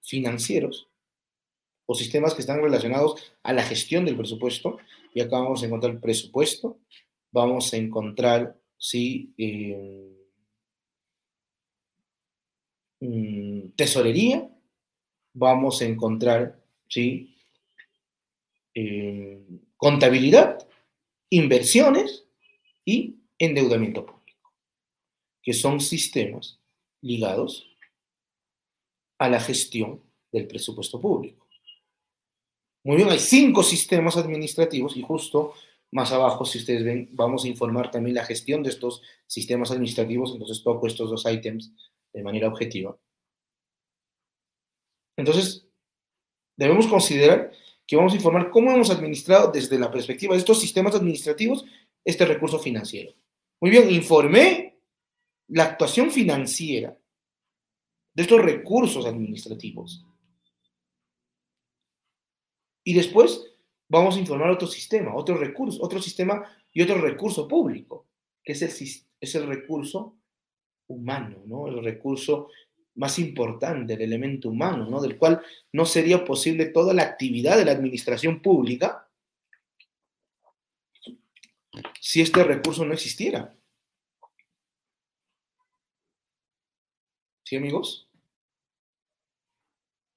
financieros 0.00 0.88
o 1.86 1.94
sistemas 1.94 2.34
que 2.34 2.40
están 2.40 2.60
relacionados 2.60 3.34
a 3.44 3.52
la 3.52 3.62
gestión 3.62 4.04
del 4.04 4.16
presupuesto. 4.16 4.78
Y 5.14 5.20
acá 5.20 5.38
vamos 5.38 5.62
a 5.62 5.66
encontrar 5.66 5.92
el 5.92 6.00
presupuesto, 6.00 6.80
vamos 7.30 7.72
a 7.72 7.76
encontrar, 7.76 8.58
sí, 8.76 9.32
eh, 9.38 10.26
mm, 12.98 13.68
tesorería, 13.76 14.50
vamos 15.34 15.82
a 15.82 15.84
encontrar, 15.84 16.60
sí, 16.88 17.36
eh, 18.74 19.40
contabilidad 19.76 20.66
inversiones 21.32 22.26
y 22.84 23.16
endeudamiento 23.38 24.04
público, 24.04 24.52
que 25.42 25.54
son 25.54 25.80
sistemas 25.80 26.60
ligados 27.00 27.66
a 29.18 29.30
la 29.30 29.40
gestión 29.40 30.02
del 30.30 30.46
presupuesto 30.46 31.00
público. 31.00 31.48
Muy 32.84 32.96
bien, 32.96 33.08
hay 33.08 33.18
cinco 33.18 33.62
sistemas 33.62 34.18
administrativos 34.18 34.94
y 34.94 35.02
justo 35.02 35.54
más 35.90 36.12
abajo, 36.12 36.44
si 36.44 36.58
ustedes 36.58 36.84
ven, 36.84 37.08
vamos 37.12 37.44
a 37.44 37.48
informar 37.48 37.90
también 37.90 38.16
la 38.16 38.26
gestión 38.26 38.62
de 38.62 38.68
estos 38.68 39.02
sistemas 39.26 39.70
administrativos, 39.70 40.32
entonces 40.32 40.62
toco 40.62 40.86
estos 40.86 41.08
dos 41.08 41.24
ítems 41.24 41.72
de 42.12 42.22
manera 42.22 42.48
objetiva. 42.48 42.98
Entonces, 45.16 45.66
debemos 46.58 46.86
considerar 46.88 47.52
que 47.86 47.96
vamos 47.96 48.12
a 48.12 48.16
informar 48.16 48.50
cómo 48.50 48.70
hemos 48.70 48.90
administrado 48.90 49.50
desde 49.50 49.78
la 49.78 49.90
perspectiva 49.90 50.34
de 50.34 50.40
estos 50.40 50.60
sistemas 50.60 50.94
administrativos 50.94 51.64
este 52.04 52.24
recurso 52.24 52.58
financiero. 52.58 53.14
Muy 53.60 53.70
bien, 53.70 53.90
informé 53.90 54.78
la 55.48 55.64
actuación 55.64 56.10
financiera 56.10 56.98
de 58.14 58.22
estos 58.22 58.40
recursos 58.40 59.06
administrativos. 59.06 60.04
Y 62.84 62.94
después 62.94 63.44
vamos 63.88 64.16
a 64.16 64.20
informar 64.20 64.50
otro 64.50 64.66
sistema, 64.66 65.14
otro 65.14 65.36
recurso, 65.36 65.82
otro 65.82 66.00
sistema 66.00 66.44
y 66.72 66.82
otro 66.82 67.00
recurso 67.00 67.46
público, 67.46 68.06
que 68.42 68.52
es 68.52 68.62
el, 68.62 68.70
es 69.20 69.34
el 69.34 69.46
recurso 69.46 70.16
humano, 70.88 71.42
¿no? 71.46 71.68
El 71.68 71.82
recurso 71.84 72.48
más 72.94 73.18
importante, 73.18 73.94
el 73.94 74.02
elemento 74.02 74.48
humano, 74.50 74.88
¿no? 74.88 75.00
Del 75.00 75.16
cual 75.16 75.42
no 75.72 75.86
sería 75.86 76.24
posible 76.24 76.66
toda 76.66 76.92
la 76.92 77.02
actividad 77.02 77.56
de 77.56 77.64
la 77.64 77.72
administración 77.72 78.40
pública 78.42 79.08
si 82.00 82.20
este 82.20 82.44
recurso 82.44 82.84
no 82.84 82.92
existiera. 82.92 83.56
¿Sí, 87.44 87.56
amigos? 87.56 88.08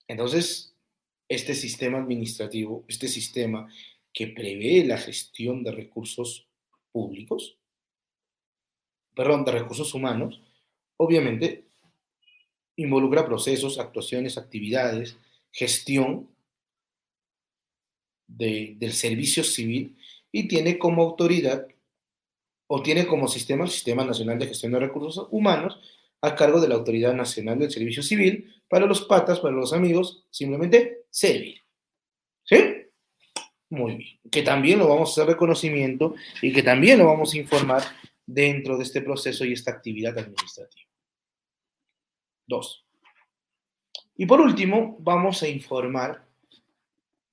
Entonces, 0.07 0.75
este 1.27 1.53
sistema 1.55 1.97
administrativo, 1.99 2.85
este 2.87 3.07
sistema 3.07 3.71
que 4.13 4.27
prevé 4.27 4.85
la 4.85 4.97
gestión 4.97 5.63
de 5.63 5.71
recursos 5.71 6.47
públicos, 6.91 7.57
perdón, 9.15 9.45
de 9.45 9.51
recursos 9.51 9.93
humanos, 9.93 10.41
obviamente 10.97 11.65
involucra 12.75 13.25
procesos, 13.25 13.79
actuaciones, 13.79 14.37
actividades, 14.37 15.17
gestión 15.51 16.29
del 18.27 18.93
servicio 18.93 19.43
civil 19.43 19.95
y 20.31 20.47
tiene 20.47 20.77
como 20.77 21.03
autoridad 21.03 21.67
o 22.67 22.81
tiene 22.81 23.05
como 23.05 23.27
sistema 23.27 23.63
el 23.63 23.69
Sistema 23.69 24.03
Nacional 24.03 24.39
de 24.39 24.47
Gestión 24.47 24.71
de 24.71 24.79
Recursos 24.79 25.27
Humanos 25.31 25.79
a 26.21 26.35
cargo 26.35 26.59
de 26.59 26.67
la 26.67 26.75
Autoridad 26.75 27.13
Nacional 27.13 27.59
del 27.59 27.71
Servicio 27.71 28.01
Civil, 28.01 28.51
para 28.67 28.87
los 28.87 29.03
patas, 29.05 29.39
para 29.39 29.53
los 29.55 29.73
amigos, 29.73 30.25
simplemente 30.31 31.05
servir. 31.11 31.61
¿Sí? 32.43 32.57
Muy 33.69 33.95
bien. 33.95 34.19
Que 34.31 34.41
también 34.41 34.79
lo 34.79 34.87
vamos 34.87 35.09
a 35.09 35.11
hacer 35.11 35.27
reconocimiento 35.27 36.15
y 36.41 36.51
que 36.51 36.63
también 36.63 36.97
lo 36.97 37.05
vamos 37.05 37.33
a 37.33 37.37
informar 37.37 37.83
dentro 38.25 38.77
de 38.77 38.83
este 38.83 39.01
proceso 39.01 39.45
y 39.45 39.53
esta 39.53 39.71
actividad 39.71 40.17
administrativa. 40.17 40.89
Dos. 42.47 42.85
Y 44.17 44.25
por 44.25 44.39
último, 44.39 44.97
vamos 44.99 45.43
a 45.43 45.47
informar 45.47 46.25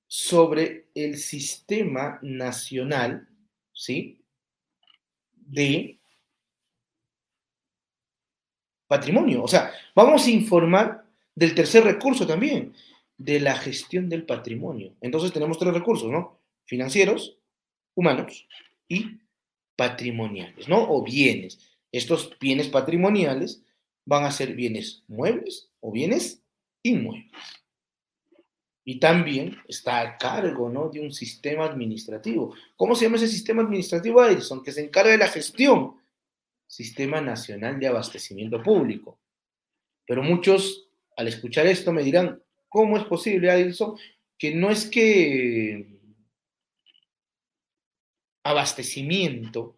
sobre 0.07 0.89
el 0.93 1.17
sistema 1.17 2.19
nacional, 2.21 3.27
¿sí? 3.71 4.21
De 5.33 5.97
patrimonio. 8.87 9.43
O 9.43 9.47
sea, 9.47 9.71
vamos 9.95 10.27
a 10.27 10.29
informar 10.29 11.03
del 11.33 11.55
tercer 11.55 11.83
recurso 11.83 12.27
también, 12.27 12.75
de 13.17 13.39
la 13.39 13.55
gestión 13.55 14.07
del 14.07 14.23
patrimonio. 14.23 14.93
Entonces 15.01 15.31
tenemos 15.31 15.57
tres 15.57 15.73
recursos, 15.73 16.11
¿no? 16.11 16.39
Financieros, 16.65 17.39
humanos 17.95 18.47
y 18.87 19.17
patrimoniales, 19.75 20.67
¿no? 20.67 20.83
O 20.89 21.01
bienes. 21.01 21.59
Estos 21.91 22.37
bienes 22.39 22.67
patrimoniales 22.67 23.62
van 24.05 24.25
a 24.25 24.31
ser 24.31 24.53
bienes 24.53 25.03
muebles 25.07 25.69
o 25.79 25.91
bienes 25.91 26.43
inmuebles. 26.83 27.31
Y 28.85 28.99
también 28.99 29.57
está 29.67 30.01
a 30.01 30.17
cargo, 30.17 30.69
¿no? 30.69 30.89
De 30.89 30.99
un 30.99 31.13
sistema 31.13 31.65
administrativo. 31.65 32.53
¿Cómo 32.75 32.95
se 32.95 33.05
llama 33.05 33.15
ese 33.15 33.29
sistema 33.29 33.61
administrativo, 33.61 34.23
Edison? 34.25 34.61
Que 34.61 34.73
se 34.73 34.83
encarga 34.83 35.11
de 35.11 35.17
la 35.17 35.29
gestión. 35.29 35.95
Sistema 36.67 37.21
Nacional 37.21 37.79
de 37.79 37.87
Abastecimiento 37.87 38.61
Público. 38.61 39.19
Pero 40.05 40.21
muchos, 40.21 40.89
al 41.15 41.29
escuchar 41.29 41.65
esto, 41.67 41.93
me 41.93 42.03
dirán, 42.03 42.43
¿Cómo 42.73 42.97
es 42.97 43.03
posible, 43.03 43.51
Adilson, 43.51 43.95
que 44.35 44.55
no 44.55 44.71
es 44.71 44.87
que 44.87 45.99
abastecimiento 48.43 49.77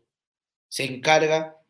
se 0.69 0.85
encarga 0.85 1.61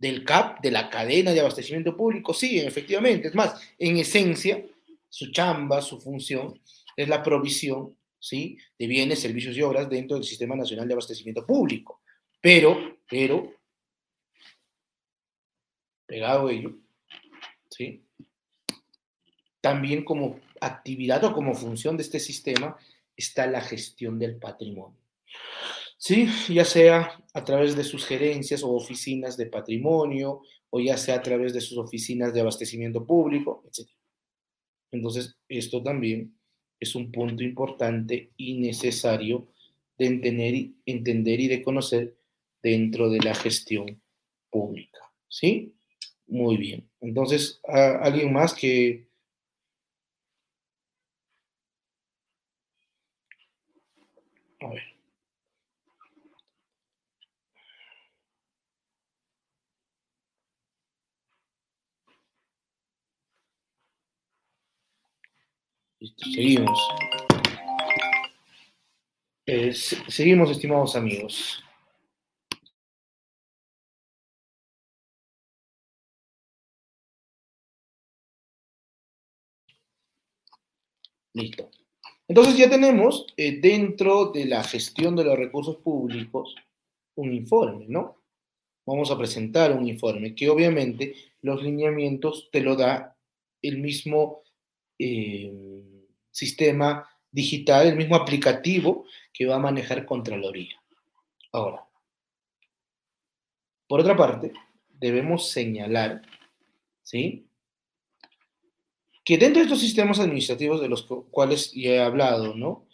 del 0.00 0.24
CAP, 0.24 0.60
de 0.62 0.70
la 0.70 0.88
cadena 0.90 1.32
de 1.32 1.40
abastecimiento 1.40 1.96
público? 1.96 2.34
Sí, 2.34 2.58
efectivamente. 2.58 3.28
Es 3.28 3.34
más, 3.34 3.60
en 3.78 3.98
esencia, 3.98 4.64
su 5.08 5.30
chamba, 5.30 5.82
su 5.82 6.00
función, 6.00 6.58
es 6.96 7.08
la 7.08 7.22
provisión 7.22 7.96
¿sí? 8.18 8.58
de 8.78 8.86
bienes, 8.86 9.20
servicios 9.20 9.56
y 9.56 9.62
obras 9.62 9.88
dentro 9.88 10.16
del 10.16 10.24
Sistema 10.24 10.56
Nacional 10.56 10.88
de 10.88 10.94
Abastecimiento 10.94 11.46
Público. 11.46 12.00
Pero, 12.40 12.98
pero, 13.08 13.52
pegado 16.06 16.48
ello, 16.48 16.72
¿sí? 17.68 18.02
también 19.60 20.02
como 20.02 20.40
actividad 20.60 21.22
o 21.24 21.32
como 21.34 21.54
función 21.54 21.96
de 21.98 22.02
este 22.02 22.18
sistema 22.18 22.76
está 23.14 23.46
la 23.46 23.60
gestión 23.60 24.18
del 24.18 24.36
patrimonio. 24.36 24.98
Sí, 26.02 26.26
ya 26.48 26.64
sea 26.64 27.22
a 27.34 27.44
través 27.44 27.76
de 27.76 27.84
sus 27.84 28.06
gerencias 28.06 28.62
o 28.62 28.70
oficinas 28.74 29.36
de 29.36 29.44
patrimonio, 29.46 30.40
o 30.70 30.80
ya 30.80 30.96
sea 30.96 31.16
a 31.16 31.22
través 31.22 31.52
de 31.52 31.60
sus 31.60 31.76
oficinas 31.76 32.32
de 32.32 32.40
abastecimiento 32.40 33.04
público, 33.04 33.62
etc. 33.66 33.90
Entonces, 34.92 35.36
esto 35.48 35.82
también 35.82 36.34
es 36.80 36.94
un 36.94 37.12
punto 37.12 37.44
importante 37.44 38.32
y 38.38 38.58
necesario 38.60 39.48
de 39.98 40.06
entender, 40.06 40.70
entender 40.86 41.40
y 41.40 41.48
de 41.48 41.62
conocer 41.62 42.16
dentro 42.62 43.10
de 43.10 43.18
la 43.20 43.34
gestión 43.34 44.00
pública. 44.50 45.00
¿Sí? 45.28 45.74
Muy 46.26 46.56
bien. 46.56 46.88
Entonces, 47.02 47.60
¿alguien 47.64 48.32
más 48.32 48.54
que 48.54 49.06
A 54.62 54.68
ver. 54.68 54.89
Listo, 66.00 66.24
seguimos. 66.30 66.78
Eh, 69.44 69.72
seguimos, 69.74 70.50
estimados 70.50 70.96
amigos. 70.96 71.62
Listo. 81.34 81.70
Entonces 82.28 82.56
ya 82.56 82.70
tenemos 82.70 83.26
eh, 83.36 83.60
dentro 83.60 84.30
de 84.32 84.46
la 84.46 84.64
gestión 84.64 85.14
de 85.16 85.24
los 85.24 85.38
recursos 85.38 85.76
públicos 85.78 86.54
un 87.16 87.34
informe, 87.34 87.86
¿no? 87.88 88.22
Vamos 88.86 89.10
a 89.10 89.18
presentar 89.18 89.72
un 89.72 89.86
informe 89.86 90.34
que 90.34 90.48
obviamente 90.48 91.14
los 91.42 91.62
lineamientos 91.62 92.48
te 92.50 92.62
lo 92.62 92.74
da 92.74 93.16
el 93.62 93.78
mismo 93.78 94.42
eh, 94.98 95.52
sistema 96.30 97.08
digital, 97.30 97.86
el 97.86 97.96
mismo 97.96 98.16
aplicativo 98.16 99.06
que 99.32 99.46
va 99.46 99.56
a 99.56 99.60
manejar 99.60 100.06
Contraloría. 100.06 100.80
Ahora, 101.52 101.84
por 103.86 104.00
otra 104.00 104.16
parte, 104.16 104.52
debemos 104.88 105.50
señalar, 105.50 106.22
¿sí? 107.02 107.50
que 109.24 109.38
dentro 109.38 109.60
de 109.60 109.66
estos 109.66 109.80
sistemas 109.80 110.18
administrativos 110.18 110.80
de 110.80 110.88
los 110.88 111.04
cuales 111.30 111.72
ya 111.72 111.90
he 111.90 112.00
hablado, 112.00 112.54
¿no? 112.56 112.86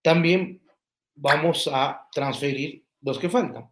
También 0.00 0.62
vamos 1.14 1.68
a 1.70 2.08
transferir 2.12 2.84
los 3.02 3.18
que 3.18 3.28
faltan. 3.28 3.70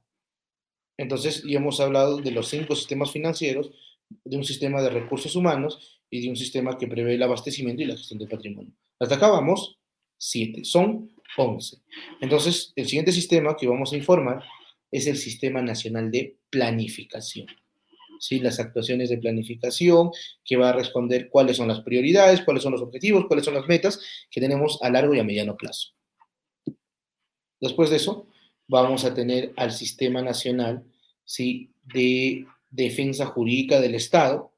Entonces, 0.97 1.43
ya 1.45 1.59
hemos 1.59 1.81
hablado 1.81 2.19
de 2.19 2.31
los 2.31 2.49
cinco 2.49 2.75
sistemas 2.77 3.11
financieros, 3.11 3.71
de 4.25 4.37
un 4.37 4.45
sistema 4.45 4.83
de 4.83 4.91
recursos 4.91 5.35
humanos 5.35 6.03
y 6.11 6.21
de 6.21 6.29
un 6.29 6.37
sistema 6.37 6.77
que 6.77 6.89
prevé 6.89 7.15
el 7.15 7.23
abastecimiento 7.23 7.83
y 7.83 7.87
la 7.87 7.97
gestión 7.97 8.19
del 8.19 8.29
patrimonio. 8.29 8.75
Hasta 9.01 9.15
acá 9.15 9.29
vamos 9.29 9.79
siete. 10.19 10.65
Son 10.65 11.11
11. 11.37 11.79
Entonces, 12.21 12.73
el 12.77 12.87
siguiente 12.87 13.13
sistema 13.13 13.57
que 13.57 13.67
vamos 13.67 13.93
a 13.93 13.97
informar 13.97 14.45
es 14.91 15.07
el 15.07 15.17
Sistema 15.17 15.63
Nacional 15.63 16.11
de 16.11 16.37
Planificación. 16.51 17.47
¿Sí? 18.19 18.39
Las 18.39 18.61
actuaciones 18.61 19.09
de 19.09 19.17
planificación, 19.17 20.11
que 20.45 20.57
va 20.57 20.69
a 20.69 20.75
responder 20.75 21.31
cuáles 21.31 21.57
son 21.57 21.69
las 21.69 21.81
prioridades, 21.81 22.43
cuáles 22.43 22.63
son 22.63 22.73
los 22.73 22.83
objetivos, 22.83 23.27
cuáles 23.27 23.47
son 23.47 23.55
las 23.55 23.67
metas 23.67 23.99
que 24.31 24.41
tenemos 24.41 24.79
a 24.83 24.91
largo 24.91 25.15
y 25.15 25.21
a 25.21 25.25
mediano 25.25 25.57
plazo. 25.57 25.95
Después 27.59 27.89
de 27.89 27.97
eso, 27.97 28.27
vamos 28.69 29.07
a 29.07 29.15
tener 29.15 29.55
al 29.57 29.73
Sistema 29.73 30.21
Nacional 30.21 30.85
¿sí? 31.25 31.71
de 31.83 32.45
Defensa 32.69 33.27
Jurídica 33.27 33.81
del 33.81 33.95
Estado, 33.95 34.50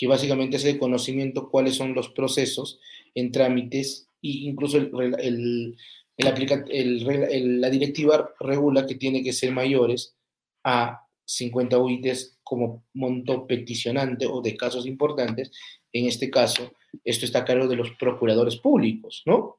que 0.00 0.06
básicamente 0.06 0.56
es 0.56 0.64
el 0.64 0.78
conocimiento 0.78 1.50
cuáles 1.50 1.74
son 1.74 1.92
los 1.92 2.08
procesos 2.08 2.80
en 3.14 3.30
trámites 3.30 4.08
e 4.22 4.48
incluso 4.48 4.78
el, 4.78 5.76
la 6.16 7.70
directiva 7.70 8.30
regula 8.40 8.86
que 8.86 8.94
tiene 8.94 9.22
que 9.22 9.34
ser 9.34 9.52
mayores 9.52 10.16
a 10.64 11.06
50 11.26 11.78
UITs 11.78 12.38
como 12.42 12.86
monto 12.94 13.46
peticionante 13.46 14.24
o 14.24 14.40
de 14.40 14.56
casos 14.56 14.86
importantes. 14.86 15.52
En 15.92 16.06
este 16.06 16.30
caso, 16.30 16.72
esto 17.04 17.26
está 17.26 17.40
a 17.40 17.44
cargo 17.44 17.68
de 17.68 17.76
los 17.76 17.90
procuradores 17.90 18.56
públicos, 18.56 19.22
¿no? 19.26 19.58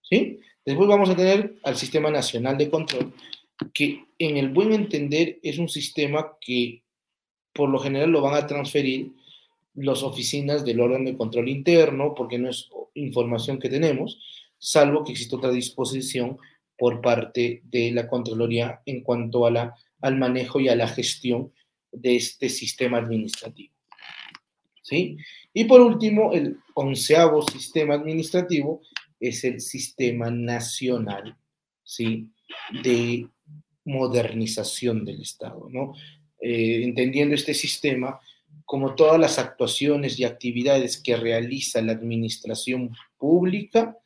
¿Sí? 0.00 0.40
Después 0.64 0.88
vamos 0.88 1.10
a 1.10 1.16
tener 1.16 1.56
al 1.62 1.76
Sistema 1.76 2.10
Nacional 2.10 2.56
de 2.56 2.70
Control, 2.70 3.12
que 3.74 4.02
en 4.18 4.38
el 4.38 4.48
buen 4.48 4.72
entender 4.72 5.38
es 5.42 5.58
un 5.58 5.68
sistema 5.68 6.38
que 6.40 6.84
por 7.52 7.68
lo 7.68 7.78
general 7.78 8.10
lo 8.10 8.20
van 8.20 8.34
a 8.34 8.46
transferir 8.46 9.12
las 9.74 10.02
oficinas 10.02 10.64
del 10.64 10.80
órgano 10.80 11.10
de 11.10 11.16
control 11.16 11.48
interno, 11.48 12.14
porque 12.14 12.38
no 12.38 12.48
es 12.48 12.68
información 12.94 13.58
que 13.58 13.68
tenemos, 13.68 14.20
salvo 14.58 15.04
que 15.04 15.12
existe 15.12 15.36
otra 15.36 15.50
disposición 15.50 16.38
por 16.76 17.00
parte 17.00 17.62
de 17.64 17.92
la 17.92 18.08
Contraloría 18.08 18.80
en 18.86 19.02
cuanto 19.02 19.46
a 19.46 19.50
la, 19.50 19.74
al 20.00 20.16
manejo 20.16 20.60
y 20.60 20.68
a 20.68 20.76
la 20.76 20.88
gestión 20.88 21.52
de 21.92 22.16
este 22.16 22.48
sistema 22.48 22.98
administrativo. 22.98 23.74
¿Sí? 24.82 25.16
Y 25.52 25.64
por 25.64 25.80
último, 25.80 26.32
el 26.32 26.58
onceavo 26.74 27.42
sistema 27.42 27.94
administrativo 27.94 28.80
es 29.20 29.44
el 29.44 29.60
Sistema 29.60 30.30
Nacional 30.30 31.36
¿sí? 31.84 32.28
de 32.82 33.28
Modernización 33.84 35.04
del 35.04 35.20
Estado. 35.20 35.68
¿no? 35.70 35.94
Eh, 36.40 36.82
entendiendo 36.84 37.34
este 37.34 37.54
sistema 37.54 38.18
como 38.64 38.94
todas 38.94 39.18
las 39.18 39.38
actuaciones 39.38 40.18
y 40.18 40.24
actividades 40.24 41.00
que 41.02 41.16
realiza 41.16 41.82
la 41.82 41.92
administración 41.92 42.92
pública 43.18 43.96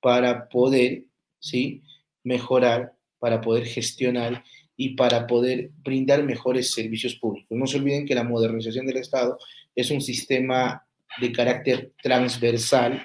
para 0.00 0.48
poder 0.48 1.04
¿sí? 1.38 1.82
mejorar, 2.24 2.94
para 3.18 3.40
poder 3.40 3.64
gestionar 3.64 4.44
y 4.76 4.90
para 4.90 5.26
poder 5.26 5.70
brindar 5.82 6.22
mejores 6.22 6.72
servicios 6.72 7.14
públicos. 7.16 7.50
No 7.50 7.66
se 7.66 7.78
olviden 7.78 8.06
que 8.06 8.14
la 8.14 8.24
modernización 8.24 8.86
del 8.86 8.98
Estado 8.98 9.38
es 9.74 9.90
un 9.90 10.00
sistema 10.00 10.84
de 11.20 11.32
carácter 11.32 11.92
transversal, 12.02 13.04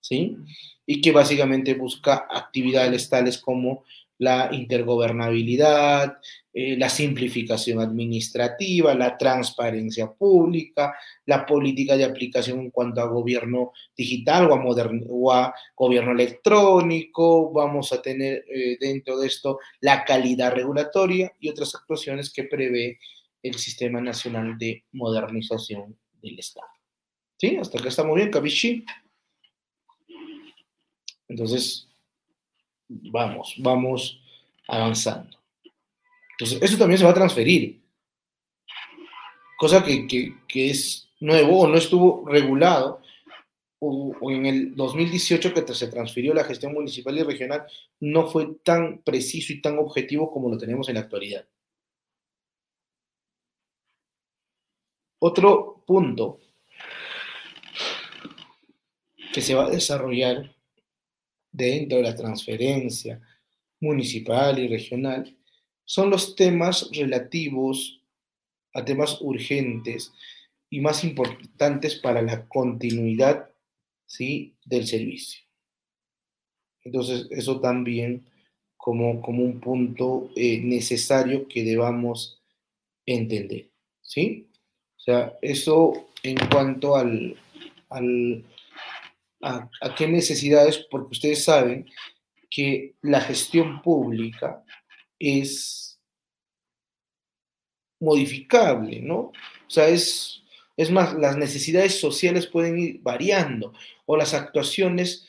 ¿sí? 0.00 0.36
Y 0.84 1.00
que 1.00 1.12
básicamente 1.12 1.74
busca 1.74 2.26
actividades 2.30 3.08
tales 3.08 3.38
como 3.38 3.84
la 4.18 4.48
intergobernabilidad, 4.52 6.18
eh, 6.52 6.76
la 6.76 6.88
simplificación 6.88 7.80
administrativa, 7.80 8.94
la 8.94 9.16
transparencia 9.18 10.10
pública, 10.10 10.94
la 11.26 11.44
política 11.44 11.96
de 11.96 12.04
aplicación 12.04 12.60
en 12.60 12.70
cuanto 12.70 13.00
a 13.00 13.08
gobierno 13.08 13.72
digital 13.96 14.50
o 14.50 14.54
a, 14.54 14.64
o 15.08 15.32
a 15.32 15.54
gobierno 15.74 16.12
electrónico. 16.12 17.52
Vamos 17.52 17.92
a 17.92 18.00
tener 18.00 18.44
eh, 18.48 18.78
dentro 18.80 19.18
de 19.18 19.26
esto 19.26 19.58
la 19.80 20.04
calidad 20.04 20.52
regulatoria 20.52 21.32
y 21.38 21.48
otras 21.48 21.74
actuaciones 21.74 22.32
que 22.32 22.44
prevé 22.44 22.98
el 23.42 23.54
Sistema 23.54 24.00
Nacional 24.00 24.56
de 24.58 24.84
Modernización 24.92 25.98
del 26.22 26.38
Estado. 26.38 26.68
¿Sí? 27.38 27.56
Hasta 27.58 27.78
acá 27.78 27.88
estamos 27.88 28.16
bien, 28.16 28.30
Kavishi. 28.30 28.84
Entonces, 31.28 31.88
vamos, 32.88 33.54
vamos 33.58 34.20
avanzando. 34.68 35.38
Entonces, 36.32 36.62
eso 36.62 36.78
también 36.78 36.98
se 36.98 37.04
va 37.04 37.10
a 37.10 37.14
transferir. 37.14 37.82
Cosa 39.56 39.82
que, 39.82 40.34
es 40.54 41.08
nuevo 41.20 41.60
o 41.60 41.68
no 41.68 41.76
estuvo 41.76 42.28
regulado. 42.28 43.00
O, 43.78 44.30
en 44.30 44.46
el 44.46 44.74
2018 44.74 45.52
que 45.52 45.74
se 45.74 45.88
transfirió 45.88 46.32
la 46.34 46.44
gestión 46.44 46.72
municipal 46.72 47.16
y 47.16 47.22
regional, 47.22 47.66
no 48.00 48.26
fue 48.26 48.56
tan 48.64 49.02
preciso 49.02 49.52
y 49.52 49.60
tan 49.60 49.78
objetivo 49.78 50.30
como 50.30 50.48
lo 50.50 50.58
tenemos 50.58 50.88
en 50.88 50.94
la 50.94 51.02
actualidad. 51.02 51.46
Otro 55.18 55.82
punto 55.86 56.40
que 59.32 59.42
se 59.42 59.54
va 59.54 59.66
a 59.66 59.70
desarrollar 59.70 60.55
dentro 61.56 61.98
de 61.98 62.04
la 62.04 62.14
transferencia 62.14 63.20
municipal 63.80 64.58
y 64.58 64.68
regional 64.68 65.34
son 65.84 66.10
los 66.10 66.34
temas 66.34 66.90
relativos 66.92 68.00
a 68.74 68.84
temas 68.84 69.18
urgentes 69.20 70.12
y 70.68 70.80
más 70.80 71.04
importantes 71.04 71.94
para 71.94 72.20
la 72.20 72.46
continuidad 72.46 73.48
¿sí? 74.06 74.54
del 74.64 74.86
servicio. 74.86 75.40
Entonces, 76.82 77.26
eso 77.30 77.60
también 77.60 78.26
como, 78.76 79.20
como 79.20 79.42
un 79.42 79.60
punto 79.60 80.30
eh, 80.36 80.60
necesario 80.60 81.48
que 81.48 81.64
debamos 81.64 82.42
entender. 83.06 83.70
¿sí? 84.02 84.48
O 84.96 85.00
sea, 85.00 85.38
eso 85.40 86.08
en 86.22 86.36
cuanto 86.50 86.96
al, 86.96 87.36
al 87.88 88.44
a, 89.42 89.68
qué 89.96 90.08
necesidades, 90.08 90.86
porque 90.90 91.12
ustedes 91.12 91.44
saben 91.44 91.86
que 92.50 92.94
la 93.02 93.20
gestión 93.20 93.82
pública 93.82 94.64
es 95.18 96.00
modificable, 98.00 99.00
¿no? 99.00 99.16
O 99.18 99.32
sea, 99.70 99.88
es, 99.88 100.42
es 100.76 100.90
más, 100.90 101.14
las 101.14 101.36
necesidades 101.36 101.98
sociales 101.98 102.46
pueden 102.46 102.78
ir 102.78 103.00
variando 103.02 103.72
o 104.04 104.16
las 104.16 104.34
actuaciones 104.34 105.26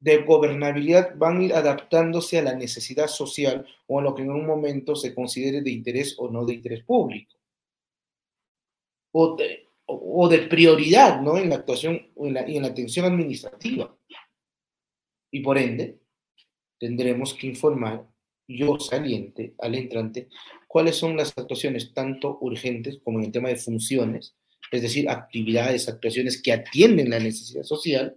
de 0.00 0.18
gobernabilidad 0.24 1.14
van 1.16 1.38
a 1.38 1.44
ir 1.44 1.54
adaptándose 1.54 2.38
a 2.38 2.42
la 2.42 2.54
necesidad 2.54 3.06
social 3.06 3.66
o 3.86 4.00
a 4.00 4.02
lo 4.02 4.14
que 4.14 4.22
en 4.22 4.30
un 4.30 4.46
momento 4.46 4.96
se 4.96 5.14
considere 5.14 5.62
de 5.62 5.70
interés 5.70 6.16
o 6.18 6.28
no 6.28 6.44
de 6.44 6.54
interés 6.54 6.82
público. 6.84 7.38
O 9.12 9.36
o 9.86 10.28
de 10.28 10.38
prioridad, 10.40 11.20
¿no? 11.20 11.36
En 11.38 11.48
la 11.50 11.56
actuación 11.56 11.94
y 12.16 12.28
en 12.28 12.34
la, 12.34 12.40
en 12.42 12.62
la 12.62 12.68
atención 12.68 13.06
administrativa. 13.06 13.96
Y 15.30 15.40
por 15.40 15.58
ende, 15.58 15.98
tendremos 16.78 17.34
que 17.34 17.46
informar 17.46 18.06
yo 18.48 18.78
saliente 18.78 19.54
al 19.58 19.74
entrante 19.74 20.28
cuáles 20.68 20.96
son 20.96 21.16
las 21.16 21.36
actuaciones 21.36 21.92
tanto 21.94 22.38
urgentes 22.40 22.98
como 23.02 23.18
en 23.18 23.26
el 23.26 23.32
tema 23.32 23.48
de 23.48 23.56
funciones, 23.56 24.36
es 24.70 24.82
decir, 24.82 25.08
actividades, 25.08 25.88
actuaciones 25.88 26.40
que 26.40 26.52
atienden 26.52 27.10
la 27.10 27.18
necesidad 27.18 27.62
social, 27.62 28.16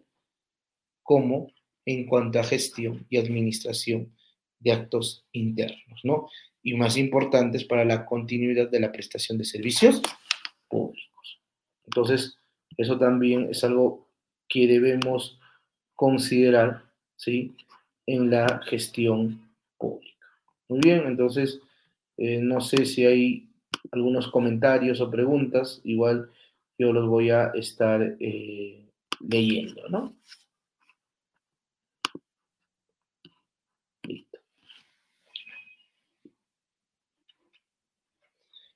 como 1.03 1.51
en 1.85 2.07
cuanto 2.07 2.39
a 2.39 2.43
gestión 2.43 3.05
y 3.09 3.17
administración 3.17 4.15
de 4.59 4.71
actos 4.71 5.25
internos, 5.31 6.01
¿no? 6.03 6.29
Y 6.63 6.73
más 6.73 6.97
importantes 6.97 7.63
para 7.65 7.85
la 7.85 8.05
continuidad 8.05 8.69
de 8.69 8.79
la 8.79 8.91
prestación 8.91 9.37
de 9.37 9.45
servicios. 9.45 10.01
Entonces, 11.85 12.37
eso 12.77 12.97
también 12.97 13.49
es 13.49 13.63
algo 13.63 14.07
que 14.47 14.67
debemos 14.67 15.39
considerar, 15.95 16.83
¿sí? 17.15 17.55
En 18.05 18.29
la 18.29 18.61
gestión 18.63 19.49
pública. 19.77 20.27
Muy 20.67 20.79
bien, 20.79 21.03
entonces 21.07 21.61
eh, 22.17 22.39
no 22.41 22.61
sé 22.61 22.85
si 22.85 23.05
hay 23.05 23.49
algunos 23.91 24.27
comentarios 24.29 25.01
o 25.01 25.09
preguntas, 25.11 25.81
igual 25.83 26.29
yo 26.77 26.91
los 26.91 27.07
voy 27.07 27.29
a 27.29 27.51
estar 27.55 28.17
eh, 28.19 28.85
leyendo, 29.19 29.87
¿no? 29.89 30.13
Listo. 34.07 34.39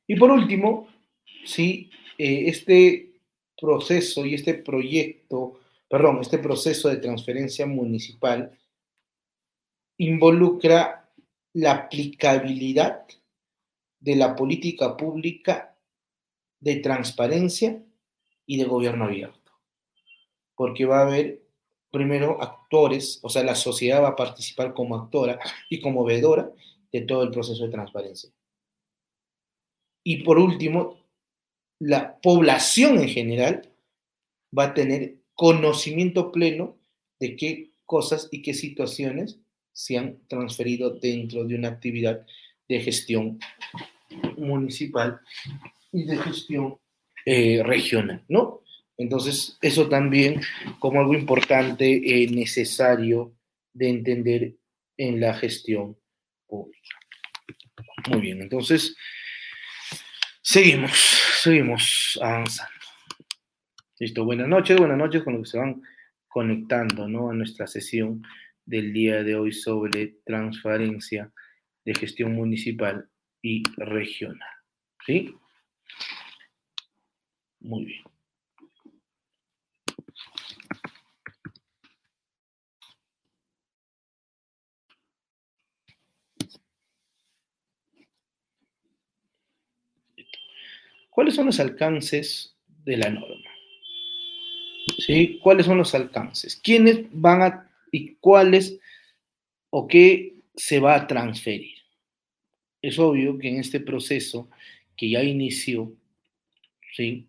Y 0.07 0.15
por 0.15 0.31
último, 0.31 0.87
sí, 1.45 1.91
eh, 2.17 2.45
este 2.47 3.08
proceso 3.59 4.25
y 4.25 4.35
este 4.35 4.53
proyecto, 4.53 5.59
perdón, 5.87 6.19
este 6.21 6.37
proceso 6.37 6.89
de 6.89 6.97
transferencia 6.97 7.65
municipal 7.65 8.57
involucra 9.97 11.09
la 11.53 11.71
aplicabilidad 11.71 13.05
de 13.99 14.15
la 14.15 14.35
política 14.35 14.95
pública 14.95 15.77
de 16.59 16.77
transparencia 16.77 17.83
y 18.45 18.57
de 18.57 18.65
gobierno 18.65 19.05
abierto. 19.05 19.51
Porque 20.55 20.85
va 20.85 20.99
a 20.99 21.07
haber 21.07 21.41
primero 21.91 22.41
actores, 22.41 23.19
o 23.23 23.29
sea, 23.29 23.43
la 23.43 23.55
sociedad 23.55 24.03
va 24.03 24.09
a 24.09 24.15
participar 24.15 24.73
como 24.73 24.95
actora 24.95 25.39
y 25.69 25.79
como 25.81 26.03
veedora 26.03 26.51
de 26.91 27.01
todo 27.01 27.23
el 27.23 27.31
proceso 27.31 27.63
de 27.63 27.71
transparencia. 27.71 28.31
Y 30.03 30.23
por 30.23 30.39
último, 30.39 30.97
la 31.79 32.19
población 32.19 32.99
en 32.99 33.07
general 33.07 33.69
va 34.57 34.65
a 34.65 34.73
tener 34.73 35.15
conocimiento 35.33 36.31
pleno 36.31 36.77
de 37.19 37.35
qué 37.35 37.71
cosas 37.85 38.27
y 38.31 38.41
qué 38.41 38.53
situaciones 38.53 39.39
se 39.71 39.97
han 39.97 40.19
transferido 40.27 40.91
dentro 40.91 41.45
de 41.45 41.55
una 41.55 41.69
actividad 41.69 42.25
de 42.67 42.81
gestión 42.81 43.39
municipal 44.37 45.19
y 45.91 46.03
de 46.03 46.17
gestión 46.17 46.77
eh, 47.25 47.61
regional, 47.63 48.23
¿no? 48.27 48.61
Entonces, 48.97 49.57
eso 49.61 49.87
también 49.87 50.41
como 50.79 50.99
algo 50.99 51.13
importante, 51.13 52.01
eh, 52.03 52.27
necesario 52.27 53.33
de 53.73 53.89
entender 53.89 54.55
en 54.97 55.21
la 55.21 55.33
gestión 55.33 55.97
pública. 56.45 56.89
Muy 58.09 58.19
bien, 58.19 58.41
entonces, 58.41 58.95
seguimos, 60.41 60.91
seguimos 61.41 62.19
avanzando. 62.21 62.73
Listo, 63.99 64.23
buenas 64.23 64.47
noches, 64.47 64.77
buenas 64.77 64.97
noches 64.97 65.23
con 65.23 65.33
los 65.33 65.43
que 65.43 65.49
se 65.51 65.57
van 65.57 65.81
conectando 66.27 67.07
¿no? 67.07 67.29
a 67.29 67.33
nuestra 67.33 67.67
sesión 67.67 68.23
del 68.65 68.93
día 68.93 69.23
de 69.23 69.35
hoy 69.35 69.51
sobre 69.51 70.19
transparencia 70.25 71.31
de 71.83 71.95
gestión 71.95 72.33
municipal 72.33 73.09
y 73.41 73.63
regional. 73.77 74.49
¿Sí? 75.05 75.33
Muy 77.59 77.85
bien. 77.85 78.03
¿Cuáles 91.19 91.35
son 91.35 91.47
los 91.47 91.59
alcances 91.59 92.55
de 92.85 92.95
la 92.95 93.09
norma? 93.09 93.51
¿Sí? 94.99 95.37
¿Cuáles 95.43 95.65
son 95.65 95.77
los 95.77 95.93
alcances? 95.93 96.55
¿Quiénes 96.55 97.07
van 97.11 97.41
a 97.41 97.69
y 97.91 98.15
cuáles 98.21 98.79
o 99.69 99.85
qué 99.85 100.35
se 100.55 100.79
va 100.79 100.95
a 100.95 101.07
transferir? 101.07 101.75
Es 102.81 102.97
obvio 102.99 103.37
que 103.37 103.49
en 103.49 103.57
este 103.57 103.81
proceso 103.81 104.49
que 104.95 105.09
ya 105.09 105.21
inició, 105.21 105.91
¿sí? 106.95 107.27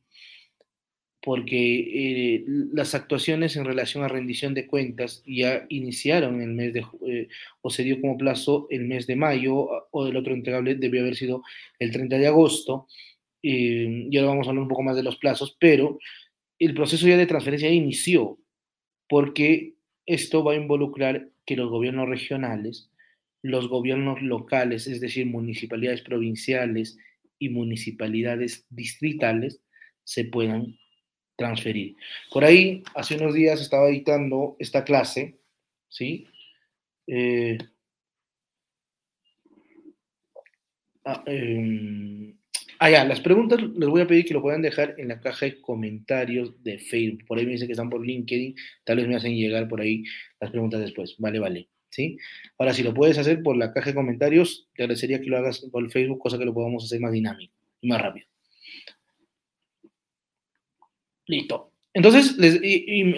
porque 1.22 2.36
eh, 2.36 2.44
las 2.72 2.94
actuaciones 2.94 3.56
en 3.56 3.64
relación 3.64 4.04
a 4.04 4.08
rendición 4.08 4.54
de 4.54 4.66
cuentas 4.66 5.22
ya 5.26 5.66
iniciaron 5.68 6.40
el 6.40 6.50
mes 6.50 6.72
de, 6.72 6.86
eh, 7.06 7.28
o 7.60 7.70
se 7.70 7.82
dio 7.82 8.00
como 8.00 8.16
plazo 8.16 8.66
el 8.70 8.84
mes 8.84 9.06
de 9.06 9.16
mayo, 9.16 9.54
o 9.90 10.06
el 10.06 10.16
otro 10.16 10.32
entregable 10.32 10.76
debió 10.76 11.02
haber 11.02 11.16
sido 11.16 11.42
el 11.78 11.90
30 11.90 12.18
de 12.18 12.26
agosto, 12.26 12.86
eh, 13.42 14.06
y 14.10 14.16
ahora 14.16 14.30
vamos 14.30 14.46
a 14.46 14.50
hablar 14.50 14.62
un 14.62 14.68
poco 14.68 14.82
más 14.82 14.96
de 14.96 15.02
los 15.02 15.16
plazos, 15.16 15.56
pero 15.58 15.98
el 16.58 16.74
proceso 16.74 17.08
ya 17.08 17.16
de 17.16 17.26
transferencia 17.26 17.70
inició, 17.70 18.38
porque 19.08 19.74
esto 20.06 20.44
va 20.44 20.52
a 20.52 20.56
involucrar 20.56 21.30
que 21.46 21.56
los 21.56 21.70
gobiernos 21.70 22.08
regionales, 22.08 22.90
los 23.42 23.68
gobiernos 23.68 24.20
locales, 24.22 24.86
es 24.86 25.00
decir, 25.00 25.26
municipalidades 25.26 26.02
provinciales 26.02 26.98
y 27.38 27.48
municipalidades 27.48 28.66
distritales, 28.68 29.60
se 30.04 30.24
puedan 30.24 30.78
transferir. 31.36 31.96
Por 32.30 32.44
ahí, 32.44 32.82
hace 32.94 33.16
unos 33.16 33.34
días 33.34 33.60
estaba 33.60 33.88
editando 33.88 34.56
esta 34.58 34.84
clase, 34.84 35.38
¿sí? 35.88 36.26
Eh, 37.06 37.56
ah, 41.04 41.22
em, 41.26 42.39
Ah, 42.82 42.88
ya, 42.88 43.04
las 43.04 43.20
preguntas 43.20 43.60
les 43.62 43.88
voy 43.90 44.00
a 44.00 44.06
pedir 44.06 44.24
que 44.24 44.32
lo 44.32 44.40
puedan 44.40 44.62
dejar 44.62 44.94
en 44.96 45.08
la 45.08 45.20
caja 45.20 45.44
de 45.44 45.60
comentarios 45.60 46.62
de 46.64 46.78
Facebook. 46.78 47.26
Por 47.26 47.38
ahí 47.38 47.44
me 47.44 47.52
dicen 47.52 47.68
que 47.68 47.72
están 47.72 47.90
por 47.90 48.04
LinkedIn, 48.04 48.54
tal 48.84 48.96
vez 48.96 49.06
me 49.06 49.16
hacen 49.16 49.36
llegar 49.36 49.68
por 49.68 49.82
ahí 49.82 50.02
las 50.40 50.50
preguntas 50.50 50.80
después. 50.80 51.14
Vale, 51.18 51.38
vale. 51.38 51.68
¿Sí? 51.90 52.16
Ahora, 52.56 52.72
si 52.72 52.82
lo 52.82 52.94
puedes 52.94 53.18
hacer 53.18 53.42
por 53.42 53.54
la 53.58 53.74
caja 53.74 53.90
de 53.90 53.96
comentarios, 53.96 54.70
te 54.74 54.84
agradecería 54.84 55.20
que 55.20 55.26
lo 55.26 55.36
hagas 55.36 55.60
por 55.70 55.90
Facebook, 55.90 56.20
cosa 56.20 56.38
que 56.38 56.46
lo 56.46 56.54
podamos 56.54 56.84
hacer 56.84 57.00
más 57.00 57.12
dinámico 57.12 57.52
y 57.82 57.88
más 57.88 58.00
rápido. 58.00 58.26
Listo. 61.26 61.72
Entonces, 61.92 62.34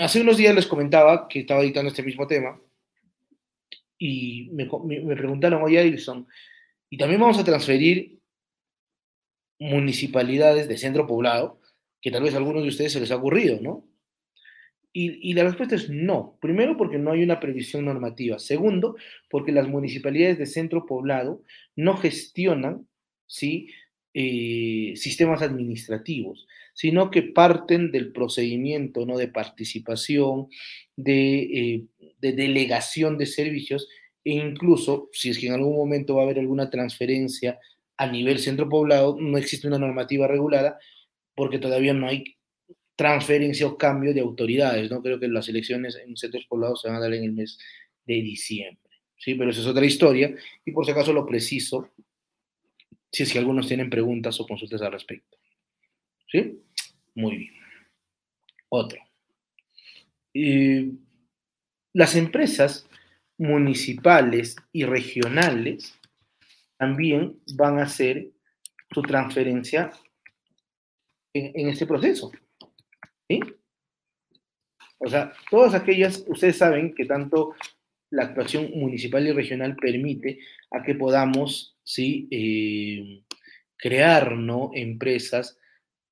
hace 0.00 0.20
unos 0.22 0.38
días 0.38 0.56
les 0.56 0.66
comentaba 0.66 1.28
que 1.28 1.40
estaba 1.40 1.62
editando 1.62 1.90
este 1.90 2.02
mismo 2.02 2.26
tema 2.26 2.60
y 3.96 4.50
me, 4.50 4.66
preguntaron, 5.14 5.62
oye, 5.62 5.80
Edison, 5.80 6.26
¿y 6.90 6.96
también 6.96 7.20
vamos 7.20 7.38
a 7.38 7.44
transferir 7.44 8.18
municipalidades 9.62 10.68
de 10.68 10.76
centro 10.76 11.06
poblado, 11.06 11.60
que 12.00 12.10
tal 12.10 12.22
vez 12.22 12.34
a 12.34 12.38
algunos 12.38 12.62
de 12.62 12.68
ustedes 12.68 12.92
se 12.92 13.00
les 13.00 13.10
ha 13.10 13.16
ocurrido, 13.16 13.60
¿no? 13.60 13.86
Y, 14.94 15.32
la 15.32 15.44
respuesta 15.44 15.74
es 15.74 15.88
no. 15.88 16.36
Primero, 16.38 16.76
porque 16.76 16.98
no 16.98 17.12
hay 17.12 17.22
una 17.22 17.40
previsión 17.40 17.86
normativa. 17.86 18.38
Segundo, 18.38 18.96
porque 19.30 19.50
las 19.50 19.66
municipalidades 19.66 20.36
de 20.36 20.44
centro 20.44 20.84
poblado 20.84 21.42
no 21.76 21.96
gestionan 21.96 22.86
¿sí? 23.26 23.68
Eh, 24.12 24.92
sistemas 24.96 25.40
administrativos, 25.40 26.46
sino 26.74 27.10
que 27.10 27.22
parten 27.22 27.90
del 27.90 28.12
procedimiento 28.12 29.06
¿no? 29.06 29.16
de 29.16 29.28
participación, 29.28 30.48
de, 30.94 31.38
eh, 31.40 31.84
de 32.20 32.32
delegación 32.32 33.16
de 33.16 33.24
servicios 33.24 33.88
e 34.24 34.32
incluso, 34.32 35.08
si 35.12 35.30
es 35.30 35.38
que 35.38 35.46
en 35.46 35.54
algún 35.54 35.74
momento 35.74 36.16
va 36.16 36.22
a 36.22 36.24
haber 36.24 36.38
alguna 36.38 36.68
transferencia 36.68 37.58
a 37.96 38.06
nivel 38.06 38.38
centro 38.38 38.68
poblado 38.68 39.16
no 39.18 39.38
existe 39.38 39.68
una 39.68 39.78
normativa 39.78 40.26
regulada 40.26 40.78
porque 41.34 41.58
todavía 41.58 41.94
no 41.94 42.08
hay 42.08 42.36
transferencia 42.96 43.66
o 43.66 43.78
cambio 43.78 44.12
de 44.12 44.20
autoridades, 44.20 44.90
¿no? 44.90 45.02
Creo 45.02 45.18
que 45.18 45.28
las 45.28 45.48
elecciones 45.48 45.96
en 45.96 46.16
centros 46.16 46.46
poblados 46.46 46.82
se 46.82 46.88
van 46.88 46.96
a 46.98 47.00
dar 47.00 47.12
en 47.14 47.24
el 47.24 47.32
mes 47.32 47.58
de 48.04 48.14
diciembre, 48.14 48.90
¿sí? 49.16 49.34
Pero 49.34 49.50
esa 49.50 49.60
es 49.60 49.66
otra 49.66 49.86
historia 49.86 50.34
y 50.64 50.72
por 50.72 50.84
si 50.84 50.92
acaso 50.92 51.12
lo 51.12 51.26
preciso, 51.26 51.90
si 53.10 53.22
es 53.22 53.32
que 53.32 53.38
algunos 53.38 53.66
tienen 53.66 53.90
preguntas 53.90 54.38
o 54.40 54.46
consultas 54.46 54.82
al 54.82 54.92
respecto. 54.92 55.38
¿Sí? 56.30 56.62
Muy 57.14 57.36
bien. 57.36 57.54
Otro. 58.68 58.98
las 61.92 62.16
empresas 62.16 62.86
municipales 63.36 64.56
y 64.72 64.84
regionales 64.84 65.98
también 66.82 67.38
van 67.54 67.78
a 67.78 67.84
hacer 67.84 68.32
su 68.92 69.02
transferencia 69.02 69.92
en, 71.32 71.68
este 71.68 71.86
proceso. 71.86 72.32
¿sí? 73.28 73.38
O 74.98 75.08
sea, 75.08 75.32
todas 75.48 75.74
aquellas, 75.74 76.24
ustedes 76.26 76.56
saben 76.56 76.92
que 76.92 77.04
tanto 77.04 77.54
la 78.10 78.24
actuación 78.24 78.72
municipal 78.74 79.24
y 79.24 79.30
regional 79.30 79.76
permite 79.76 80.40
a 80.72 80.82
que 80.82 80.96
podamos 80.96 81.78
¿sí? 81.84 82.26
Eh, 82.32 83.22
crear 83.76 84.36
empresas 84.74 85.60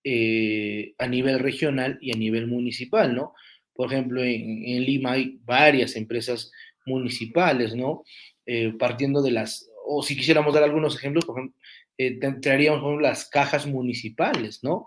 eh, 0.04 0.94
a 0.98 1.08
nivel 1.08 1.40
regional 1.40 1.98
y 2.00 2.12
a 2.12 2.16
nivel 2.16 2.46
municipal, 2.46 3.12
¿no? 3.12 3.34
Por 3.72 3.92
ejemplo, 3.92 4.22
en, 4.22 4.84
Lima 4.84 5.12
hay 5.12 5.40
varias 5.42 5.96
empresas 5.96 6.52
municipales, 6.86 7.74
¿no? 7.74 8.04
Eh, 8.46 8.72
partiendo 8.78 9.20
de 9.20 9.32
las 9.32 9.69
o 9.92 10.02
si 10.04 10.16
quisiéramos 10.16 10.54
dar 10.54 10.62
algunos 10.62 10.94
ejemplos, 10.94 11.24
por 11.24 11.36
ejemplo, 11.36 11.60
eh, 11.98 12.18
traeríamos 12.40 13.02
las 13.02 13.28
cajas 13.28 13.66
municipales, 13.66 14.60
¿no? 14.62 14.86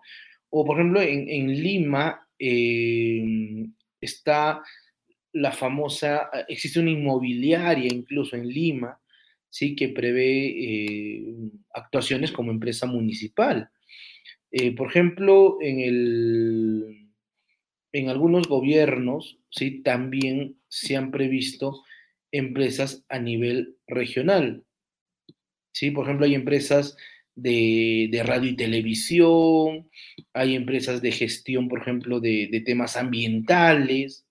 O 0.49 0.63
por 0.63 0.77
ejemplo, 0.77 1.01
en, 1.01 1.61
Lima 1.61 2.25
eh, 2.39 3.67
está 3.99 4.61
la 5.33 5.51
famosa, 5.51 6.29
existe 6.47 6.79
una 6.79 6.91
inmobiliaria 6.91 7.89
incluso 7.91 8.37
en 8.37 8.47
Lima, 8.47 8.97
¿sí? 9.49 9.75
Que 9.75 9.89
prevé 9.89 10.45
eh, 10.47 11.35
actuaciones 11.73 12.31
como 12.31 12.51
empresa 12.51 12.85
municipal. 12.85 13.69
por 14.77 14.87
ejemplo, 14.87 15.57
en, 15.59 15.79
el, 15.81 17.09
en 17.91 18.09
algunos 18.09 18.47
gobiernos, 18.47 19.37
¿sí? 19.49 19.81
También 19.83 20.59
se 20.69 20.95
han 20.95 21.11
previsto 21.11 21.83
empresas 22.31 23.03
a 23.09 23.19
nivel 23.19 23.75
regional. 23.85 24.63
¿Sí? 25.73 25.91
Por 25.91 26.05
ejemplo, 26.05 26.25
hay 26.25 26.35
empresas 26.35 26.95
de, 27.35 28.21
radio 28.25 28.51
y 28.51 28.55
televisión, 28.55 29.89
hay 30.33 30.55
empresas 30.55 31.01
de 31.01 31.11
gestión, 31.11 31.67
por 31.67 31.81
ejemplo, 31.81 32.19
de, 32.19 32.63
temas 32.65 32.95
ambientales. 32.95 34.25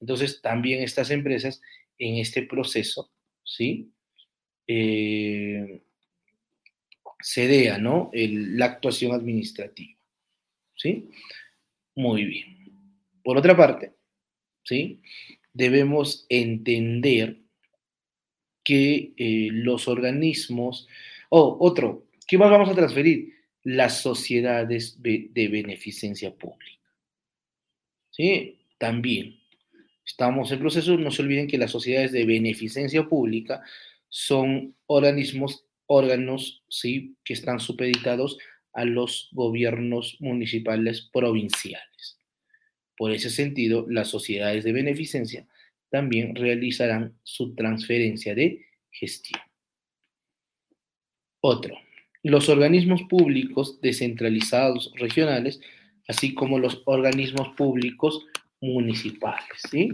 Entonces, 0.00 0.40
también 0.42 0.82
estas 0.82 1.10
empresas 1.10 1.60
en 1.98 2.16
este 2.16 2.42
proceso, 2.42 3.12
¿sí? 3.44 3.92
Eh, 4.66 5.82
¿no? 7.80 8.10
la 8.12 8.66
actuación 8.66 9.12
administrativa, 9.12 9.98
¿sí? 10.74 11.08
Muy 11.94 12.24
bien. 12.24 12.56
Por 13.24 13.36
otra 13.36 13.56
parte, 13.56 13.92
¿sí? 14.64 15.02
debemos 15.52 16.24
entender 16.28 17.40
que 18.68 19.14
eh, 19.16 19.48
los 19.50 19.88
organismos, 19.88 20.88
o 21.30 21.40
oh, 21.40 21.56
otro, 21.66 22.04
¿qué 22.26 22.36
más 22.36 22.50
vamos 22.50 22.68
a 22.68 22.74
transferir? 22.74 23.32
Las 23.62 24.02
sociedades 24.02 25.02
de, 25.02 25.48
beneficencia 25.50 26.34
pública. 26.34 26.78
¿Sí? 28.10 28.58
También. 28.76 29.40
Estamos 30.04 30.52
en 30.52 30.58
proceso, 30.58 30.98
no 30.98 31.10
se 31.10 31.22
olviden 31.22 31.46
que 31.46 31.56
las 31.56 31.70
sociedades 31.70 32.12
de 32.12 32.26
beneficencia 32.26 33.08
pública 33.08 33.62
son 34.10 34.74
organismos, 34.84 35.64
órganos, 35.86 36.62
¿sí? 36.68 37.16
Que 37.24 37.32
están 37.32 37.60
supeditados 37.60 38.36
a 38.74 38.84
los 38.84 39.30
gobiernos 39.32 40.18
municipales 40.20 41.08
provinciales. 41.10 42.18
Por 42.98 43.12
ese 43.12 43.30
sentido, 43.30 43.86
las 43.88 44.08
sociedades 44.08 44.62
de 44.62 44.72
beneficencia 44.72 45.48
también 45.90 46.34
realizarán 46.34 47.18
su 47.22 47.54
transferencia 47.54 48.34
de 48.34 48.66
gestión. 48.90 49.40
Otro, 51.40 51.76
los 52.22 52.48
organismos 52.48 53.02
públicos 53.08 53.80
descentralizados 53.80 54.92
regionales, 54.96 55.60
así 56.08 56.34
como 56.34 56.58
los 56.58 56.82
organismos 56.86 57.54
públicos 57.56 58.26
municipales. 58.60 59.46
¿sí? 59.70 59.90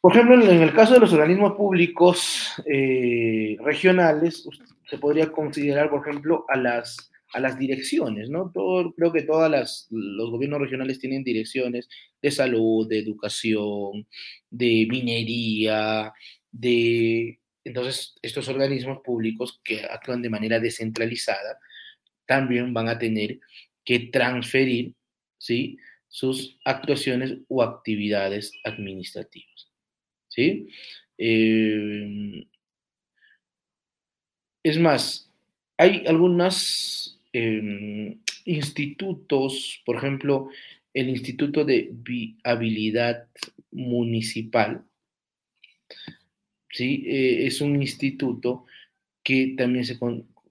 Por 0.00 0.12
ejemplo, 0.12 0.34
en 0.40 0.62
el 0.62 0.74
caso 0.74 0.94
de 0.94 1.00
los 1.00 1.12
organismos 1.12 1.54
públicos 1.54 2.54
eh, 2.66 3.56
regionales, 3.60 4.48
se 4.88 4.98
podría 4.98 5.32
considerar, 5.32 5.90
por 5.90 6.06
ejemplo, 6.06 6.44
a 6.48 6.56
las 6.56 7.10
a 7.32 7.40
las 7.40 7.58
direcciones, 7.58 8.30
¿no? 8.30 8.50
Todo, 8.52 8.92
creo 8.94 9.12
que 9.12 9.22
todos 9.22 9.88
los 9.90 10.30
gobiernos 10.30 10.60
regionales 10.60 10.98
tienen 10.98 11.24
direcciones 11.24 11.88
de 12.22 12.30
salud, 12.30 12.88
de 12.88 12.98
educación, 12.98 14.06
de 14.50 14.86
minería, 14.90 16.12
de... 16.50 17.40
Entonces, 17.64 18.14
estos 18.22 18.48
organismos 18.48 19.00
públicos 19.04 19.60
que 19.62 19.84
actúan 19.84 20.22
de 20.22 20.30
manera 20.30 20.58
descentralizada 20.58 21.58
también 22.26 22.72
van 22.72 22.88
a 22.88 22.98
tener 22.98 23.40
que 23.84 24.00
transferir, 24.12 24.94
¿sí? 25.38 25.76
Sus 26.08 26.58
actuaciones 26.64 27.38
o 27.48 27.62
actividades 27.62 28.52
administrativas, 28.64 29.70
¿sí? 30.28 30.68
Eh, 31.18 32.46
es 34.62 34.78
más, 34.78 35.30
hay 35.76 36.04
algunas 36.06 37.17
Em, 37.32 38.20
institutos, 38.44 39.82
por 39.84 39.96
ejemplo, 39.96 40.48
el 40.94 41.08
Instituto 41.08 41.64
de 41.64 41.90
Viabilidad 41.92 43.28
Municipal, 43.70 44.84
¿sí? 46.70 47.04
Eh, 47.06 47.46
es 47.46 47.60
un 47.60 47.80
instituto 47.80 48.64
que 49.22 49.54
también 49.56 49.84
se 49.84 49.98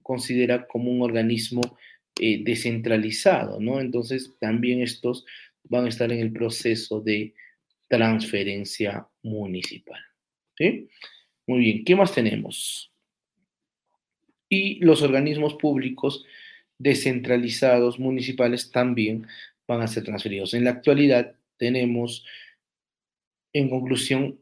considera 0.02 0.66
como 0.66 0.90
un 0.90 1.02
organismo 1.02 1.78
eh, 2.20 2.42
descentralizado, 2.44 3.60
¿no? 3.60 3.80
Entonces, 3.80 4.36
también 4.38 4.80
estos 4.80 5.24
van 5.64 5.86
a 5.86 5.88
estar 5.88 6.10
en 6.12 6.20
el 6.20 6.32
proceso 6.32 7.00
de 7.00 7.34
transferencia 7.88 9.08
municipal. 9.22 10.00
¿sí? 10.56 10.88
Muy 11.46 11.60
bien, 11.60 11.84
¿qué 11.84 11.96
más 11.96 12.14
tenemos? 12.14 12.92
Y 14.48 14.78
los 14.80 15.02
organismos 15.02 15.54
públicos 15.54 16.24
descentralizados 16.78 17.98
municipales 17.98 18.70
también 18.70 19.26
van 19.66 19.82
a 19.82 19.88
ser 19.88 20.04
transferidos. 20.04 20.54
En 20.54 20.64
la 20.64 20.70
actualidad 20.70 21.34
tenemos, 21.56 22.24
en 23.52 23.68
conclusión, 23.68 24.40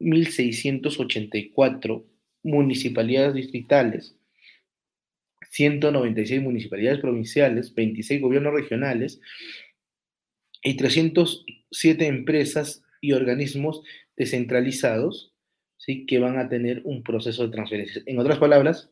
1.684 0.00 2.04
municipalidades 2.42 3.34
distritales, 3.34 4.14
196 5.50 6.42
municipalidades 6.42 7.00
provinciales, 7.00 7.74
26 7.74 8.20
gobiernos 8.20 8.54
regionales 8.54 9.20
y 10.62 10.76
307 10.76 12.06
empresas 12.06 12.84
y 13.00 13.12
organismos 13.12 13.82
descentralizados 14.16 15.34
¿sí? 15.76 16.06
que 16.06 16.20
van 16.20 16.38
a 16.38 16.48
tener 16.48 16.82
un 16.84 17.02
proceso 17.02 17.44
de 17.44 17.52
transferencia. 17.52 18.02
En 18.06 18.18
otras 18.18 18.38
palabras, 18.38 18.90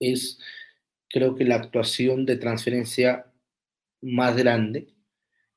es 0.00 0.38
creo 1.08 1.34
que 1.34 1.44
la 1.44 1.56
actuación 1.56 2.26
de 2.26 2.36
transferencia 2.36 3.26
más 4.00 4.36
grande 4.36 4.88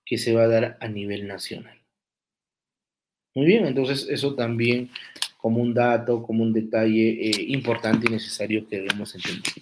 que 0.06 0.18
se 0.18 0.34
va 0.34 0.44
a 0.44 0.48
dar 0.48 0.78
a 0.80 0.88
nivel 0.88 1.28
nacional. 1.28 1.78
Muy 3.34 3.46
bien, 3.46 3.66
entonces 3.66 4.08
eso 4.10 4.36
también 4.36 4.90
como 5.38 5.62
un 5.62 5.74
dato, 5.74 6.22
como 6.22 6.44
un 6.44 6.54
detalle 6.54 7.30
eh, 7.30 7.46
importante 7.48 8.08
y 8.08 8.12
necesario 8.12 8.68
que 8.68 8.82
debemos 8.82 9.16
entender. 9.16 9.54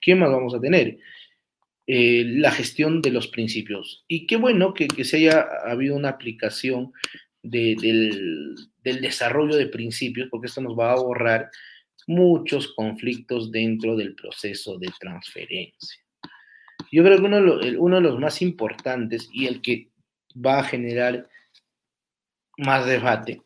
¿Qué 0.00 0.14
más 0.14 0.30
vamos 0.30 0.54
a 0.54 0.60
tener? 0.60 0.98
Eh, 1.86 2.24
la 2.26 2.50
gestión 2.50 3.02
de 3.02 3.10
los 3.10 3.28
principios. 3.28 4.04
Y 4.08 4.26
qué 4.26 4.36
bueno 4.36 4.72
que, 4.72 4.88
se 5.04 5.16
haya 5.16 5.46
habido 5.64 5.96
una 5.96 6.10
aplicación 6.10 6.92
del, 7.42 8.54
del 8.82 9.00
desarrollo 9.00 9.56
de 9.56 9.66
principios, 9.66 10.28
porque 10.30 10.46
esto 10.46 10.60
nos 10.60 10.78
va 10.78 10.90
a 10.90 10.94
ahorrar 10.94 11.50
muchos 12.08 12.72
conflictos 12.74 13.52
dentro 13.52 13.94
del 13.94 14.14
proceso 14.14 14.78
de 14.78 14.88
transferencia. 14.98 16.02
Yo 16.90 17.04
creo 17.04 17.18
que 17.18 17.24
uno 17.24 18.00
de, 18.00 18.00
los, 18.00 18.18
más 18.18 18.40
importantes 18.40 19.28
y 19.30 19.46
el 19.46 19.60
que 19.60 19.90
va 20.34 20.60
a 20.60 20.64
generar 20.64 21.28
más 22.56 22.86
debate 22.86 23.42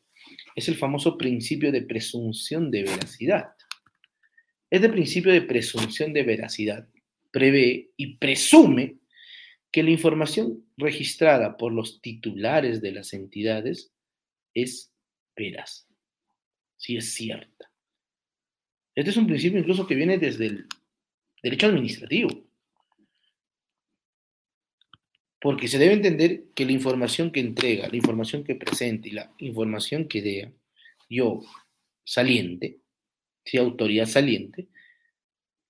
es 0.54 0.68
el 0.68 0.76
famoso 0.76 1.18
principio 1.18 1.72
de 1.72 1.82
presunción 1.82 2.70
de 2.70 2.84
veracidad. 2.84 3.48
Este 4.70 4.88
principio 4.88 5.32
de 5.32 5.42
presunción 5.42 6.12
de 6.12 6.22
veracidad 6.22 6.86
prevé 7.32 7.90
y 7.96 8.16
presume 8.16 8.98
que 9.72 9.82
la 9.82 9.90
información 9.90 10.64
registrada 10.76 11.56
por 11.56 11.72
los 11.72 12.00
titulares 12.00 12.80
de 12.80 12.92
las 12.92 13.12
entidades 13.12 13.92
es 14.54 14.92
veraz, 15.34 15.88
si 16.76 16.96
es 16.96 17.12
cierta. 17.14 17.71
Este 18.94 19.10
es 19.10 19.16
un 19.16 19.26
principio 19.26 19.58
incluso 19.58 19.86
que 19.86 19.94
viene 19.94 20.18
desde 20.18 20.46
el 20.46 20.66
derecho 21.42 21.66
administrativo. 21.66 22.30
Porque 25.40 25.66
se 25.66 25.78
debe 25.78 25.94
entender 25.94 26.44
que 26.54 26.64
la 26.64 26.72
información 26.72 27.32
que 27.32 27.40
entrega, 27.40 27.88
la 27.88 27.96
información 27.96 28.44
que 28.44 28.54
presenta 28.54 29.08
y 29.08 29.12
la 29.12 29.32
información 29.38 30.06
que 30.06 30.22
dé 30.22 30.52
yo 31.08 31.40
saliente, 32.04 32.78
si 33.44 33.58
autoridad 33.58 34.06
saliente, 34.06 34.68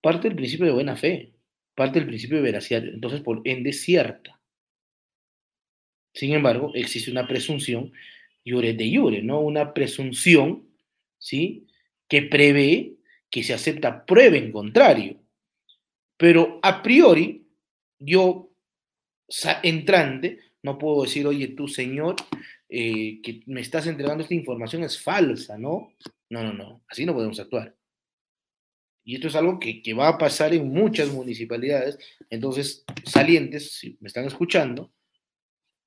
parte 0.02 0.28
del 0.28 0.36
principio 0.36 0.66
de 0.66 0.72
buena 0.72 0.96
fe, 0.96 1.32
parte 1.74 1.98
del 1.98 2.08
principio 2.08 2.36
de 2.36 2.42
veracidad, 2.42 2.84
entonces 2.84 3.22
por 3.22 3.40
ende 3.44 3.72
cierta. 3.72 4.40
Sin 6.12 6.32
embargo, 6.32 6.72
existe 6.74 7.10
una 7.10 7.26
presunción 7.26 7.92
iure 8.44 8.74
de 8.74 8.84
iure, 8.84 9.22
¿no? 9.22 9.40
Una 9.40 9.72
presunción, 9.72 10.68
¿sí? 11.18 11.66
Que 12.08 12.22
prevé 12.22 12.96
que 13.32 13.42
se 13.42 13.54
acepta 13.54 14.04
prueba 14.04 14.36
en 14.36 14.52
contrario. 14.52 15.18
Pero 16.18 16.60
a 16.62 16.82
priori, 16.82 17.48
yo, 17.98 18.52
entrante, 19.62 20.38
no 20.62 20.78
puedo 20.78 21.02
decir, 21.02 21.26
oye, 21.26 21.48
tú, 21.48 21.66
señor, 21.66 22.16
eh, 22.68 23.20
que 23.22 23.40
me 23.46 23.62
estás 23.62 23.86
entregando 23.86 24.22
esta 24.22 24.34
información 24.34 24.84
es 24.84 25.00
falsa, 25.00 25.56
¿no? 25.56 25.94
No, 26.28 26.44
no, 26.44 26.52
no, 26.52 26.84
así 26.88 27.06
no 27.06 27.14
podemos 27.14 27.40
actuar. 27.40 27.74
Y 29.02 29.14
esto 29.14 29.28
es 29.28 29.34
algo 29.34 29.58
que, 29.58 29.82
que 29.82 29.94
va 29.94 30.08
a 30.08 30.18
pasar 30.18 30.52
en 30.54 30.68
muchas 30.68 31.10
municipalidades. 31.10 31.98
Entonces, 32.28 32.84
salientes, 33.04 33.72
si 33.72 33.96
me 34.00 34.08
están 34.08 34.26
escuchando, 34.26 34.92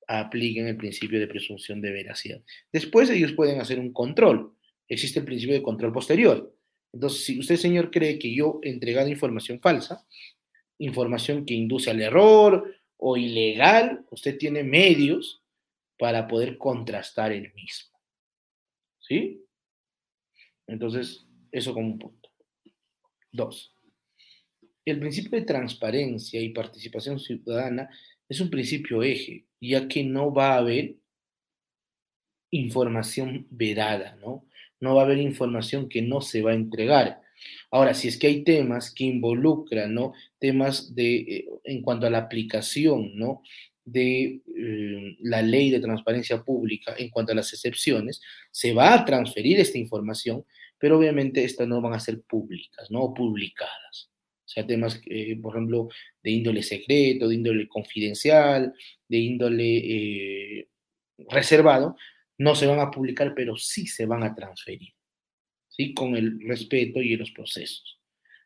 apliquen 0.08 0.66
el 0.66 0.76
principio 0.76 1.20
de 1.20 1.28
presunción 1.28 1.80
de 1.80 1.92
veracidad. 1.92 2.42
Después 2.72 3.08
ellos 3.08 3.32
pueden 3.32 3.60
hacer 3.60 3.78
un 3.78 3.92
control. 3.92 4.52
Existe 4.88 5.20
el 5.20 5.24
principio 5.24 5.54
de 5.54 5.62
control 5.62 5.92
posterior. 5.92 6.55
Entonces, 6.96 7.26
si 7.26 7.38
usted, 7.38 7.56
señor, 7.56 7.90
cree 7.90 8.18
que 8.18 8.34
yo 8.34 8.58
he 8.62 8.70
entregado 8.70 9.08
información 9.08 9.60
falsa, 9.60 10.06
información 10.78 11.44
que 11.44 11.52
induce 11.52 11.90
al 11.90 12.00
error 12.00 12.74
o 12.96 13.18
ilegal, 13.18 14.06
usted 14.10 14.38
tiene 14.38 14.64
medios 14.64 15.42
para 15.98 16.26
poder 16.26 16.56
contrastar 16.56 17.32
el 17.32 17.52
mismo. 17.52 18.00
¿Sí? 18.98 19.44
Entonces, 20.66 21.26
eso 21.52 21.74
como 21.74 21.86
un 21.86 21.98
punto. 21.98 22.30
Dos. 23.30 23.74
El 24.86 24.98
principio 24.98 25.38
de 25.38 25.44
transparencia 25.44 26.40
y 26.40 26.48
participación 26.48 27.20
ciudadana 27.20 27.90
es 28.26 28.40
un 28.40 28.48
principio 28.48 29.02
eje, 29.02 29.44
ya 29.60 29.86
que 29.86 30.02
no 30.02 30.32
va 30.32 30.54
a 30.54 30.58
haber 30.58 30.96
información 32.50 33.46
vedada, 33.50 34.16
¿no? 34.16 34.46
No 34.80 34.94
va 34.94 35.02
a 35.02 35.04
haber 35.04 35.18
información 35.18 35.88
que 35.88 36.02
no 36.02 36.20
se 36.20 36.42
va 36.42 36.52
a 36.52 36.54
entregar. 36.54 37.20
Ahora, 37.70 37.94
si 37.94 38.08
es 38.08 38.18
que 38.18 38.26
hay 38.26 38.44
temas 38.44 38.92
que 38.92 39.04
involucran, 39.04 39.92
¿no? 39.94 40.12
Temas 40.38 40.94
de, 40.94 41.16
eh, 41.16 41.48
en 41.64 41.82
cuanto 41.82 42.06
a 42.06 42.10
la 42.10 42.18
aplicación, 42.18 43.16
¿no? 43.16 43.42
de 43.86 44.42
eh, 44.56 45.16
la 45.20 45.42
ley 45.42 45.70
de 45.70 45.78
transparencia 45.78 46.42
pública 46.42 46.94
en 46.98 47.08
cuanto 47.08 47.32
a 47.32 47.36
las 47.36 47.52
excepciones, 47.52 48.20
se 48.50 48.74
va 48.74 48.92
a 48.92 49.04
transferir 49.04 49.60
esta 49.60 49.78
información, 49.78 50.44
pero 50.76 50.98
obviamente 50.98 51.44
estas 51.44 51.68
no 51.68 51.80
van 51.80 51.94
a 51.94 52.00
ser 52.00 52.20
públicas, 52.22 52.90
no 52.90 53.14
publicadas. 53.14 54.10
O 54.44 54.48
sea, 54.48 54.66
temas, 54.66 55.00
eh, 55.06 55.38
por 55.40 55.54
ejemplo, 55.54 55.88
de 56.22 56.30
índole 56.32 56.62
secreto, 56.64 57.28
de 57.28 57.36
índole 57.36 57.68
confidencial, 57.68 58.74
de 59.08 59.18
índole 59.18 60.68
reservado, 61.28 61.96
no 62.38 62.54
se 62.54 62.66
van 62.66 62.80
a 62.80 62.90
publicar, 62.90 63.34
pero 63.34 63.56
sí 63.56 63.86
se 63.86 64.06
van 64.06 64.22
a 64.22 64.34
transferir, 64.34 64.92
¿sí? 65.68 65.94
Con 65.94 66.16
el 66.16 66.40
respeto 66.40 67.00
y 67.00 67.16
los 67.16 67.30
procesos. 67.30 68.00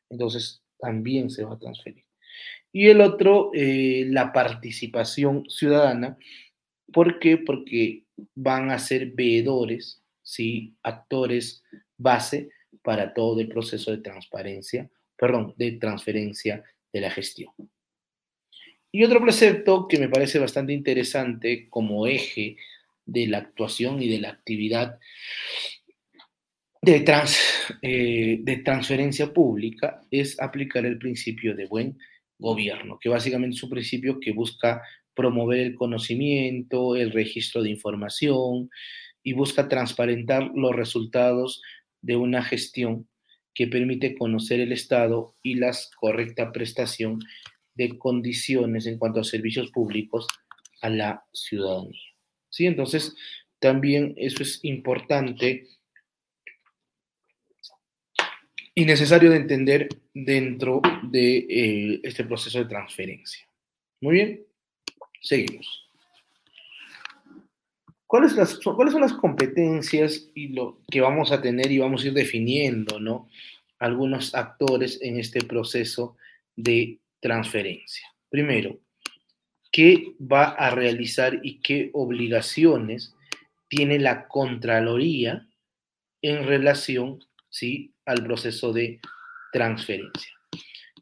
Entonces, 0.09 0.63
también 0.79 1.31
se 1.31 1.45
va 1.45 1.55
a 1.55 1.59
transferir. 1.59 2.05
Y 2.73 2.89
el 2.89 3.01
otro, 3.01 3.51
eh, 3.53 4.07
la 4.09 4.33
participación 4.33 5.49
ciudadana. 5.49 6.17
¿Por 6.93 7.19
qué? 7.19 7.37
Porque 7.39 8.05
van 8.35 8.71
a 8.71 8.79
ser 8.79 9.13
veedores, 9.13 10.03
¿sí? 10.23 10.75
actores 10.83 11.65
base 11.97 12.51
para 12.83 13.13
todo 13.13 13.41
el 13.41 13.49
proceso 13.49 13.91
de 13.91 13.99
transparencia, 13.99 14.91
perdón, 15.17 15.55
de 15.57 15.73
transferencia 15.73 16.65
de 16.93 17.01
la 17.01 17.11
gestión. 17.11 17.53
Y 18.93 19.05
otro 19.05 19.21
precepto 19.21 19.87
que 19.87 19.99
me 19.99 20.09
parece 20.09 20.39
bastante 20.39 20.73
interesante 20.73 21.69
como 21.69 22.07
eje 22.07 22.57
de 23.11 23.27
la 23.27 23.39
actuación 23.39 24.01
y 24.01 24.09
de 24.09 24.21
la 24.21 24.31
actividad 24.31 24.99
de, 26.81 27.01
trans, 27.01 27.39
eh, 27.83 28.39
de 28.41 28.57
transferencia 28.59 29.33
pública 29.33 30.01
es 30.11 30.41
aplicar 30.41 30.87
el 30.87 30.99
principio 30.99 31.55
de 31.55 31.67
buen 31.67 31.99
gobierno, 32.39 32.99
que 33.01 33.09
básicamente 33.09 33.57
es 33.57 33.63
un 33.63 33.71
principio 33.71 34.21
que 34.21 34.33
busca 34.33 34.83
promover 35.15 35.59
el 35.59 35.75
conocimiento, 35.75 36.97
el 36.97 37.11
registro 37.11 37.63
de 37.63 37.71
información 37.71 38.71
y 39.23 39.35
busca 39.35 39.69
transparentar 39.69 40.51
los 40.55 40.75
resultados 40.75 41.61
de 42.01 42.17
una 42.17 42.43
gestión 42.43 43.09
que 43.53 43.67
permite 43.67 44.15
conocer 44.15 44.61
el 44.61 44.73
estado 44.73 45.35
y 45.43 45.57
la 45.57 45.77
correcta 45.97 46.53
prestación 46.53 47.19
de 47.75 47.99
condiciones 47.99 48.87
en 48.87 48.99
cuanto 48.99 49.21
a 49.21 49.25
servicios 49.25 49.71
públicos 49.73 50.27
a 50.81 50.89
la 50.89 51.25
ciudadanía. 51.33 52.10
¿Sí? 52.51 52.67
Entonces, 52.67 53.17
también 53.59 54.15
eso 54.17 54.43
es 54.43 54.61
importante 54.63 55.67
y 58.75 58.85
necesario 58.85 59.31
de 59.31 59.37
entender 59.37 59.89
dentro 60.15 60.81
de 61.03 61.39
eh, 61.39 62.01
este 62.03 62.25
proceso 62.25 62.59
de 62.59 62.65
transferencia. 62.65 63.47
Muy 64.01 64.15
bien, 64.15 64.47
seguimos. 65.21 65.87
¿Cuáles, 68.07 68.35
las, 68.35 68.59
¿Cuáles 68.59 68.93
son 68.93 69.03
las 69.03 69.13
competencias 69.13 70.29
y 70.35 70.49
lo 70.49 70.81
que 70.91 71.01
vamos 71.01 71.31
a 71.31 71.41
tener 71.41 71.71
y 71.71 71.79
vamos 71.79 72.03
a 72.03 72.09
ir 72.09 72.13
definiendo, 72.13 72.99
¿no? 72.99 73.29
Algunos 73.79 74.35
actores 74.35 74.99
en 75.01 75.19
este 75.19 75.43
proceso 75.43 76.17
de 76.57 76.99
transferencia. 77.21 78.09
Primero, 78.29 78.79
¿qué 79.71 80.15
va 80.21 80.45
a 80.45 80.71
realizar 80.71 81.41
y 81.43 81.61
qué 81.61 81.91
obligaciones 81.93 83.15
tiene 83.69 83.99
la 83.99 84.27
Contraloría 84.27 85.47
en 86.23 86.47
relación 86.47 87.25
¿sí? 87.49 87.95
al 88.05 88.25
proceso 88.25 88.73
de 88.73 89.01
transferencia. 89.53 90.33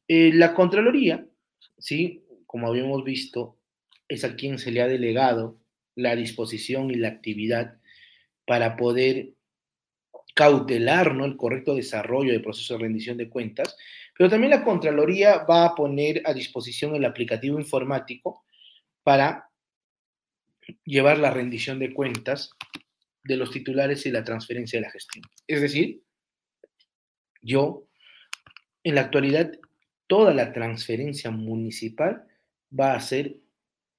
Eh, 0.07 0.31
la 0.35 0.55
Contraloría, 0.55 1.27
¿sí? 1.79 2.25
como 2.47 2.69
habíamos 2.69 3.05
visto, 3.05 3.59
es 4.07 4.25
a 4.25 4.37
quien 4.37 4.59
se 4.59 4.71
le 4.71 4.81
ha 4.81 4.87
delegado 4.87 5.61
la 5.95 6.15
disposición 6.15 6.91
y 6.91 6.95
la 6.95 7.09
actividad 7.09 7.79
para 8.47 8.77
poder 8.77 9.31
cautelar 10.35 11.15
¿no? 11.15 11.25
el 11.25 11.37
correcto 11.37 11.75
desarrollo 11.75 12.33
del 12.33 12.43
proceso 12.43 12.75
de 12.75 12.81
rendición 12.81 13.17
de 13.17 13.29
cuentas, 13.29 13.77
pero 14.17 14.31
también 14.31 14.51
la 14.51 14.65
Contraloría 14.65 15.39
va 15.45 15.65
a 15.65 15.75
poner 15.75 16.23
a 16.25 16.33
disposición 16.33 16.95
el 16.95 17.05
aplicativo 17.05 17.59
informático 17.59 18.45
para 19.09 19.51
llevar 20.85 21.17
la 21.17 21.31
rendición 21.31 21.79
de 21.79 21.95
cuentas 21.95 22.51
de 23.25 23.39
los 23.39 23.51
titulares 23.51 24.05
y 24.05 24.11
la 24.11 24.23
transferencia 24.23 24.79
de 24.79 24.85
la 24.85 24.93
gestión. 24.93 25.25
Es 25.47 25.63
decir, 25.63 26.03
yo, 27.41 27.89
en 28.83 28.97
la 28.97 29.01
actualidad, 29.01 29.51
toda 30.09 30.35
la 30.35 30.53
transferencia 30.53 31.31
municipal 31.31 32.27
va 32.79 32.93
a 32.93 33.01
ser, 33.01 33.39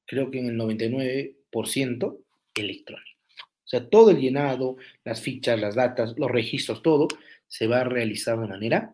creo 0.05 0.29
que 0.29 0.41
en 0.41 0.49
el 0.49 0.59
99%, 0.59 2.23
electrónico. 2.53 3.19
O 3.63 3.67
sea, 3.67 3.89
todo 3.89 4.11
el 4.11 4.19
llenado, 4.19 4.77
las 5.05 5.23
fichas, 5.23 5.59
las 5.59 5.73
datas, 5.73 6.13
los 6.19 6.29
registros, 6.29 6.83
todo 6.83 7.07
se 7.47 7.65
va 7.65 7.81
a 7.81 7.83
realizar 7.83 8.39
de 8.39 8.47
manera 8.47 8.93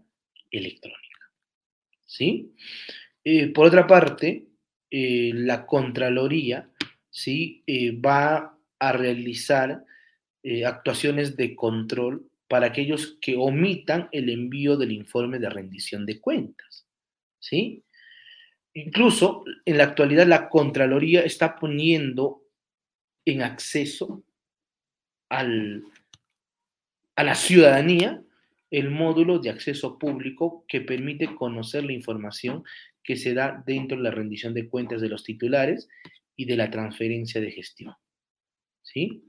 electrónica. 0.50 1.30
¿Sí? 2.06 2.56
Eh, 3.22 3.48
por 3.48 3.66
otra 3.66 3.86
parte, 3.86 4.55
eh, 4.92 5.32
la 5.34 5.66
Contraloría 5.66 6.70
¿sí? 7.10 7.64
Eh, 7.68 8.00
va 8.00 8.58
a 8.80 8.92
realizar 8.92 9.84
actuaciones 10.64 11.36
de 11.38 11.56
control 11.56 12.30
para 12.48 12.68
aquellos 12.68 13.18
que 13.20 13.36
omitan 13.36 14.10
el 14.12 14.30
envío 14.30 14.78
del 14.78 14.92
informe 14.92 15.40
de 15.40 15.50
rendición 15.50 16.06
de 16.06 16.20
cuentas. 16.22 16.86
¿Sí? 17.40 17.84
Incluso 18.76 19.44
en 19.66 19.78
la 19.78 19.86
actualidad 19.86 20.28
la 20.28 20.50
Contraloría 20.50 21.22
está 21.22 21.56
poniendo 21.56 22.44
en 23.26 23.42
acceso 23.42 24.24
al, 25.30 25.84
a 27.16 27.24
la 27.24 27.36
ciudadanía 27.36 28.22
el 28.72 28.92
módulo 28.92 29.40
de 29.40 29.50
acceso 29.50 29.98
público 29.98 30.66
que 30.68 30.82
permite 30.82 31.34
conocer 31.36 31.86
la 31.86 31.94
información 31.94 32.64
que 33.06 33.16
se 33.16 33.34
da 33.34 33.64
dentro 33.66 33.98
de 33.98 34.04
la 34.04 34.12
rendición 34.12 34.54
de 34.54 34.68
cuentas 34.68 35.02
de 35.02 35.10
los 35.10 35.24
titulares 35.24 35.88
y 36.36 36.46
de 36.46 36.58
la 36.58 36.72
transferencia 36.72 37.40
de 37.40 37.52
gestión. 37.52 37.94
¿Sí? 38.82 39.24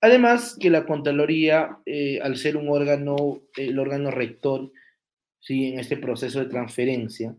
Además 0.00 0.56
que 0.58 0.70
la 0.70 0.86
Contraloría, 0.86 1.78
eh, 1.84 2.20
al 2.22 2.36
ser 2.36 2.56
un 2.56 2.68
órgano, 2.68 3.42
el 3.56 3.78
órgano 3.78 4.10
rector, 4.10 4.72
¿sí? 5.38 5.66
en 5.66 5.78
este 5.78 5.96
proceso 5.96 6.40
de 6.40 6.46
transferencia, 6.46 7.36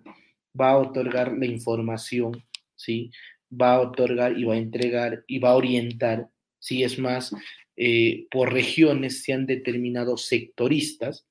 va 0.59 0.71
a 0.71 0.77
otorgar 0.77 1.35
la 1.37 1.45
información, 1.45 2.43
¿sí? 2.75 3.11
va 3.51 3.73
a 3.73 3.81
otorgar 3.81 4.37
y 4.37 4.43
va 4.43 4.53
a 4.53 4.57
entregar 4.57 5.23
y 5.27 5.39
va 5.39 5.51
a 5.51 5.55
orientar, 5.55 6.29
si 6.59 6.83
es 6.83 6.99
más, 6.99 7.33
eh, 7.75 8.27
por 8.29 8.53
regiones 8.53 9.23
se 9.23 9.33
han 9.33 9.45
determinado 9.45 10.17
sectoristas, 10.17 11.25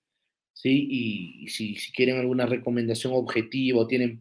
¿sí? 0.63 0.87
y, 1.43 1.49
si, 1.49 1.75
quieren 1.93 2.19
alguna 2.19 2.47
recomendación 2.47 3.13
objetiva 3.15 3.81
o 3.81 3.87
tienen 3.87 4.21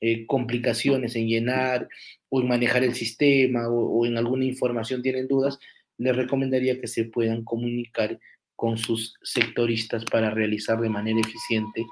eh, 0.00 0.26
complicaciones 0.26 1.16
en 1.16 1.28
llenar 1.28 1.88
o 2.28 2.40
en 2.40 2.48
manejar 2.48 2.84
el 2.84 2.94
sistema 2.94 3.68
o 3.68 4.06
en 4.06 4.16
alguna 4.16 4.44
información 4.44 5.02
tienen 5.02 5.28
dudas, 5.28 5.58
les 5.98 6.14
recomendaría 6.14 6.80
que 6.80 6.88
se 6.88 7.04
puedan 7.04 7.44
comunicar 7.44 8.18
con 8.56 8.78
sus 8.78 9.14
sectoristas 9.22 10.04
para 10.04 10.30
realizar 10.30 10.80
de 10.80 10.88
manera 10.88 11.20
eficiente 11.20 11.86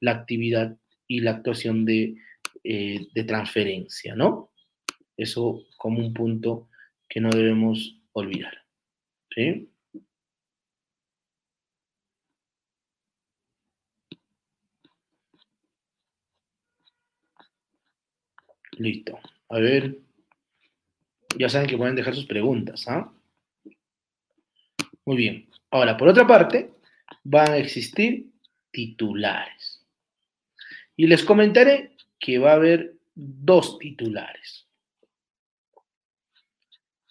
la 0.00 0.12
actividad 0.12 0.76
y 1.06 1.20
la 1.20 1.32
actuación 1.32 1.84
de, 1.84 2.16
eh, 2.64 3.06
de 3.14 3.24
transferencia, 3.24 4.14
¿no? 4.14 4.50
Eso 5.16 5.64
como 5.76 6.00
un 6.00 6.12
punto 6.12 6.68
que 7.08 7.20
no 7.20 7.30
debemos 7.30 8.00
olvidar. 8.12 8.64
¿Sí? 9.34 9.70
Listo. 18.76 19.18
A 19.48 19.58
ver. 19.58 19.98
Ya 21.38 21.48
saben 21.48 21.68
que 21.68 21.76
pueden 21.76 21.96
dejar 21.96 22.14
sus 22.14 22.26
preguntas, 22.26 22.86
¿ah? 22.88 23.12
Muy 25.04 25.16
bien. 25.16 25.48
Ahora, 25.70 25.96
por 25.96 26.08
otra 26.08 26.26
parte, 26.26 26.70
van 27.24 27.50
a 27.50 27.58
existir 27.58 28.30
titulares. 28.70 29.84
Y 30.96 31.06
les 31.06 31.22
comentaré 31.22 31.96
que 32.18 32.38
va 32.38 32.52
a 32.52 32.56
haber 32.56 32.96
dos 33.14 33.78
titulares. 33.78 34.66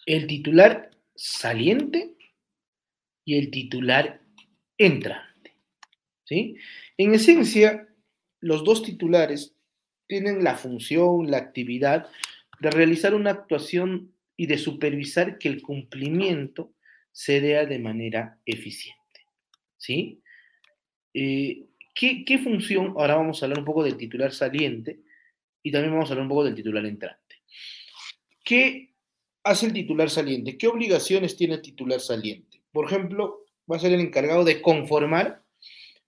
El 0.04 0.26
titular 0.26 0.90
saliente 1.14 2.14
y 3.24 3.38
el 3.38 3.50
titular 3.50 4.20
entrante. 4.78 5.56
¿sí? 6.24 6.56
En 6.96 7.14
esencia, 7.14 7.88
los 8.40 8.64
dos 8.64 8.82
titulares 8.82 9.55
tienen 10.06 10.44
la 10.44 10.54
función, 10.54 11.30
la 11.30 11.38
actividad 11.38 12.08
de 12.60 12.70
realizar 12.70 13.14
una 13.14 13.30
actuación 13.30 14.12
y 14.36 14.46
de 14.46 14.58
supervisar 14.58 15.38
que 15.38 15.48
el 15.48 15.62
cumplimiento 15.62 16.72
se 17.12 17.40
dé 17.40 17.66
de 17.66 17.78
manera 17.78 18.38
eficiente. 18.44 19.26
¿Sí? 19.76 20.20
Eh, 21.14 21.66
¿qué, 21.94 22.38
función? 22.42 22.94
Ahora 22.96 23.16
vamos 23.16 23.42
a 23.42 23.46
hablar 23.46 23.60
un 23.60 23.64
poco 23.64 23.82
del 23.82 23.96
titular 23.96 24.32
saliente 24.32 25.00
y 25.62 25.72
también 25.72 25.94
vamos 25.94 26.10
a 26.10 26.12
hablar 26.12 26.24
un 26.24 26.28
poco 26.28 26.44
del 26.44 26.54
titular 26.54 26.84
entrante. 26.84 27.26
¿qué 28.46 28.94
hace 29.42 29.66
el 29.66 29.72
titular 29.72 30.08
saliente? 30.08 30.56
¿Qué 30.56 30.68
obligaciones 30.68 31.36
tiene 31.36 31.54
el 31.54 31.62
titular 31.62 32.00
saliente? 32.00 32.62
Por 32.72 32.86
ejemplo, 32.86 33.44
va 33.70 33.76
a 33.76 33.80
ser 33.80 33.92
el 33.92 34.00
encargado 34.00 34.44
de 34.44 34.62
conformar 34.62 35.42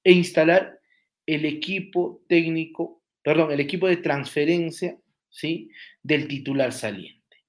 e 0.05 0.13
instalar 0.13 0.81
el 1.27 1.45
equipo 1.45 2.23
técnico, 2.29 2.98
perdón, 3.29 3.53
el 3.53 3.61
equipo 3.61 3.87
de 3.87 3.99
transferencia, 3.99 4.99
¿sí? 5.29 5.71
Del 6.03 6.29
titular 6.29 6.73
saliente. 6.73 7.45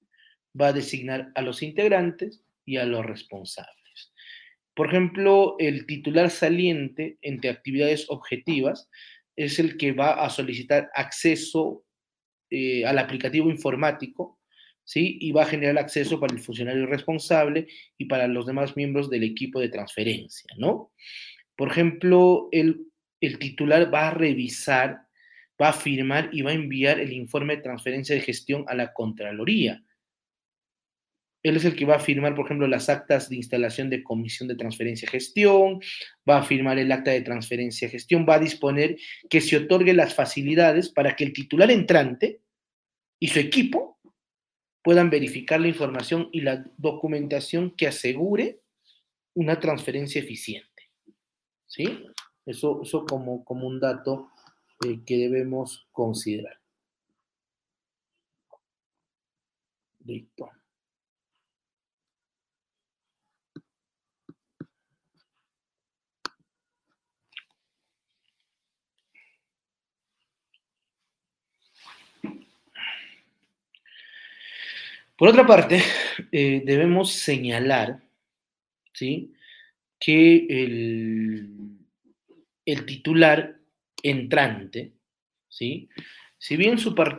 Va 0.60 0.66
a 0.66 0.72
designar 0.74 1.32
a 1.34 1.40
los 1.40 1.62
integrantes 1.62 2.44
y 2.66 2.76
a 2.76 2.84
los 2.84 3.06
responsables. 3.06 4.12
Por 4.74 4.88
ejemplo, 4.88 5.56
el 5.58 5.86
titular 5.86 6.28
saliente 6.28 7.16
entre 7.22 7.48
actividades 7.48 8.04
objetivas 8.10 8.90
es 9.36 9.58
el 9.58 9.78
que 9.78 9.92
va 9.92 10.22
a 10.22 10.28
solicitar 10.28 10.90
acceso 10.94 11.82
eh, 12.50 12.84
al 12.84 12.98
aplicativo 12.98 13.48
informático, 13.48 14.38
¿sí? 14.84 15.16
Y 15.18 15.32
va 15.32 15.44
a 15.44 15.46
generar 15.46 15.78
acceso 15.78 16.20
para 16.20 16.34
el 16.34 16.40
funcionario 16.40 16.84
responsable 16.84 17.68
y 17.96 18.04
para 18.04 18.28
los 18.28 18.44
demás 18.44 18.76
miembros 18.76 19.08
del 19.08 19.22
equipo 19.22 19.60
de 19.60 19.70
transferencia, 19.70 20.54
¿no? 20.58 20.92
Por 21.56 21.70
ejemplo, 21.70 22.50
el, 22.52 22.86
el 23.22 23.38
titular 23.38 23.90
va 23.90 24.08
a 24.08 24.14
revisar, 24.14 25.06
va 25.60 25.68
a 25.68 25.72
firmar 25.72 26.30
y 26.32 26.42
va 26.42 26.50
a 26.50 26.54
enviar 26.54 27.00
el 27.00 27.12
informe 27.12 27.56
de 27.56 27.62
transferencia 27.62 28.14
de 28.14 28.22
gestión 28.22 28.64
a 28.68 28.74
la 28.74 28.92
Contraloría. 28.92 29.82
Él 31.42 31.56
es 31.56 31.64
el 31.64 31.74
que 31.74 31.86
va 31.86 31.96
a 31.96 32.00
firmar, 32.00 32.34
por 32.34 32.44
ejemplo, 32.44 32.66
las 32.66 32.88
actas 32.88 33.30
de 33.30 33.36
instalación 33.36 33.88
de 33.88 34.02
comisión 34.02 34.48
de 34.48 34.56
transferencia 34.56 35.06
y 35.06 35.10
gestión, 35.10 35.80
va 36.28 36.38
a 36.38 36.42
firmar 36.42 36.78
el 36.78 36.92
acta 36.92 37.12
de 37.12 37.22
transferencia 37.22 37.88
y 37.88 37.90
gestión, 37.90 38.26
va 38.28 38.34
a 38.34 38.40
disponer 38.40 38.96
que 39.28 39.40
se 39.40 39.56
otorguen 39.56 39.96
las 39.96 40.14
facilidades 40.14 40.90
para 40.90 41.16
que 41.16 41.24
el 41.24 41.32
titular 41.32 41.70
entrante 41.70 42.40
y 43.18 43.28
su 43.28 43.38
equipo 43.38 43.98
puedan 44.82 45.08
verificar 45.08 45.60
la 45.60 45.68
información 45.68 46.28
y 46.32 46.42
la 46.42 46.64
documentación 46.76 47.70
que 47.70 47.86
asegure 47.86 48.60
una 49.34 49.60
transferencia 49.60 50.20
eficiente. 50.20 50.68
¿Sí? 51.66 52.04
Eso, 52.44 52.80
eso 52.82 53.06
como, 53.06 53.44
como 53.44 53.66
un 53.66 53.80
dato 53.80 54.30
que 54.80 55.18
debemos 55.18 55.86
considerar. 55.92 56.58
Por 75.16 75.28
otra 75.28 75.46
parte, 75.46 75.82
eh, 76.32 76.62
debemos 76.64 77.12
señalar 77.12 78.02
¿sí? 78.94 79.34
que 79.98 80.46
el, 80.48 81.76
el, 82.64 82.86
titular 82.86 83.59
entrante, 84.02 84.92
¿sí? 85.48 85.88
si 86.38 86.56
bien 86.56 86.76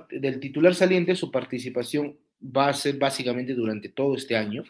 del 0.09 0.39
titular 0.39 0.73
saliente 0.73 1.15
su 1.15 1.31
participación 1.31 2.17
va 2.43 2.69
a 2.69 2.73
ser 2.73 2.97
básicamente 2.97 3.53
durante 3.53 3.89
todo 3.89 4.15
este 4.15 4.35
año, 4.35 4.63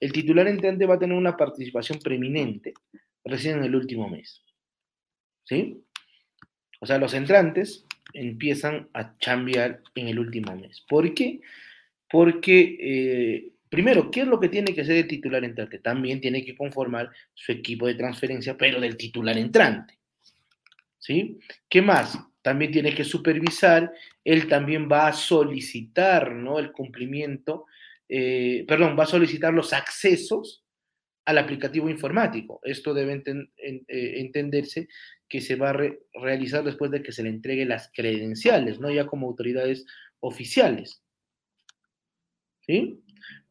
el 0.00 0.12
titular 0.12 0.46
entrante 0.48 0.84
va 0.84 0.96
a 0.96 0.98
tener 0.98 1.16
una 1.16 1.36
participación 1.36 1.98
preeminente 1.98 2.74
recién 3.24 3.58
en 3.58 3.64
el 3.64 3.74
último 3.74 4.08
mes. 4.08 4.42
¿Sí? 5.44 5.82
O 6.80 6.86
sea, 6.86 6.98
los 6.98 7.14
entrantes 7.14 7.86
empiezan 8.12 8.88
a 8.92 9.16
cambiar 9.16 9.82
en 9.94 10.08
el 10.08 10.18
último 10.18 10.54
mes. 10.54 10.82
¿Por 10.86 11.14
qué? 11.14 11.40
porque, 12.10 12.76
eh, 12.80 13.52
primero, 13.68 14.10
¿qué 14.10 14.20
es 14.20 14.26
lo 14.26 14.38
que 14.38 14.48
tiene 14.48 14.74
que 14.74 14.82
hacer 14.82 14.96
el 14.96 15.08
titular 15.08 15.44
entrante? 15.44 15.78
También 15.78 16.20
tiene 16.20 16.44
que 16.44 16.56
conformar 16.56 17.10
su 17.34 17.52
equipo 17.52 17.86
de 17.86 17.94
transferencia, 17.94 18.56
pero 18.56 18.80
del 18.80 18.96
titular 18.96 19.36
entrante. 19.36 19.98
¿Sí? 21.06 21.38
¿Qué 21.68 21.82
más? 21.82 22.18
También 22.42 22.72
tiene 22.72 22.92
que 22.92 23.04
supervisar, 23.04 23.92
él 24.24 24.48
también 24.48 24.88
va 24.90 25.06
a 25.06 25.12
solicitar, 25.12 26.32
¿no? 26.32 26.58
El 26.58 26.72
cumplimiento, 26.72 27.66
eh, 28.08 28.64
perdón, 28.66 28.98
va 28.98 29.04
a 29.04 29.06
solicitar 29.06 29.54
los 29.54 29.72
accesos 29.72 30.64
al 31.24 31.38
aplicativo 31.38 31.88
informático. 31.88 32.58
Esto 32.64 32.92
debe 32.92 33.22
eh, 33.24 33.84
entenderse 33.86 34.88
que 35.28 35.40
se 35.40 35.54
va 35.54 35.70
a 35.70 35.80
realizar 36.14 36.64
después 36.64 36.90
de 36.90 37.04
que 37.04 37.12
se 37.12 37.22
le 37.22 37.28
entregue 37.28 37.66
las 37.66 37.88
credenciales, 37.94 38.80
¿no? 38.80 38.90
Ya 38.90 39.06
como 39.06 39.28
autoridades 39.28 39.86
oficiales. 40.18 41.04
¿sí? 42.66 43.00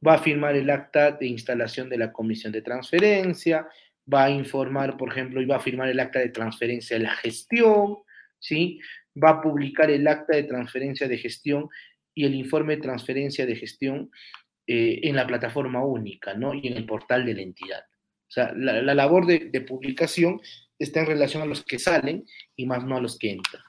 Va 0.06 0.16
a 0.16 0.20
firmar 0.20 0.58
el 0.58 0.70
acta 0.70 1.12
de 1.12 1.28
instalación 1.28 1.90
de 1.90 2.00
la 2.00 2.12
comisión 2.12 2.52
de 2.52 2.62
transferencia, 2.62 3.66
va 4.12 4.26
a 4.26 4.30
informar, 4.30 4.98
por 4.98 5.10
ejemplo, 5.12 5.42
y 5.42 5.46
va 5.46 5.58
a 5.58 5.62
firmar 5.62 5.90
el 5.90 6.00
acta 6.00 6.20
de 6.20 6.30
transferencia 6.30 6.98
de 6.98 7.04
la 7.04 7.16
gestión, 7.16 7.98
¿sí? 8.40 8.80
Va 9.22 9.32
a 9.32 9.42
publicar 9.42 9.90
el 9.90 10.08
acta 10.08 10.36
de 10.36 10.44
transferencia 10.44 11.08
de 11.08 11.18
gestión 11.18 11.70
y 12.14 12.26
el 12.26 12.36
informe 12.36 12.76
de 12.76 12.82
transferencia 12.82 13.46
de 13.46 13.56
gestión 13.56 14.12
eh, 14.68 15.00
en 15.04 15.16
la 15.16 15.28
plataforma 15.28 15.84
única, 15.84 16.34
¿no? 16.34 16.54
Y 16.54 16.68
en 16.68 16.78
el 16.78 16.86
portal 16.86 17.26
de 17.26 17.34
la 17.34 17.42
entidad. 17.42 17.84
O 18.28 18.32
sea, 18.32 18.54
la, 18.56 18.82
la 18.82 18.94
labor 18.94 19.26
de, 19.26 19.50
de 19.52 19.62
publicación 19.62 20.40
está 20.80 21.02
en 21.02 21.08
relación 21.08 21.44
a 21.44 21.46
los 21.46 21.64
que 21.64 21.80
salen 21.80 22.26
y 22.56 22.66
más 22.66 22.84
no 22.84 22.98
a 22.98 23.02
los 23.02 23.18
que 23.18 23.32
entran. 23.32 23.64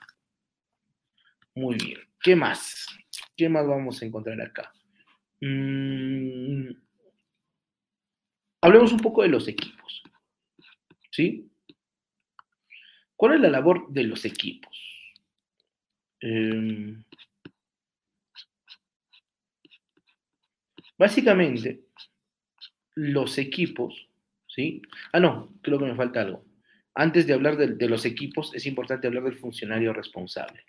Muy 1.55 1.76
bien. 1.76 2.01
¿Qué 2.20 2.34
más? 2.34 2.87
¿Qué 3.37 3.49
más 3.49 3.66
vamos 3.66 4.03
a 4.03 4.07
encontrar 4.07 4.41
acá? 4.41 4.72
Mm, 5.41 6.70
hablemos 8.62 8.93
un 8.93 9.01
poco 9.01 9.22
de 9.22 9.28
los 9.28 9.47
equipos. 9.49 9.86
¿Sí? 11.16 11.50
¿Cuál 13.16 13.36
es 13.36 13.40
la 13.40 13.48
labor 13.48 13.90
de 13.90 14.02
los 14.02 14.26
equipos? 14.26 14.76
Em, 16.20 17.02
básicamente, 20.98 21.86
los 22.96 23.38
equipos, 23.38 24.10
¿sí? 24.46 24.82
Ah, 25.14 25.20
no, 25.20 25.54
creo 25.62 25.78
que 25.78 25.86
me 25.86 25.94
falta 25.94 26.20
algo. 26.20 26.44
Antes 26.94 27.26
de 27.26 27.32
hablar 27.32 27.56
de, 27.56 27.88
los 27.88 28.04
equipos, 28.04 28.54
es 28.54 28.66
importante 28.66 29.06
hablar 29.06 29.24
del 29.24 29.38
funcionario 29.38 29.94
responsable, 29.94 30.66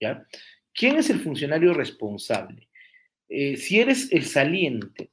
¿ya? 0.00 0.26
¿Quién 0.72 0.96
es 0.96 1.10
el 1.10 1.20
funcionario 1.20 1.74
responsable? 1.74 2.70
Eh, 3.28 3.58
si 3.58 3.80
eres 3.80 4.10
el 4.12 4.24
saliente, 4.24 5.10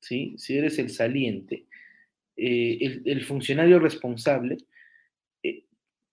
¿sí? 0.00 0.34
Si 0.38 0.58
eres 0.58 0.80
el 0.80 0.90
saliente, 0.90 1.67
eh, 2.40 3.02
el, 3.04 3.24
funcionario 3.24 3.80
responsable 3.80 4.58
eh, 5.42 5.64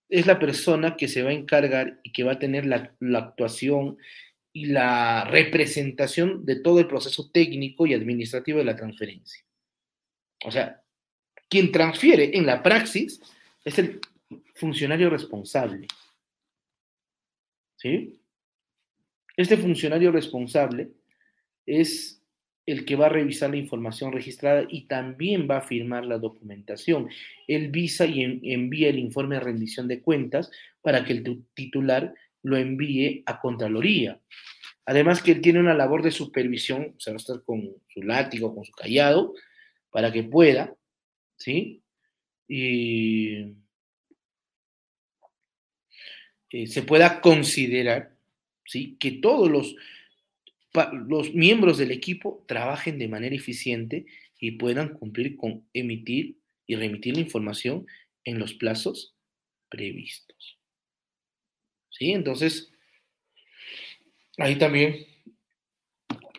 es 0.09 0.25
la 0.25 0.39
persona 0.39 0.97
que 0.97 1.07
se 1.07 1.21
va 1.21 1.29
a 1.29 1.33
encargar 1.33 1.99
y 2.01 2.11
que 2.11 2.23
va 2.23 2.33
a 2.33 2.39
tener 2.39 2.65
la, 2.65 2.95
la 2.99 3.19
actuación 3.19 3.97
y 4.51 4.65
la 4.65 5.25
representación 5.25 6.43
de 6.43 6.55
todo 6.55 6.79
el 6.79 6.87
proceso 6.87 7.29
técnico 7.29 7.85
y 7.85 7.93
administrativo 7.93 8.57
de 8.57 8.65
la 8.65 8.75
transferencia. 8.75 9.45
O 10.43 10.51
sea, 10.51 10.81
quien 11.47 11.71
transfiere 11.71 12.35
en 12.35 12.47
la 12.47 12.63
praxis 12.63 13.21
es 13.63 13.77
el 13.77 13.99
funcionario 14.55 15.11
responsable. 15.11 15.87
¿Sí? 17.77 18.19
Este 19.37 19.57
funcionario 19.57 20.11
responsable 20.11 20.89
es 21.67 22.14
el 22.65 22.85
que 22.85 22.95
va 22.95 23.05
a 23.05 23.09
revisar 23.09 23.51
la 23.51 23.57
información 23.57 24.11
registrada 24.11 24.65
y 24.67 24.87
también 24.87 25.47
va 25.49 25.57
a 25.57 25.67
firmar 25.67 26.05
la 26.05 26.17
documentación. 26.17 27.09
Él 27.47 27.69
visa 27.69 28.05
y 28.05 28.23
envía 28.51 28.89
el 28.89 28.97
informe 28.97 29.35
de 29.35 29.41
rendición 29.41 29.87
de 29.87 30.01
cuentas 30.01 30.51
para 30.81 31.03
que 31.03 31.13
el 31.13 31.45
titular 31.53 32.13
lo 32.41 32.57
envíe 32.57 33.23
a 33.25 33.39
Contraloría. 33.39 34.19
Además 34.85 35.21
que 35.21 35.31
él 35.31 35.41
tiene 35.41 35.59
una 35.59 35.73
labor 35.73 36.03
de 36.03 36.11
supervisión, 36.11 36.93
o 36.95 36.99
sea, 36.99 37.13
va 37.13 37.15
a 37.15 37.17
estar 37.17 37.43
con 37.43 37.71
su 37.87 38.03
látigo, 38.03 38.53
con 38.53 38.65
su 38.65 38.71
callado, 38.71 39.33
para 39.89 40.11
que 40.11 40.23
pueda, 40.23 40.75
¿sí? 41.37 41.81
Y 42.47 43.55
eh, 46.51 46.67
se 46.67 46.83
pueda 46.83 47.19
considerar, 47.21 48.15
¿sí? 48.63 48.95
Que 48.99 49.13
todos 49.13 49.49
los 49.49 49.75
los 51.07 51.33
miembros 51.33 51.77
del 51.77 51.91
equipo 51.91 52.43
trabajen 52.47 52.97
de 52.97 53.07
manera 53.07 53.35
eficiente 53.35 54.05
y 54.39 54.51
puedan 54.51 54.89
cumplir 54.89 55.37
con 55.37 55.67
emitir 55.73 56.37
y 56.67 56.75
remitir 56.75 57.15
la 57.15 57.21
información 57.21 57.85
en 58.23 58.39
los 58.39 58.53
plazos 58.53 59.15
previstos. 59.69 60.59
¿Sí? 61.89 62.11
Entonces, 62.11 62.71
ahí 64.37 64.57
también, 64.57 65.05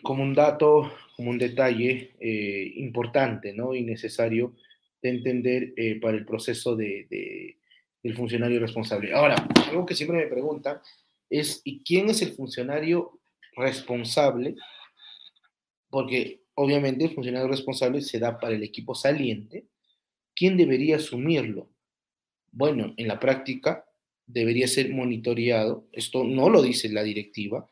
como 0.03 0.23
un 0.23 0.33
dato, 0.33 0.93
como 1.15 1.31
un 1.31 1.37
detalle 1.37 2.13
eh, 2.19 2.73
importante 2.75 3.53
¿no? 3.53 3.73
y 3.73 3.81
necesario 3.81 4.55
de 5.01 5.09
entender 5.09 5.73
eh, 5.75 5.99
para 5.99 6.17
el 6.17 6.25
proceso 6.25 6.75
de, 6.75 7.07
de, 7.09 7.57
del 8.03 8.15
funcionario 8.15 8.59
responsable. 8.59 9.13
Ahora, 9.13 9.35
algo 9.67 9.85
que 9.85 9.95
siempre 9.95 10.17
me 10.17 10.27
preguntan 10.27 10.79
es, 11.29 11.61
¿y 11.63 11.83
quién 11.83 12.09
es 12.09 12.21
el 12.21 12.33
funcionario 12.33 13.19
responsable 13.57 14.55
porque 15.89 16.43
obviamente 16.55 17.05
el 17.05 17.13
funcionario 17.13 17.47
responsable 17.47 18.01
se 18.01 18.19
da 18.19 18.39
para 18.39 18.55
el 18.55 18.63
equipo 18.63 18.95
saliente. 18.95 19.67
¿Quién 20.35 20.57
debería 20.57 20.97
asumirlo? 20.97 21.69
Bueno, 22.51 22.93
en 22.97 23.07
la 23.07 23.19
práctica 23.19 23.85
debería 24.25 24.67
ser 24.67 24.91
monitoreado. 24.91 25.87
Esto 25.91 26.23
no 26.23 26.49
lo 26.49 26.61
dice 26.61 26.89
la 26.89 27.03
directiva, 27.03 27.69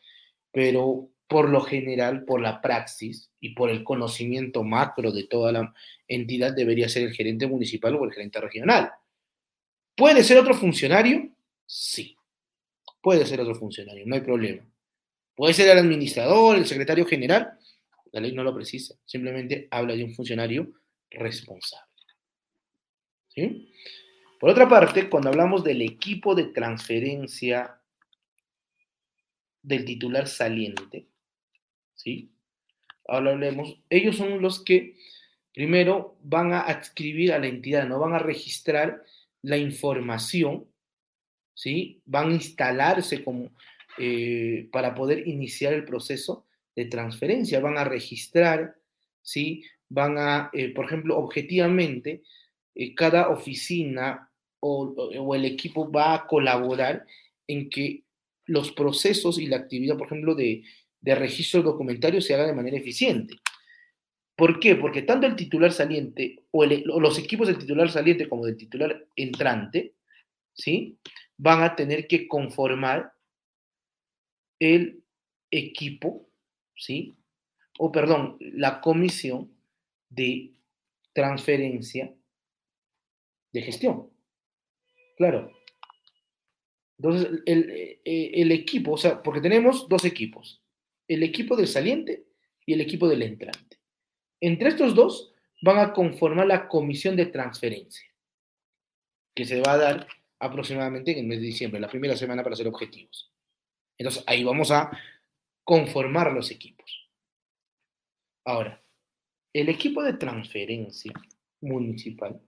pero 0.51 1.09
por 1.27 1.49
lo 1.49 1.61
general, 1.61 2.23
por 2.23 2.41
la 2.41 2.61
praxis 2.61 3.31
y 3.39 3.55
por 3.55 3.69
el 3.69 3.83
conocimiento 3.83 4.63
macro 4.63 5.11
de 5.11 5.23
toda 5.25 5.51
la 5.51 5.73
entidad, 6.07 6.53
debería 6.53 6.87
ser 6.87 7.03
el 7.03 7.13
gerente 7.13 7.47
municipal 7.47 7.95
o 7.95 8.05
el 8.05 8.13
gerente 8.13 8.39
regional. 8.39 8.91
¿Puede 9.95 10.23
ser 10.23 10.37
otro 10.37 10.53
funcionario? 10.53 11.29
Sí. 11.65 12.15
Puede 13.01 13.25
ser 13.25 13.41
otro 13.41 13.55
funcionario, 13.55 14.05
no 14.05 14.15
hay 14.15 14.21
problema. 14.21 14.63
Puede 15.35 15.53
ser 15.53 15.69
el 15.69 15.77
administrador, 15.77 16.55
el 16.57 16.65
secretario 16.65 17.05
general. 17.05 17.59
La 18.11 18.21
ley 18.21 18.31
no 18.31 18.43
lo 18.43 18.55
precisa, 18.55 18.95
simplemente 19.05 19.67
habla 19.69 19.95
de 19.95 20.03
un 20.03 20.13
funcionario 20.13 20.71
responsable. 21.11 21.91
¿Sí? 23.27 23.73
Por 24.39 24.49
otra 24.49 24.69
parte, 24.69 25.09
cuando 25.09 25.29
hablamos 25.29 25.63
del 25.63 25.81
equipo 25.81 26.35
de 26.35 26.45
transferencia 26.45 27.79
del 29.61 29.83
titular 29.83 30.27
saliente, 30.27 31.07
¿sí? 31.95 32.31
Ahora 33.07 33.31
hablemos, 33.31 33.77
ellos 33.89 34.17
son 34.17 34.41
los 34.41 34.63
que 34.63 34.97
primero 35.53 36.17
van 36.21 36.53
a 36.53 36.61
adscribir 36.61 37.33
a 37.33 37.39
la 37.39 37.47
entidad, 37.47 37.87
no 37.87 37.99
van 37.99 38.13
a 38.13 38.19
registrar 38.19 39.03
la 39.41 39.57
información, 39.57 40.67
¿sí? 41.53 42.01
Van 42.05 42.29
a 42.29 42.33
instalarse 42.33 43.23
como, 43.23 43.51
eh, 43.97 44.67
para 44.71 44.93
poder 44.93 45.27
iniciar 45.27 45.73
el 45.73 45.85
proceso 45.85 46.45
de 46.75 46.85
transferencia, 46.85 47.61
van 47.61 47.77
a 47.77 47.85
registrar, 47.85 48.75
¿sí? 49.21 49.63
Van 49.87 50.17
a, 50.17 50.49
eh, 50.53 50.73
por 50.73 50.85
ejemplo, 50.85 51.17
objetivamente, 51.17 52.23
eh, 52.75 52.93
cada 52.93 53.29
oficina 53.29 54.29
o, 54.59 55.33
el 55.35 55.45
equipo 55.45 55.89
va 55.89 56.13
a 56.13 56.27
colaborar 56.27 57.05
en 57.47 57.69
que 57.69 58.03
los 58.45 58.71
procesos 58.71 59.39
y 59.39 59.47
la 59.47 59.57
actividad, 59.57 59.97
por 59.97 60.07
ejemplo, 60.07 60.35
de, 60.35 60.63
registro 61.01 61.61
documentario 61.61 62.19
se 62.19 62.33
haga 62.33 62.47
de 62.47 62.53
manera 62.53 62.77
eficiente. 62.77 63.35
¿Por 64.35 64.59
qué? 64.59 64.75
Porque 64.75 65.03
tanto 65.03 65.27
el 65.27 65.35
titular 65.35 65.71
saliente 65.71 66.43
o, 66.51 66.65
los 66.65 67.19
equipos 67.19 67.47
del 67.47 67.59
titular 67.59 67.89
saliente 67.89 68.27
como 68.27 68.45
del 68.45 68.57
titular 68.57 69.07
entrante, 69.15 69.93
¿sí? 70.53 70.97
Van 71.37 71.61
a 71.61 71.75
tener 71.75 72.07
que 72.07 72.27
conformar 72.27 73.14
el 74.59 75.03
equipo, 75.51 76.29
¿sí? 76.75 77.15
O 77.77 77.91
perdón, 77.91 78.37
la 78.39 78.81
comisión 78.81 79.51
de 80.09 80.53
transferencia 81.13 82.13
de 83.51 83.61
gestión. 83.61 84.09
Claro. 85.17 85.51
Entonces, 86.97 87.41
eh, 87.45 87.99
el, 88.33 88.51
equipo, 88.51 88.93
o 88.93 88.97
sea, 88.97 89.21
porque 89.21 89.41
tenemos 89.41 89.87
dos 89.89 90.05
equipos, 90.05 90.61
el 91.07 91.23
equipo 91.23 91.55
del 91.55 91.67
saliente 91.67 92.25
y 92.65 92.73
el 92.73 92.81
equipo 92.81 93.07
del 93.07 93.21
entrante. 93.21 93.79
Entre 94.39 94.69
estos 94.69 94.95
dos 94.95 95.33
van 95.61 95.79
a 95.79 95.93
conformar 95.93 96.47
la 96.47 96.67
comisión 96.67 97.15
de 97.15 97.25
transferencia, 97.25 98.07
que 99.33 99.45
se 99.45 99.61
va 99.61 99.73
a 99.73 99.77
dar 99.77 100.07
aproximadamente 100.39 101.11
en 101.11 101.19
el 101.19 101.25
mes 101.25 101.39
de 101.39 101.47
diciembre, 101.47 101.79
la 101.79 101.89
primera 101.89 102.15
semana 102.15 102.43
para 102.43 102.53
hacer 102.53 102.67
objetivos. 102.67 103.34
Entonces, 103.97 104.23
ahí 104.27 104.43
vamos 104.43 104.71
a 104.71 104.91
conformar 105.63 106.31
los 106.31 106.51
equipos. 106.51 107.09
Ahora, 108.45 108.81
el 109.53 109.69
equipo 109.69 110.03
de 110.03 110.13
transferencia 110.13 111.13
municipal 111.61 112.39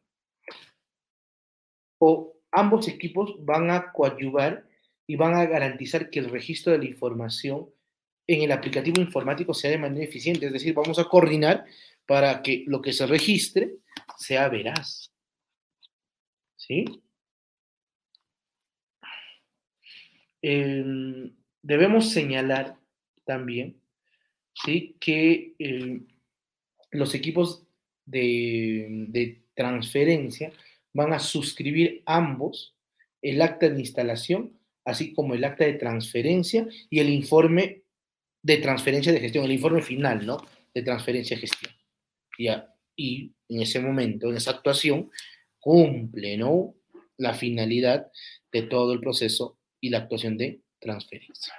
o 2.00 2.36
ambos 2.52 2.88
equipos 2.88 3.34
van 3.40 3.72
a 3.72 3.92
coadyuvar 3.92 4.68
y 5.08 5.16
van 5.16 5.34
a 5.34 5.46
garantizar 5.46 6.10
que 6.10 6.20
el 6.20 6.30
registro 6.30 6.74
de 6.74 6.80
la 6.80 6.86
información 6.86 7.70
en 8.28 8.42
el 8.42 8.52
aplicativo 8.52 9.02
informático 9.02 9.54
sea 9.54 9.72
de 9.72 9.78
manera 9.78 10.06
eficiente. 10.06 10.46
Es 10.46 10.54
decir, 10.54 10.74
vamos 10.74 11.00
a 11.00 11.06
coordinar 11.06 11.66
para 12.06 12.42
que 12.42 12.66
lo 12.68 12.82
que 12.82 12.94
se 12.94 13.08
registre 13.08 13.78
sea 14.18 14.50
veraz. 14.50 15.12
¿Sí? 16.58 16.86
Em, 20.50 21.36
debemos 21.62 22.12
señalar 22.12 22.80
también 23.26 23.82
que 24.64 25.56
em, 25.60 26.08
los 26.92 27.14
equipos 27.14 27.68
de 28.06 29.44
transferencia 29.54 30.54
van 30.94 31.12
a 31.12 31.20
suscribir 31.20 32.02
ambos 32.06 32.78
el 33.22 33.42
acta 33.42 33.68
de 33.68 33.82
instalación, 33.82 34.58
así 34.86 35.14
como 35.14 35.34
el 35.34 35.44
acta 35.44 35.66
de 35.66 35.74
transferencia 35.74 36.66
y 36.90 37.00
el 37.00 37.10
informe 37.10 37.84
de 38.42 38.58
transferencia 38.60 39.12
de 39.12 39.20
gestión, 39.20 39.44
el 39.44 39.52
informe 39.52 39.82
final, 39.82 40.26
¿no? 40.26 40.38
De 40.74 40.82
transferencia 40.82 41.36
de 41.36 41.42
gestión. 41.42 41.74
y 42.96 43.34
en 43.50 43.62
ese 43.62 43.82
momento, 43.82 44.30
en 44.30 44.38
esa 44.38 44.52
actuación, 44.52 45.12
cumple, 45.60 46.38
¿no? 46.38 46.74
La 47.18 47.34
finalidad 47.34 48.10
de 48.52 48.62
todo 48.62 48.94
el 48.94 49.02
proceso 49.02 49.57
y 49.82 49.90
la 49.90 50.00
actuación 50.00 50.38
de 50.38 50.62
transferencia. 50.80 51.54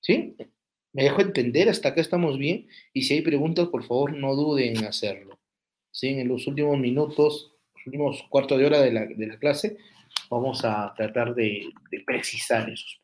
¿Sí? 0.00 0.36
Me 0.92 1.04
dejo 1.04 1.22
entender, 1.22 1.68
hasta 1.68 1.88
acá 1.88 2.00
estamos 2.00 2.38
bien. 2.38 2.68
Y 2.92 3.02
si 3.02 3.14
hay 3.14 3.22
preguntas, 3.22 3.68
por 3.68 3.84
favor, 3.84 4.12
no 4.14 4.34
duden 4.34 4.76
en 4.76 4.84
hacerlo. 4.84 5.38
¿Sí? 5.90 6.08
En 6.08 6.28
los 6.28 6.46
últimos 6.46 6.78
minutos 6.78 7.54
últimos 7.86 8.22
cuartos 8.28 8.58
de 8.58 8.66
hora 8.66 8.80
de 8.80 8.92
la, 8.92 9.06
de 9.06 9.26
la 9.26 9.38
clase, 9.38 9.76
vamos 10.30 10.64
a 10.64 10.92
tratar 10.96 11.34
de, 11.34 11.70
de 11.90 12.00
precisar 12.00 12.68
esos 12.70 12.98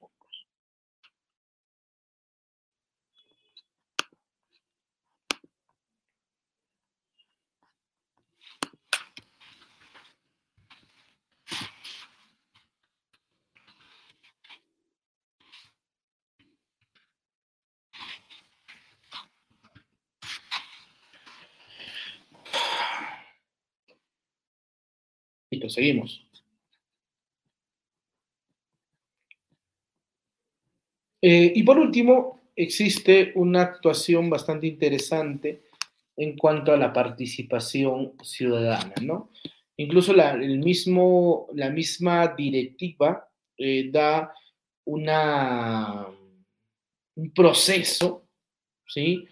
Listo, 25.51 25.69
seguimos. 25.69 26.25
Eh, 31.23 31.53
y 31.55 31.63
por 31.65 31.79
último, 31.79 32.41
existe 32.57 33.33
una 33.35 33.63
actuación 33.63 34.31
bastante 34.31 34.67
interesante 34.67 35.63
en 36.17 36.37
cuanto 36.37 36.73
a 36.73 36.77
la 36.77 36.93
participación 36.93 38.13
ciudadana, 38.23 38.95
¿no? 39.03 39.31
Incluso 39.77 40.13
la, 40.13 40.33
el 40.35 40.59
mismo, 40.59 41.49
la 41.55 41.71
misma 41.71 42.29
directiva 42.29 43.29
eh, 43.57 43.91
da 43.91 44.33
una, 44.85 46.07
un 47.15 47.31
proceso, 47.33 48.27
¿sí? 48.87 49.27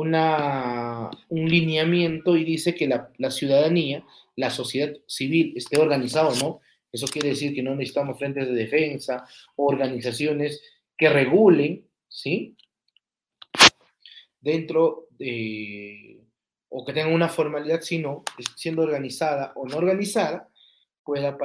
Un 0.00 1.48
lineamiento 1.50 2.36
y 2.36 2.44
dice 2.44 2.74
que 2.74 2.86
la, 2.86 3.30
ciudadanía 3.32 4.04
la 4.36 4.50
sociedad 4.50 4.92
civil 5.06 5.54
esté 5.56 5.80
organizado, 5.80 6.32
¿no? 6.36 6.60
Eso 6.92 7.08
quiere 7.08 7.30
decir 7.30 7.52
que 7.52 7.64
no 7.64 7.74
necesitamos 7.74 8.16
frentes 8.16 8.46
de 8.46 8.54
defensa 8.54 9.26
o 9.56 9.66
organizaciones 9.66 10.62
que 10.96 11.08
regulen, 11.08 11.84
¿sí? 12.08 12.56
Dentro 14.40 15.08
de, 15.18 16.20
o 16.68 16.84
que 16.84 16.92
tengan 16.92 17.12
una 17.12 17.28
formalidad, 17.28 17.80
sino 17.80 18.22
siendo 18.54 18.82
organizada 18.82 19.52
o 19.56 19.66
no 19.66 19.78
organizada, 19.78 20.48
pueda 21.02 21.36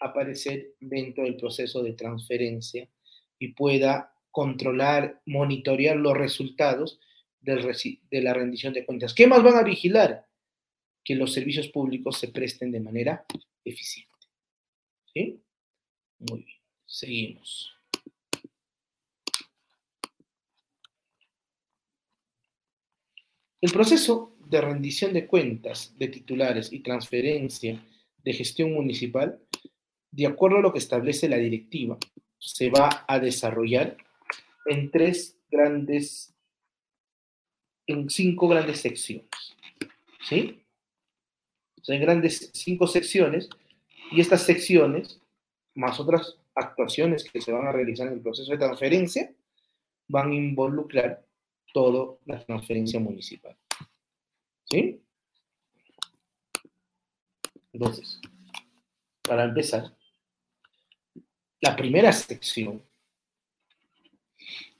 aparecer 0.00 0.74
dentro 0.78 1.24
del 1.24 1.36
proceso 1.36 1.82
de 1.82 1.94
transferencia 1.94 2.86
y 3.38 3.48
pueda 3.54 4.12
controlar, 4.30 5.22
monitorear 5.24 5.96
los 5.96 6.16
resultados 6.16 7.00
de 7.40 8.22
la 8.22 8.34
rendición 8.34 8.72
de 8.72 8.84
cuentas. 8.84 9.14
¿Qué 9.14 9.26
más 9.26 9.42
van 9.42 9.56
a 9.56 9.62
vigilar? 9.62 10.28
que 11.08 11.14
los 11.14 11.32
servicios 11.32 11.68
públicos 11.68 12.18
se 12.18 12.28
presten 12.28 12.70
de 12.70 12.80
manera 12.80 13.24
eficiente. 13.64 14.12
¿Sí? 15.06 15.40
Muy 16.18 16.42
bien, 16.42 16.58
seguimos. 16.84 17.74
El 23.62 23.72
proceso 23.72 24.36
de 24.38 24.60
rendición 24.60 25.14
de 25.14 25.26
cuentas 25.26 25.96
de 25.96 26.08
titulares 26.08 26.70
y 26.74 26.80
transferencia 26.80 27.82
de 28.22 28.32
gestión 28.34 28.74
municipal, 28.74 29.40
de 30.10 30.26
acuerdo 30.26 30.58
a 30.58 30.60
lo 30.60 30.74
que 30.74 30.78
establece 30.78 31.26
la 31.26 31.38
directiva, 31.38 31.96
se 32.36 32.68
va 32.68 33.06
a 33.08 33.18
desarrollar 33.18 33.96
en 34.66 34.90
tres 34.90 35.38
grandes 35.50 36.34
en 37.88 38.08
cinco 38.08 38.46
grandes 38.46 38.80
secciones. 38.80 39.28
¿Sí? 40.22 40.62
Son 41.82 41.98
grandes 42.00 42.50
cinco 42.52 42.86
secciones 42.86 43.48
y 44.12 44.20
estas 44.20 44.42
secciones, 44.42 45.20
más 45.74 45.98
otras 45.98 46.38
actuaciones 46.54 47.24
que 47.24 47.40
se 47.40 47.50
van 47.50 47.66
a 47.66 47.72
realizar 47.72 48.06
en 48.06 48.14
el 48.14 48.20
proceso 48.20 48.52
de 48.52 48.58
transferencia, 48.58 49.32
van 50.06 50.30
a 50.30 50.34
involucrar 50.34 51.24
toda 51.72 52.16
la 52.26 52.44
transferencia 52.44 53.00
municipal. 53.00 53.56
¿Sí? 54.64 55.00
Entonces, 57.72 58.20
para 59.22 59.44
empezar, 59.44 59.96
la 61.60 61.74
primera 61.74 62.12
sección 62.12 62.82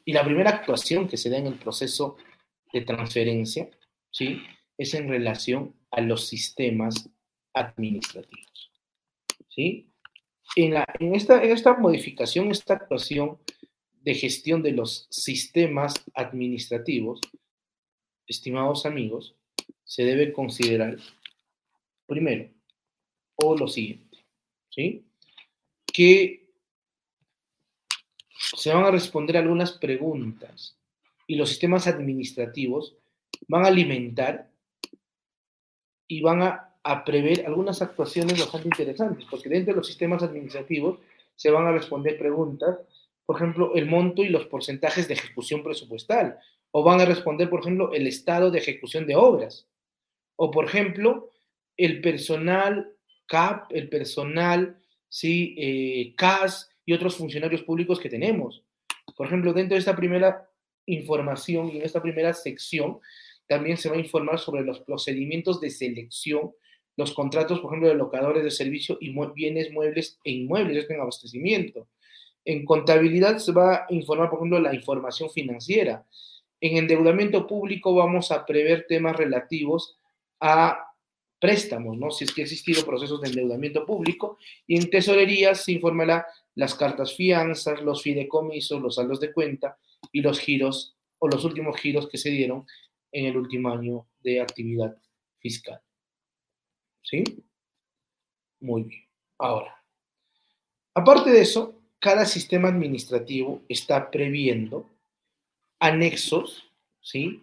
y 0.04 0.12
la 0.12 0.24
primera 0.24 0.50
actuación 0.50 1.08
que 1.08 1.16
se 1.16 1.30
da 1.30 1.38
en 1.38 1.46
el 1.46 1.58
proceso 1.58 2.16
de 2.72 2.80
transferencia, 2.82 3.70
¿sí? 4.10 4.42
Es 4.76 4.94
en 4.94 5.08
relación 5.08 5.74
a 5.90 6.00
los 6.00 6.26
sistemas 6.26 7.10
administrativos, 7.52 8.70
¿sí? 9.48 9.90
En, 10.56 11.14
esta, 11.14 11.42
en 11.42 11.52
esta 11.52 11.74
modificación, 11.76 12.50
esta 12.50 12.74
actuación 12.74 13.38
de 14.02 14.14
gestión 14.14 14.62
de 14.62 14.72
los 14.72 15.06
sistemas 15.10 15.94
administrativos, 16.14 17.20
estimados 18.26 18.86
amigos, 18.86 19.34
se 19.84 20.04
debe 20.04 20.32
considerar 20.32 20.96
primero, 22.06 22.50
o 23.36 23.56
lo 23.56 23.68
siguiente, 23.68 24.24
¿sí? 24.70 25.04
Que 25.92 26.48
se 28.56 28.72
van 28.72 28.84
a 28.84 28.90
responder 28.90 29.36
algunas 29.36 29.72
preguntas 29.72 30.77
y 31.28 31.36
los 31.36 31.50
sistemas 31.50 31.86
administrativos 31.86 32.96
van 33.46 33.64
a 33.64 33.68
alimentar 33.68 34.50
y 36.08 36.20
van 36.20 36.42
a, 36.42 36.64
prever 37.04 37.44
algunas 37.44 37.82
actuaciones 37.82 38.40
bastante 38.40 38.68
interesantes, 38.68 39.26
porque 39.30 39.50
dentro 39.50 39.74
de 39.74 39.76
los 39.76 39.86
sistemas 39.86 40.22
administrativos 40.22 41.00
se 41.36 41.50
van 41.50 41.66
a 41.66 41.72
responder 41.72 42.16
preguntas, 42.16 42.78
por 43.26 43.36
ejemplo, 43.36 43.74
el 43.74 43.84
monto 43.84 44.22
y 44.22 44.30
los 44.30 44.46
porcentajes 44.46 45.06
de 45.06 45.12
ejecución 45.12 45.62
presupuestal, 45.62 46.38
o 46.70 46.82
van 46.82 47.02
a 47.02 47.04
responder, 47.04 47.50
por 47.50 47.60
ejemplo, 47.60 47.92
el 47.92 48.06
estado 48.06 48.50
de 48.50 48.60
ejecución 48.60 49.06
de 49.06 49.16
obras, 49.16 49.68
o 50.36 50.50
por 50.50 50.64
ejemplo, 50.64 51.30
el 51.76 52.00
personal 52.00 52.90
CAP, 53.26 53.70
el 53.72 53.90
personal 53.90 54.78
¿sí? 55.08 55.54
Eh, 55.58 56.14
CAS 56.16 56.70
y 56.86 56.94
otros 56.94 57.16
funcionarios 57.16 57.62
públicos 57.62 58.00
que 58.00 58.08
tenemos. 58.08 58.62
Por 59.14 59.26
ejemplo, 59.26 59.52
dentro 59.52 59.74
de 59.74 59.80
esta 59.80 59.96
primera 59.96 60.47
información 60.88 61.68
y 61.68 61.76
en 61.78 61.82
esta 61.82 62.02
primera 62.02 62.32
sección 62.34 62.98
también 63.46 63.76
se 63.76 63.88
va 63.88 63.96
a 63.96 64.00
informar 64.00 64.38
sobre 64.38 64.62
los 64.62 64.80
procedimientos 64.80 65.60
de 65.60 65.70
selección, 65.70 66.52
los 66.96 67.12
contratos, 67.14 67.60
por 67.60 67.70
ejemplo, 67.70 67.88
de 67.88 67.94
locadores 67.94 68.44
de 68.44 68.50
servicio 68.50 68.98
y 69.00 69.14
bienes 69.34 69.72
muebles 69.72 70.18
e 70.24 70.32
inmuebles 70.32 70.88
en 70.90 71.00
abastecimiento. 71.00 71.88
En 72.44 72.64
contabilidad 72.64 73.38
se 73.38 73.52
va 73.52 73.74
a 73.76 73.86
informar, 73.90 74.30
por 74.30 74.40
ejemplo, 74.40 74.60
la 74.60 74.74
información 74.74 75.30
financiera. 75.30 76.04
En 76.60 76.76
endeudamiento 76.76 77.46
público 77.46 77.94
vamos 77.94 78.32
a 78.32 78.44
prever 78.44 78.86
temas 78.88 79.16
relativos 79.16 79.98
a 80.40 80.84
préstamos, 81.38 81.96
¿no? 81.96 82.10
Si 82.10 82.24
es 82.24 82.32
que 82.32 82.42
ha 82.42 82.44
existido 82.44 82.84
procesos 82.84 83.20
de 83.20 83.28
endeudamiento 83.28 83.86
público. 83.86 84.38
Y 84.66 84.76
en 84.76 84.90
tesorería 84.90 85.54
se 85.54 85.72
informará 85.72 86.26
las 86.54 86.74
cartas 86.74 87.14
fianzas, 87.14 87.80
los 87.82 88.02
fideicomisos, 88.02 88.80
los 88.82 88.96
saldos 88.96 89.20
de 89.20 89.32
cuenta 89.32 89.78
y 90.12 90.20
los 90.20 90.40
giros 90.40 90.96
o 91.18 91.28
los 91.28 91.44
últimos 91.44 91.76
giros 91.78 92.08
que 92.08 92.18
se 92.18 92.30
dieron 92.30 92.66
en 93.12 93.26
el 93.26 93.36
último 93.36 93.70
año 93.70 94.06
de 94.20 94.40
actividad 94.40 94.96
fiscal. 95.38 95.80
¿Sí? 97.02 97.24
Muy 98.60 98.84
bien. 98.84 99.02
Ahora, 99.38 99.82
aparte 100.94 101.30
de 101.30 101.40
eso, 101.40 101.80
cada 102.00 102.24
sistema 102.26 102.68
administrativo 102.68 103.62
está 103.68 104.10
previendo 104.10 104.90
anexos, 105.80 106.64
¿sí? 107.00 107.42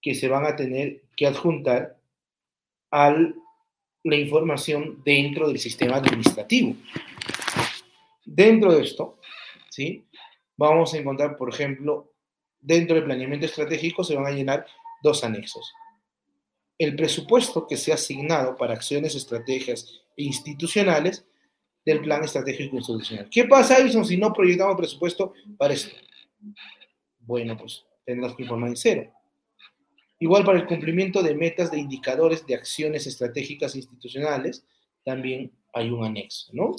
Que 0.00 0.14
se 0.14 0.28
van 0.28 0.46
a 0.46 0.56
tener 0.56 1.02
que 1.16 1.26
adjuntar 1.26 1.98
a 2.90 3.10
la 4.02 4.16
información 4.16 5.02
dentro 5.04 5.48
del 5.48 5.58
sistema 5.58 5.96
administrativo. 5.96 6.76
Dentro 8.24 8.72
de 8.72 8.82
esto, 8.82 9.18
¿sí? 9.70 10.06
Vamos 10.60 10.92
a 10.92 10.98
encontrar, 10.98 11.38
por 11.38 11.48
ejemplo, 11.48 12.12
dentro 12.60 12.94
del 12.94 13.06
planeamiento 13.06 13.46
estratégico 13.46 14.04
se 14.04 14.14
van 14.14 14.26
a 14.26 14.30
llenar 14.30 14.66
dos 15.02 15.24
anexos. 15.24 15.72
El 16.76 16.94
presupuesto 16.96 17.66
que 17.66 17.78
se 17.78 17.92
ha 17.92 17.94
asignado 17.94 18.56
para 18.56 18.74
acciones, 18.74 19.14
estrategias 19.14 20.02
e 20.18 20.24
institucionales 20.24 21.24
del 21.82 22.02
plan 22.02 22.24
estratégico 22.24 22.76
institucional. 22.76 23.30
¿Qué 23.30 23.46
pasa, 23.46 23.78
Edison, 23.78 24.04
si 24.04 24.18
no 24.18 24.34
proyectamos 24.34 24.76
presupuesto 24.76 25.32
para 25.56 25.72
esto? 25.72 25.96
Bueno, 27.20 27.56
pues 27.56 27.86
tendrás 28.04 28.34
que 28.34 28.42
informar 28.42 28.68
en 28.68 28.76
cero. 28.76 29.10
Igual 30.18 30.44
para 30.44 30.58
el 30.58 30.66
cumplimiento 30.66 31.22
de 31.22 31.34
metas 31.34 31.70
de 31.70 31.78
indicadores 31.78 32.46
de 32.46 32.56
acciones 32.56 33.06
estratégicas 33.06 33.74
institucionales, 33.76 34.66
también 35.06 35.52
hay 35.72 35.88
un 35.88 36.04
anexo, 36.04 36.50
¿no? 36.52 36.76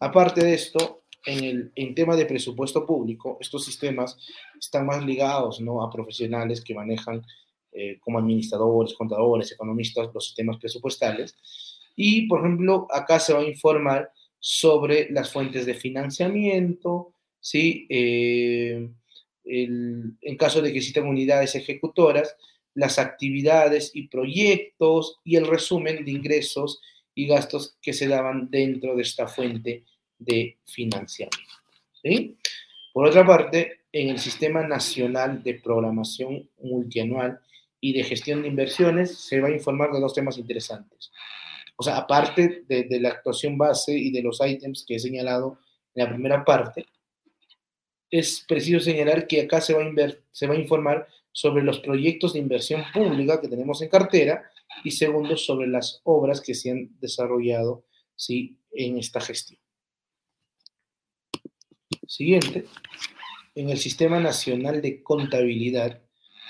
Aparte 0.00 0.44
de 0.44 0.54
esto, 0.54 1.01
en 1.24 1.44
el 1.44 1.72
en 1.74 1.94
tema 1.94 2.16
de 2.16 2.26
presupuesto 2.26 2.84
público, 2.86 3.38
estos 3.40 3.64
sistemas 3.64 4.16
están 4.58 4.86
más 4.86 5.04
ligados 5.04 5.60
¿no? 5.60 5.82
a 5.82 5.90
profesionales 5.90 6.62
que 6.62 6.74
manejan 6.74 7.22
eh, 7.72 7.98
como 8.00 8.18
administradores, 8.18 8.94
contadores, 8.94 9.52
economistas 9.52 10.10
los 10.12 10.26
sistemas 10.26 10.58
presupuestales. 10.58 11.36
Y, 11.96 12.26
por 12.26 12.40
ejemplo, 12.40 12.86
acá 12.90 13.18
se 13.18 13.32
va 13.32 13.40
a 13.40 13.44
informar 13.44 14.10
sobre 14.38 15.10
las 15.10 15.30
fuentes 15.30 15.66
de 15.66 15.74
financiamiento, 15.74 17.14
¿sí? 17.40 17.86
Eh, 17.88 18.88
en 19.44 20.36
caso 20.38 20.62
de 20.62 20.70
que 20.70 20.78
existan 20.78 21.06
unidades 21.06 21.54
ejecutoras, 21.54 22.36
las 22.74 22.98
actividades 22.98 23.90
y 23.94 24.08
proyectos 24.08 25.18
y 25.24 25.36
el 25.36 25.46
resumen 25.46 26.04
de 26.04 26.12
ingresos 26.12 26.80
y 27.14 27.26
gastos 27.26 27.76
que 27.82 27.92
se 27.92 28.08
daban 28.08 28.50
dentro 28.50 28.94
de 28.96 29.02
esta 29.02 29.28
fuente 29.28 29.84
de 30.24 30.58
financiamiento. 30.64 31.38
Por 32.92 33.06
otra 33.06 33.26
parte, 33.26 33.82
en 33.92 34.08
el 34.08 34.18
Sistema 34.18 34.66
Nacional 34.66 35.42
de 35.42 35.54
Programación 35.54 36.48
Multianual 36.60 37.40
y 37.80 37.92
de 37.92 38.04
Gestión 38.04 38.42
de 38.42 38.48
Inversiones 38.48 39.18
se 39.18 39.40
va 39.40 39.48
a 39.48 39.52
informar 39.52 39.92
de 39.92 40.00
dos 40.00 40.14
temas 40.14 40.38
interesantes. 40.38 41.10
O 41.76 41.82
sea, 41.82 41.96
aparte 41.96 42.64
de, 42.68 43.00
la 43.00 43.10
actuación 43.10 43.58
base 43.58 43.92
y 43.92 44.10
de 44.10 44.22
los 44.22 44.40
ítems 44.44 44.84
que 44.86 44.96
he 44.96 44.98
señalado 44.98 45.58
en 45.94 46.04
la 46.04 46.10
primera 46.10 46.44
parte, 46.44 46.86
es 48.10 48.44
preciso 48.46 48.78
señalar 48.80 49.26
que 49.26 49.40
acá 49.40 49.60
se 49.60 49.74
va 49.74 49.82
a, 49.82 50.12
se 50.30 50.46
va 50.46 50.54
a 50.54 50.58
informar 50.58 51.08
sobre 51.32 51.64
los 51.64 51.80
proyectos 51.80 52.34
de 52.34 52.40
inversión 52.40 52.84
pública 52.92 53.40
que 53.40 53.48
tenemos 53.48 53.80
en 53.80 53.88
cartera 53.88 54.44
y 54.84 54.90
segundo, 54.90 55.36
sobre 55.36 55.66
las 55.66 56.00
obras 56.04 56.40
que 56.40 56.54
se 56.54 56.70
han 56.70 56.90
desarrollado 57.00 57.84
¿sí? 58.16 58.58
en 58.72 58.98
esta 58.98 59.20
gestión. 59.20 59.61
Siguiente, 62.06 62.66
en 63.54 63.70
el 63.70 63.78
Sistema 63.78 64.20
Nacional 64.20 64.82
de 64.82 65.02
Contabilidad 65.02 66.00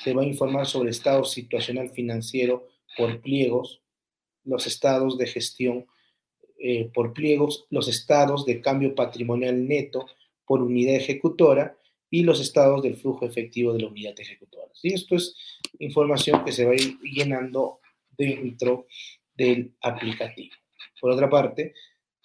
se 0.03 0.15
va 0.15 0.23
a 0.23 0.27
informar 0.27 0.67
sobre 0.67 0.91
estado 0.91 1.25
situacional 1.25 1.91
financiero 1.91 2.69
por 2.97 3.21
pliegos, 3.21 3.83
los 4.45 4.67
estados 4.67 5.19
de 5.19 5.27
gestión 5.27 5.87
eh, 6.59 6.91
por 6.93 7.13
pliegos, 7.13 7.67
los 7.71 7.89
estados 7.89 8.45
de 8.47 8.61
cambio 8.61 8.95
patrimonial 8.95 9.67
neto 9.67 10.07
por 10.47 10.63
unidad 10.63 10.97
ejecutora 10.97 11.77
y 12.11 12.23
los 12.23 12.41
estados 12.41 12.83
del 12.83 12.97
flujo 12.97 13.27
efectivo 13.27 13.73
de 13.73 13.81
la 13.81 13.89
unidad 13.89 14.19
ejecutora. 14.19 14.71
¿sí? 14.75 14.89
Esto 14.89 15.17
es 15.17 15.35
información 15.79 16.45
que 16.45 16.53
se 16.53 16.65
va 16.65 16.73
a 16.73 16.77
ir 16.77 16.99
llenando 17.01 17.81
dentro 18.11 18.87
del 19.35 19.75
aplicativo. 19.81 20.55
Por 21.01 21.11
otra 21.11 21.29
parte, 21.31 21.75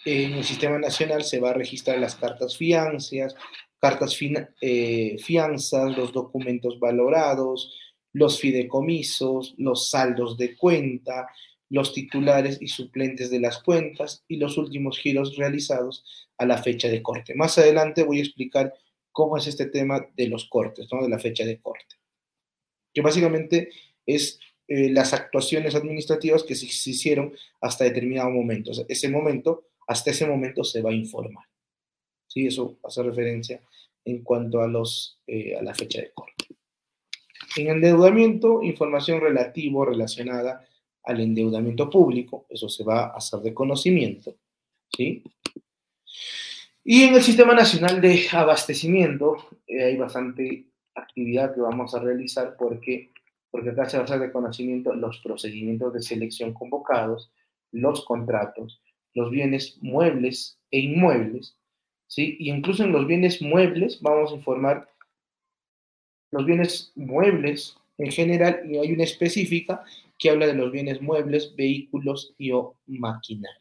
en 0.05 0.33
el 0.33 0.43
sistema 0.43 0.79
nacional 0.79 1.23
se 1.23 1.39
va 1.39 1.51
a 1.51 1.53
registrar 1.53 1.99
las 1.99 2.15
cartas 2.15 2.57
fianzas, 2.57 3.35
cartas 3.79 4.17
eh, 4.61 5.17
fianzas, 5.19 5.97
los 5.97 6.11
documentos 6.11 6.79
valorados, 6.79 7.75
los 8.13 8.39
fideicomisos, 8.39 9.53
los 9.57 9.89
saldos 9.89 10.37
de 10.37 10.55
cuenta, 10.55 11.27
los 11.69 11.93
titulares 11.93 12.57
y 12.61 12.67
suplentes 12.67 13.29
de 13.29 13.39
las 13.39 13.61
cuentas 13.61 14.23
y 14.27 14.37
los 14.37 14.57
últimos 14.57 14.97
giros 14.99 15.35
realizados 15.35 16.03
a 16.37 16.45
la 16.45 16.57
fecha 16.57 16.87
de 16.87 17.01
corte. 17.01 17.35
Más 17.35 17.57
adelante 17.57 18.03
voy 18.03 18.19
a 18.19 18.23
explicar 18.23 18.73
cómo 19.11 19.37
es 19.37 19.47
este 19.47 19.67
tema 19.67 20.07
de 20.15 20.27
los 20.27 20.47
cortes, 20.47 20.87
¿no? 20.91 21.03
de 21.03 21.09
la 21.09 21.19
fecha 21.19 21.45
de 21.45 21.59
corte. 21.59 21.95
Que 22.93 23.01
básicamente 23.01 23.69
es 24.05 24.39
eh, 24.67 24.89
las 24.89 25.13
actuaciones 25.13 25.75
administrativas 25.75 26.43
que 26.43 26.55
se, 26.55 26.65
hicieron 26.65 27.33
hasta 27.61 27.83
determinado 27.83 28.29
momento. 28.29 28.71
ese 28.87 29.09
momento, 29.09 29.66
hasta 29.88 30.11
ese 30.11 30.27
momento 30.27 30.63
se 30.63 30.81
va 30.81 30.91
a 30.91 30.93
informar. 30.93 31.45
¿Sí? 32.27 32.45
Eso 32.45 32.77
hace 32.83 33.03
referencia 33.03 33.61
en 34.05 34.23
cuanto 34.23 34.61
a, 34.61 34.67
los, 34.67 35.19
eh, 35.27 35.57
a 35.57 35.63
la 35.63 35.73
fecha 35.73 36.01
de 36.01 36.11
corte. 36.13 36.45
En 37.57 37.67
endeudamiento, 37.69 38.61
información 38.61 39.19
relativa 39.19 39.85
relacionada 39.85 40.65
al 41.03 41.21
endeudamiento 41.21 41.89
público, 41.89 42.45
eso 42.49 42.69
se 42.69 42.83
va 42.83 43.05
a 43.05 43.17
hacer 43.17 43.39
de 43.39 43.53
conocimiento, 43.53 44.35
¿sí? 44.95 45.23
Y 46.83 47.03
en 47.03 47.15
el 47.15 47.21
Sistema 47.21 47.53
Nacional 47.53 47.99
de 47.99 48.27
Abastecimiento 48.31 49.35
eh, 49.67 49.83
hay 49.83 49.97
bastante 49.97 50.67
actividad 50.95 51.53
que 51.53 51.61
vamos 51.61 51.93
a 51.93 51.99
realizar 51.99 52.55
porque, 52.57 53.11
porque 53.51 53.71
acá 53.71 53.89
se 53.89 53.97
va 53.97 54.03
a 54.03 54.05
hacer 54.05 54.19
de 54.19 54.31
conocimiento 54.31 54.93
los 54.93 55.19
procedimientos 55.19 55.93
de 55.93 56.01
selección 56.01 56.53
convocados, 56.53 57.31
los 57.71 58.05
contratos, 58.05 58.81
los 59.13 59.31
bienes 59.31 59.77
muebles 59.81 60.59
e 60.71 60.79
inmuebles, 60.79 61.55
¿sí? 62.07 62.37
Y 62.39 62.51
incluso 62.51 62.83
en 62.83 62.91
los 62.91 63.07
bienes 63.07 63.41
muebles 63.41 64.01
vamos 64.01 64.31
a 64.31 64.35
informar 64.35 64.89
los 66.31 66.45
bienes 66.45 66.91
muebles 66.95 67.77
en 67.97 68.11
general 68.11 68.61
y 68.69 68.77
hay 68.77 68.91
una 68.91 69.03
específica 69.03 69.83
que 70.17 70.29
habla 70.29 70.47
de 70.47 70.53
los 70.53 70.71
bienes 70.71 71.01
muebles, 71.01 71.55
vehículos 71.55 72.33
y 72.37 72.51
o 72.51 72.75
maquinaria. 72.87 73.57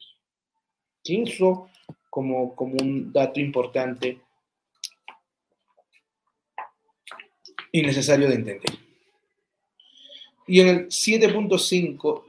Eso 1.03 1.69
como, 2.09 2.55
como 2.55 2.75
un 2.81 3.11
dato 3.13 3.39
importante 3.39 4.19
y 7.71 7.81
necesario 7.81 8.27
de 8.27 8.35
entender. 8.35 8.71
Y 10.47 10.61
en 10.61 10.67
el 10.69 10.87
7.5 10.87 12.23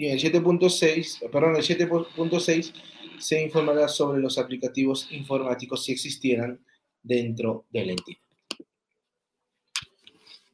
y 0.00 0.06
en 0.06 0.12
el 0.12 0.18
7.6, 0.18 1.28
perdón, 1.30 1.56
el 1.56 1.62
7.6 1.62 2.72
se 3.18 3.42
informará 3.42 3.86
sobre 3.86 4.18
los 4.18 4.38
aplicativos 4.38 5.06
informáticos 5.10 5.84
si 5.84 5.92
existieran 5.92 6.64
dentro 7.02 7.66
de 7.68 7.84
la 7.84 7.92
entidad. 7.92 8.18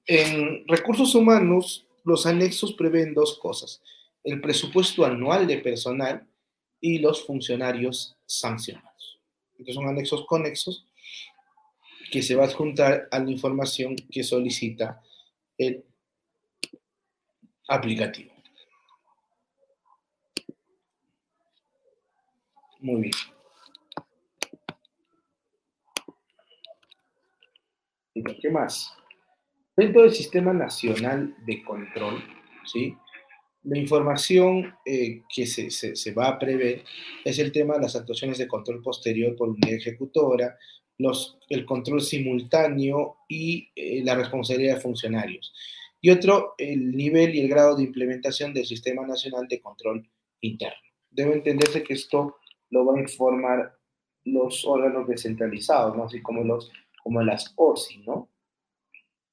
En 0.05 0.67
recursos 0.67 1.15
humanos, 1.15 1.87
los 2.03 2.27
anexos 2.27 2.73
prevén 2.73 3.15
dos 3.15 3.39
cosas, 3.39 3.81
el 4.25 4.41
presupuesto 4.41 5.05
anual 5.05 5.47
de 5.47 5.59
personal 5.59 6.27
y 6.81 6.99
los 6.99 7.25
funcionarios 7.25 8.17
sancionados. 8.27 9.21
Estos 9.61 9.77
son 9.77 9.87
anexos 9.87 10.27
conexos 10.27 10.89
que 12.11 12.21
se 12.21 12.35
va 12.35 12.43
a 12.43 12.47
adjuntar 12.49 13.07
a 13.13 13.21
la 13.21 13.31
información 13.31 13.95
que 14.11 14.25
solicita 14.25 15.01
el 15.57 15.85
aplicativo. 17.69 18.36
Muy 22.87 23.03
bien. 23.03 23.15
¿Qué 28.41 28.49
más? 28.49 28.93
Dentro 29.77 30.03
del 30.03 30.13
Sistema 30.13 30.53
Nacional 30.53 31.35
de 31.45 31.65
Control, 31.65 32.23
¿sí? 32.65 32.95
La 33.65 33.77
información 33.77 34.73
eh, 34.85 35.23
que 35.35 35.47
se, 35.47 35.73
se, 35.73 36.13
va 36.13 36.29
a 36.29 36.39
prever 36.39 36.85
es 37.25 37.41
el 37.41 37.51
tema 37.51 37.75
de 37.75 37.81
las 37.81 37.97
actuaciones 37.97 38.39
de 38.39 38.47
control 38.47 38.81
posterior 38.83 39.35
por 39.35 39.49
unidad 39.49 39.75
ejecutora, 39.75 40.57
los, 40.99 41.39
el 41.49 41.67
control 41.67 42.01
simultáneo 42.01 43.17
y 43.29 43.69
eh, 43.75 44.05
la 44.05 44.15
responsabilidad 44.15 44.77
de 44.77 44.81
funcionarios. 44.81 45.53
Y 46.01 46.11
otro, 46.11 46.55
el 46.57 46.93
nivel 46.93 47.35
y 47.35 47.41
el 47.41 47.49
grado 47.49 47.75
de 47.75 47.83
implementación 47.83 48.55
del 48.55 48.65
Sistema 48.65 49.05
Nacional 49.05 49.49
de 49.49 49.61
Control 49.61 50.09
Interno. 50.41 50.79
Debe 51.11 51.35
entenderse 51.35 51.83
que 51.83 51.95
esto 51.95 52.37
lo 52.71 52.85
van 52.85 52.99
a 52.99 53.03
informar 53.03 53.79
los 54.25 54.65
órganos 54.65 55.07
descentralizados, 55.07 55.97
¿no? 55.97 56.05
así 56.05 56.21
como, 56.21 56.43
los, 56.43 56.73
como 57.03 57.23
las 57.23 57.53
OSI, 57.57 57.99
¿no? 57.99 58.29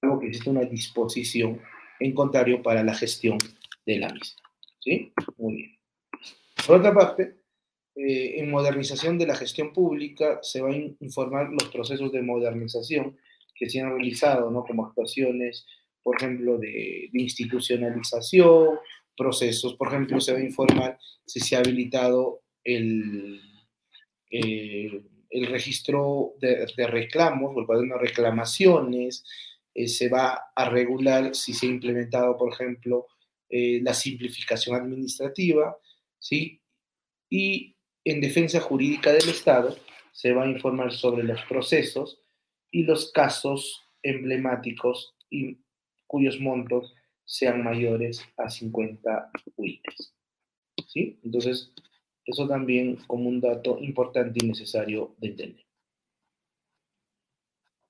Algo 0.01 0.19
que 0.19 0.27
existe 0.27 0.49
una 0.49 0.61
disposición 0.61 1.61
en 1.99 2.13
contrario 2.13 2.61
para 2.61 2.83
la 2.83 2.93
gestión 2.93 3.37
de 3.85 3.99
la 3.99 4.09
misma. 4.09 4.41
¿Sí? 4.79 5.13
Muy 5.37 5.53
bien. 5.55 5.79
Por 6.67 6.77
otra 6.77 6.93
parte, 6.93 7.37
eh, 7.95 8.39
en 8.39 8.51
modernización 8.51 9.17
de 9.17 9.27
la 9.27 9.35
gestión 9.35 9.71
pública 9.71 10.39
se 10.41 10.61
va 10.61 10.69
a 10.69 10.75
informar 10.75 11.49
los 11.49 11.69
procesos 11.69 12.11
de 12.11 12.21
modernización 12.21 13.17
que 13.55 13.69
se 13.69 13.81
han 13.81 13.91
realizado, 13.91 14.51
¿no? 14.51 14.63
Como 14.63 14.85
actuaciones, 14.85 15.65
por 16.01 16.17
ejemplo, 16.17 16.57
de 16.57 17.09
institucionalización, 17.13 18.79
procesos, 19.15 19.75
por 19.75 19.89
ejemplo, 19.89 20.19
se 20.19 20.33
va 20.33 20.39
a 20.39 20.43
informar 20.43 20.99
si 21.25 21.39
se 21.39 21.55
ha 21.55 21.59
habilitado 21.59 22.42
el, 22.63 23.41
eh, 24.29 25.03
el 25.29 25.47
registro 25.47 26.33
de, 26.39 26.67
reclamos 26.87 27.55
o 27.55 27.59
el 27.59 27.65
cuaderno 27.65 27.95
de 27.95 28.01
reclamaciones, 28.01 29.25
eh, 29.73 29.87
se 29.87 30.09
va 30.09 30.51
a 30.55 30.69
regular 30.69 31.33
si 31.33 31.53
se 31.53 31.65
ha 31.65 31.69
implementado, 31.69 32.37
por 32.37 32.53
ejemplo, 32.53 33.07
eh, 33.49 33.81
la 33.81 33.93
simplificación 33.93 34.75
administrativa, 34.75 35.77
¿sí? 36.19 36.61
Y 37.29 37.75
en 38.05 38.21
defensa 38.21 38.59
jurídica 38.59 39.11
del 39.11 39.29
Estado 39.29 39.75
se 40.11 40.33
va 40.33 40.43
a 40.43 40.49
informar 40.49 40.91
sobre 40.91 41.23
los 41.23 41.41
procesos 41.45 42.21
y 42.69 42.83
los 42.83 43.11
casos 43.11 43.81
emblemáticos 44.03 45.15
y 45.29 45.57
cuyos 46.05 46.39
montos 46.39 46.93
sean 47.25 47.63
mayores 47.63 48.21
a 48.37 48.49
50 48.49 49.31
UITs. 49.55 50.13
¿Sí? 50.87 51.19
Entonces, 51.23 51.73
eso 52.25 52.47
también 52.47 52.95
como 53.07 53.29
un 53.29 53.41
dato 53.41 53.77
importante 53.79 54.39
y 54.43 54.47
necesario 54.47 55.15
de 55.17 55.27
entender. 55.27 55.65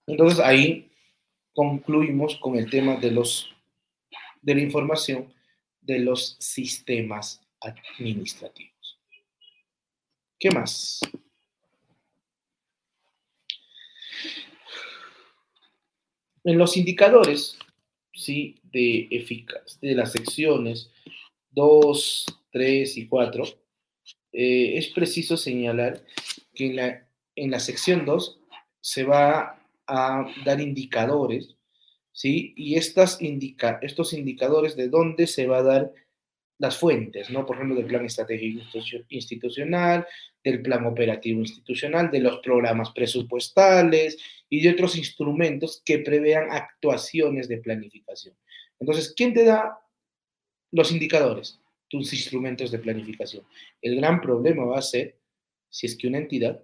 Entonces 0.08 0.40
ahí 0.40 0.92
concluimos 1.54 2.36
con 2.38 2.56
el 2.56 2.70
tema 2.70 2.96
de, 2.98 3.12
los, 3.12 3.54
de 4.42 4.56
la 4.56 4.62
información 4.62 5.34
de 5.82 6.00
los 6.00 6.36
sistemas 6.40 7.42
administrativos. 7.62 9.00
¿Qué 10.40 10.52
más? 10.52 11.00
En 16.44 16.58
los 16.58 16.76
indicadores 16.76 17.58
¿sí? 18.14 18.60
de 18.64 19.08
eficaz 19.12 19.80
de 19.80 19.96
las 19.96 20.12
secciones 20.12 20.92
2, 21.52 22.26
3 22.52 22.98
y 22.98 23.08
4, 23.08 23.44
eh, 24.34 24.78
es 24.78 24.90
preciso 24.90 25.38
señalar 25.38 26.04
que 26.54 26.68
en 26.68 26.76
la, 26.76 27.08
en 27.36 27.52
la 27.52 27.60
sección 27.60 28.06
2 28.06 28.40
se 28.82 29.04
va 29.04 29.62
a 29.88 30.28
dar 30.44 30.60
indicadores, 30.60 31.56
¿sí? 32.12 32.54
Y 32.58 32.76
estas 32.76 33.22
indica, 33.22 33.80
estos 33.82 34.14
indicadores 34.14 34.76
de 34.76 34.90
dónde 34.90 35.28
se 35.28 35.48
va 35.48 35.60
a 35.60 35.64
dar 35.64 35.92
las 36.58 36.78
fuentes, 36.78 37.30
¿no? 37.30 37.46
Por 37.46 37.58
ejemplo, 37.58 37.76
del 37.76 37.86
plan 37.86 38.06
estratégico 38.06 38.64
institucional, 39.10 40.08
del 40.44 40.62
plan 40.62 40.86
operativo 40.86 41.40
institucional, 41.40 42.12
de 42.12 42.20
los 42.20 42.40
programas 42.40 42.92
presupuestales 42.92 44.18
y 44.50 44.62
de 44.62 44.72
otros 44.72 44.96
instrumentos 44.98 45.82
que 45.84 46.00
prevean 46.00 46.52
actuaciones 46.52 47.48
de 47.48 47.58
planificación. 47.58 48.36
Entonces, 48.80 49.14
¿quién 49.16 49.34
te 49.34 49.46
da 49.46 49.80
los 50.72 50.92
indicadores? 50.92 51.60
Tus 51.94 52.12
instrumentos 52.12 52.72
de 52.72 52.80
planificación. 52.80 53.46
El 53.80 53.98
gran 53.98 54.20
problema 54.20 54.66
va 54.66 54.80
a 54.80 54.82
ser 54.82 55.20
si 55.70 55.86
es 55.86 55.96
que 55.96 56.08
una 56.08 56.18
entidad 56.18 56.60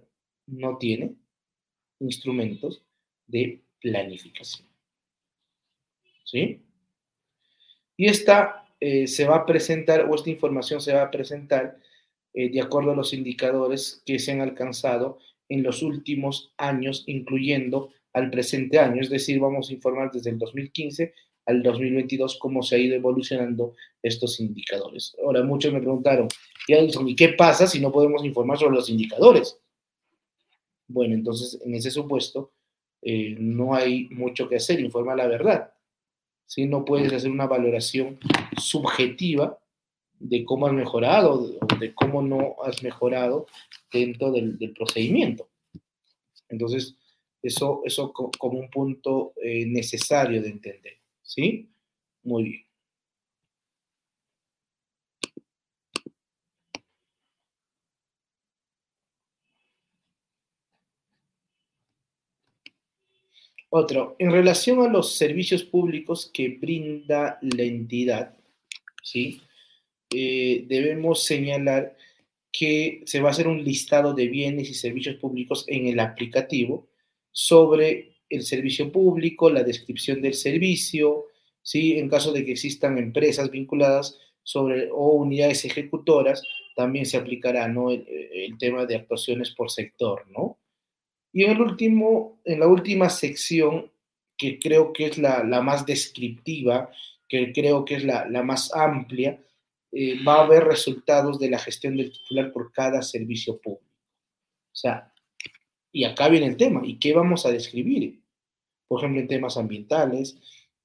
no 0.48 0.76
tiene 0.76 1.14
instrumentos 2.00 2.82
de 3.28 3.62
planificación. 3.80 4.66
¿Sí? 6.24 6.64
Y 7.96 8.06
esta 8.06 8.66
eh, 8.80 9.06
se 9.06 9.24
va 9.24 9.36
a 9.36 9.46
presentar, 9.46 10.10
o 10.10 10.16
esta 10.16 10.30
información 10.30 10.80
se 10.80 10.94
va 10.94 11.02
a 11.02 11.10
presentar 11.12 11.78
eh, 12.34 12.50
de 12.50 12.60
acuerdo 12.60 12.90
a 12.90 12.96
los 12.96 13.12
indicadores 13.12 14.02
que 14.04 14.18
se 14.18 14.32
han 14.32 14.40
alcanzado 14.40 15.20
en 15.48 15.62
los 15.62 15.84
últimos 15.84 16.52
años, 16.56 17.04
incluyendo 17.06 17.92
al 18.12 18.30
presente 18.30 18.80
año. 18.80 19.00
Es 19.00 19.10
decir, 19.10 19.38
vamos 19.38 19.70
a 19.70 19.74
informar 19.74 20.10
desde 20.10 20.30
el 20.30 20.38
2015 20.38 21.14
al 21.46 21.62
2022 21.62 22.38
cómo 22.38 22.62
se 22.62 22.76
ha 22.76 22.78
ido 22.78 22.96
evolucionando 22.96 23.74
estos 24.02 24.40
indicadores. 24.40 25.16
Ahora, 25.22 25.42
muchos 25.42 25.72
me 25.72 25.80
preguntaron, 25.80 26.28
¿y 26.66 27.16
qué 27.16 27.30
pasa 27.30 27.66
si 27.66 27.80
no 27.80 27.90
podemos 27.90 28.24
informar 28.24 28.58
sobre 28.58 28.76
los 28.76 28.88
indicadores? 28.88 29.58
Bueno, 30.86 31.14
entonces, 31.14 31.60
en 31.64 31.74
ese 31.74 31.90
supuesto, 31.90 32.52
eh, 33.02 33.36
no 33.38 33.74
hay 33.74 34.08
mucho 34.10 34.48
que 34.48 34.56
hacer, 34.56 34.80
informa 34.80 35.14
la 35.14 35.26
verdad. 35.26 35.72
Si 36.46 36.66
No 36.66 36.84
puedes 36.84 37.12
hacer 37.12 37.30
una 37.30 37.46
valoración 37.46 38.18
subjetiva 38.56 39.58
de 40.18 40.44
cómo 40.44 40.66
has 40.66 40.72
mejorado 40.72 41.56
o 41.60 41.76
de 41.78 41.94
cómo 41.94 42.22
no 42.22 42.56
has 42.64 42.82
mejorado 42.82 43.46
dentro 43.92 44.32
del, 44.32 44.58
procedimiento. 44.74 45.48
Entonces, 46.48 46.96
eso, 47.42 47.82
eso 47.84 48.12
como 48.12 48.58
un 48.58 48.68
punto 48.68 49.32
eh, 49.42 49.64
necesario 49.66 50.42
de 50.42 50.48
entender. 50.48 50.99
¿Sí? 51.30 51.70
Muy 52.24 52.42
bien. 52.42 52.66
Otro, 63.72 64.16
en 64.18 64.32
relación 64.32 64.80
a 64.80 64.88
los 64.88 65.14
servicios 65.16 65.62
públicos 65.62 66.28
que 66.34 66.48
brinda 66.60 67.38
la 67.40 67.62
entidad, 67.62 68.36
¿sí? 69.02 69.40
Eh, 70.14 70.64
debemos 70.68 71.24
señalar 71.24 71.96
que 72.52 73.02
se 73.06 73.20
va 73.20 73.28
a 73.30 73.32
hacer 73.32 73.48
un 73.48 73.64
listado 73.64 74.14
de 74.14 74.28
bienes 74.28 74.70
y 74.70 74.74
servicios 74.74 75.16
públicos 75.16 75.64
en 75.68 75.86
el 75.88 76.00
aplicativo 76.00 76.88
sobre 77.32 78.09
el 78.30 78.42
servicio 78.42 78.90
público, 78.90 79.50
la 79.50 79.64
descripción 79.64 80.22
del 80.22 80.34
servicio, 80.34 81.26
¿sí? 81.62 81.98
en 81.98 82.08
caso 82.08 82.32
de 82.32 82.44
que 82.44 82.52
existan 82.52 82.96
empresas 82.96 83.50
vinculadas 83.50 84.18
sobre, 84.42 84.88
o 84.90 85.10
unidades 85.10 85.64
ejecutoras, 85.64 86.42
también 86.74 87.04
se 87.04 87.16
aplicará 87.16 87.68
¿no? 87.68 87.90
el, 87.90 88.06
tema 88.58 88.86
de 88.86 88.96
actuaciones 88.96 89.50
por 89.50 89.70
sector. 89.70 90.24
¿no? 90.30 90.58
Y 91.32 91.44
en, 91.44 91.50
el 91.50 91.60
último, 91.60 92.40
en 92.44 92.60
la 92.60 92.68
última 92.68 93.10
sección, 93.10 93.90
que 94.38 94.58
creo 94.58 94.92
que 94.92 95.06
es 95.06 95.18
la, 95.18 95.44
la 95.44 95.60
más 95.60 95.84
descriptiva, 95.84 96.90
que 97.28 97.52
creo 97.52 97.84
que 97.84 97.96
es 97.96 98.04
la, 98.04 98.26
la 98.28 98.42
más 98.42 98.74
amplia, 98.74 99.38
eh, 99.92 100.22
va 100.22 100.36
a 100.36 100.44
haber 100.44 100.64
resultados 100.64 101.38
de 101.38 101.50
la 101.50 101.58
gestión 101.58 101.96
del 101.96 102.12
titular 102.12 102.52
por 102.52 102.72
cada 102.72 103.02
servicio 103.02 103.60
público. 103.60 103.84
O 104.72 104.76
sea, 104.76 105.12
y 105.92 106.04
acá 106.04 106.28
viene 106.28 106.46
el 106.46 106.56
tema, 106.56 106.82
¿y 106.84 106.98
qué 106.98 107.12
vamos 107.12 107.44
a 107.44 107.50
describir? 107.50 108.19
Por 108.90 108.98
ejemplo, 108.98 109.20
en 109.20 109.28
temas 109.28 109.56
ambientales, 109.56 110.36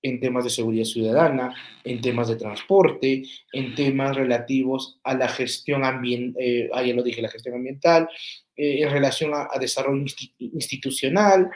en 0.03 0.19
temas 0.19 0.43
de 0.43 0.51
seguridad 0.51 0.83
ciudadana, 0.83 1.55
en 1.83 2.01
temas 2.01 2.27
de 2.27 2.35
transporte, 2.35 3.23
en 3.51 3.73
temas 3.73 4.15
relativos 4.15 4.99
a 5.03 5.15
la 5.15 5.27
gestión 5.27 5.83
ambiental, 5.83 6.39
eh, 6.39 6.69
ah, 6.71 6.83
ya 6.83 6.93
lo 6.93 7.01
dije, 7.01 7.19
la 7.23 7.29
gestión 7.29 7.55
ambiental, 7.55 8.07
eh, 8.55 8.83
en 8.83 8.91
relación 8.91 9.33
a, 9.33 9.47
a 9.51 9.57
desarrollo 9.57 10.05
institucional. 10.37 11.49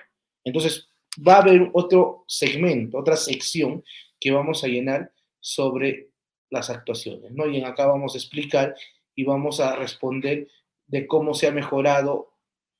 Entonces, 0.44 0.90
va 1.16 1.36
a 1.36 1.42
haber 1.42 1.70
otro 1.74 2.24
segmento, 2.28 2.98
otra 2.98 3.16
sección 3.16 3.84
que 4.20 4.32
vamos 4.32 4.64
a 4.64 4.68
llenar 4.70 5.12
sobre 5.40 6.10
las 6.50 6.72
actuaciones, 6.72 7.32
¿no? 7.32 7.48
Y 7.48 7.62
acá 7.62 7.86
vamos 7.86 8.16
a 8.16 8.18
explicar 8.18 8.74
y 9.14 9.24
vamos 9.24 9.60
a 9.60 9.76
responder 9.76 10.48
de 10.88 11.06
cómo 11.06 11.36
se 11.36 11.46
ha 11.46 11.52
mejorado 11.52 12.34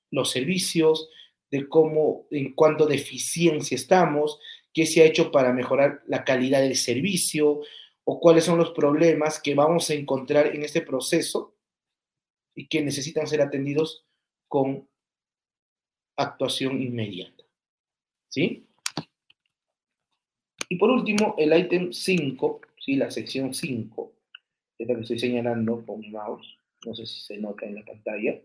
los 0.10 0.32
servicios, 0.32 1.08
de 1.52 1.68
cómo, 1.68 2.28
en 2.32 2.54
cuánto 2.54 2.86
de 2.86 2.96
eficiencia 2.96 3.76
estamos, 3.76 4.40
qué 4.74 4.86
se 4.86 5.02
ha 5.02 5.06
hecho 5.06 5.32
para 5.32 5.54
mejorar 5.54 6.02
la 6.08 6.24
calidad 6.24 6.62
del 6.62 6.76
servicio 6.76 7.62
o 8.04 8.20
cuáles 8.20 8.46
son 8.46 8.58
los 8.58 8.72
problemas 8.72 9.40
que 9.42 9.56
vamos 9.56 9.90
a 9.90 9.94
encontrar 9.94 10.56
en 10.56 10.64
este 10.64 10.82
proceso 10.82 11.56
y 12.56 12.68
que 12.68 12.82
necesitan 12.82 13.28
ser 13.28 13.42
atendidos 13.42 14.06
con 14.48 14.88
actuación 16.18 16.82
inmediata. 16.82 17.44
¿Sí? 18.28 18.68
Y 20.68 20.76
por 20.76 20.92
último, 20.92 21.36
el 21.38 21.58
ítem 21.58 21.92
5, 21.92 22.62
¿sí? 22.80 22.96
la 22.96 23.10
sección 23.10 23.54
5, 23.54 24.14
es 24.78 24.88
la 24.88 24.96
que 24.96 25.02
estoy 25.02 25.20
señalando 25.20 25.84
con 25.86 26.00
mi 26.00 26.10
mouse, 26.10 26.58
no 26.86 26.94
sé 26.94 27.06
si 27.06 27.22
se 27.22 27.38
nota 27.38 27.66
en 27.66 27.76
la 27.76 27.86
pantalla. 27.86 28.40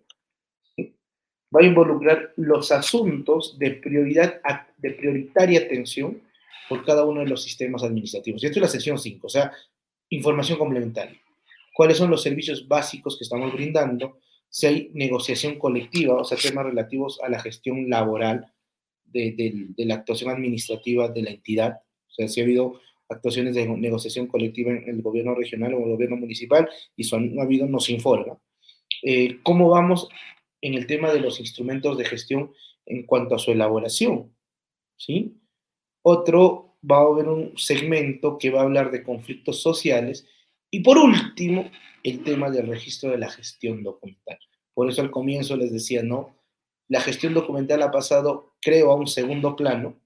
Va 1.54 1.60
a 1.60 1.66
involucrar 1.66 2.32
los 2.36 2.72
asuntos 2.72 3.58
de, 3.58 3.72
prioridad, 3.72 4.40
de 4.78 4.90
prioritaria 4.90 5.60
atención 5.60 6.20
por 6.68 6.84
cada 6.84 7.04
uno 7.04 7.20
de 7.20 7.28
los 7.28 7.42
sistemas 7.42 7.82
administrativos. 7.82 8.42
Y 8.42 8.46
esto 8.46 8.58
es 8.58 8.62
la 8.62 8.68
sección 8.68 8.98
5, 8.98 9.26
o 9.26 9.30
sea, 9.30 9.52
información 10.08 10.58
complementaria. 10.58 11.20
¿Cuáles 11.74 11.96
son 11.96 12.10
los 12.10 12.22
servicios 12.22 12.66
básicos 12.66 13.18
que 13.18 13.24
estamos 13.24 13.52
brindando? 13.52 14.18
Si 14.48 14.66
hay 14.66 14.90
negociación 14.94 15.58
colectiva, 15.58 16.14
o 16.14 16.24
sea, 16.24 16.38
temas 16.38 16.66
relativos 16.66 17.20
a 17.22 17.28
la 17.28 17.40
gestión 17.40 17.90
laboral 17.90 18.52
de, 19.04 19.32
de, 19.32 19.66
de 19.76 19.84
la 19.84 19.96
actuación 19.96 20.30
administrativa 20.30 21.08
de 21.08 21.22
la 21.22 21.30
entidad, 21.30 21.80
o 22.08 22.14
sea, 22.14 22.28
si 22.28 22.40
ha 22.40 22.44
habido 22.44 22.80
actuaciones 23.08 23.54
de 23.54 23.66
negociación 23.66 24.26
colectiva 24.26 24.72
en 24.72 24.88
el 24.88 25.02
gobierno 25.02 25.34
regional 25.34 25.74
o 25.74 25.84
el 25.84 25.90
gobierno 25.90 26.16
municipal 26.16 26.68
y 26.96 27.04
son, 27.04 27.38
ha 27.38 27.42
habido, 27.42 27.66
nos 27.66 27.90
informa. 27.90 28.38
Eh, 29.02 29.38
¿Cómo 29.42 29.68
vamos 29.68 30.08
en 30.64 30.74
el 30.74 30.86
tema 30.86 31.12
de 31.12 31.20
los 31.20 31.40
instrumentos 31.40 31.98
de 31.98 32.06
gestión 32.06 32.52
en 32.86 33.04
cuanto 33.04 33.34
a 33.34 33.38
su 33.38 33.52
elaboración? 33.52 34.34
¿Sí? 34.96 35.40
Otro, 36.02 36.76
va 36.90 36.98
a 36.98 37.02
haber 37.02 37.28
un 37.28 37.56
segmento 37.56 38.38
que 38.38 38.50
va 38.50 38.60
a 38.60 38.64
hablar 38.64 38.90
de 38.90 39.02
conflictos 39.02 39.60
sociales. 39.60 40.26
Y 40.70 40.80
por 40.80 40.98
último, 40.98 41.70
el 42.02 42.22
tema 42.22 42.50
del 42.50 42.66
registro 42.66 43.10
de 43.10 43.18
la 43.18 43.30
gestión 43.30 43.82
documental. 43.82 44.38
Por 44.74 44.90
eso 44.90 45.02
al 45.02 45.10
comienzo 45.10 45.56
les 45.56 45.72
decía, 45.72 46.02
no, 46.02 46.36
la 46.88 47.00
gestión 47.00 47.34
documental 47.34 47.82
ha 47.82 47.90
pasado, 47.90 48.56
creo, 48.60 48.90
a 48.90 48.94
un 48.94 49.06
segundo 49.06 49.56
plano 49.56 50.00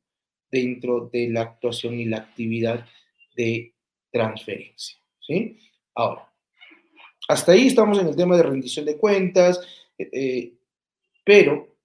dentro 0.50 1.08
de 1.12 1.28
la 1.30 1.42
actuación 1.42 1.98
y 1.98 2.04
la 2.04 2.18
actividad 2.18 2.86
de 3.34 3.74
transferencia. 4.10 4.98
¿sí? 5.20 5.58
Ahora, 5.94 6.28
hasta 7.28 7.52
ahí 7.52 7.66
estamos 7.66 7.98
en 7.98 8.08
el 8.08 8.16
tema 8.16 8.36
de 8.36 8.42
rendición 8.42 8.86
de 8.86 8.96
cuentas, 8.96 9.60
eh, 9.98 10.10
eh, 10.12 10.54
pero, 11.24 11.76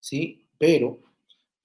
¿sí? 0.00 0.46
Pero 0.58 0.98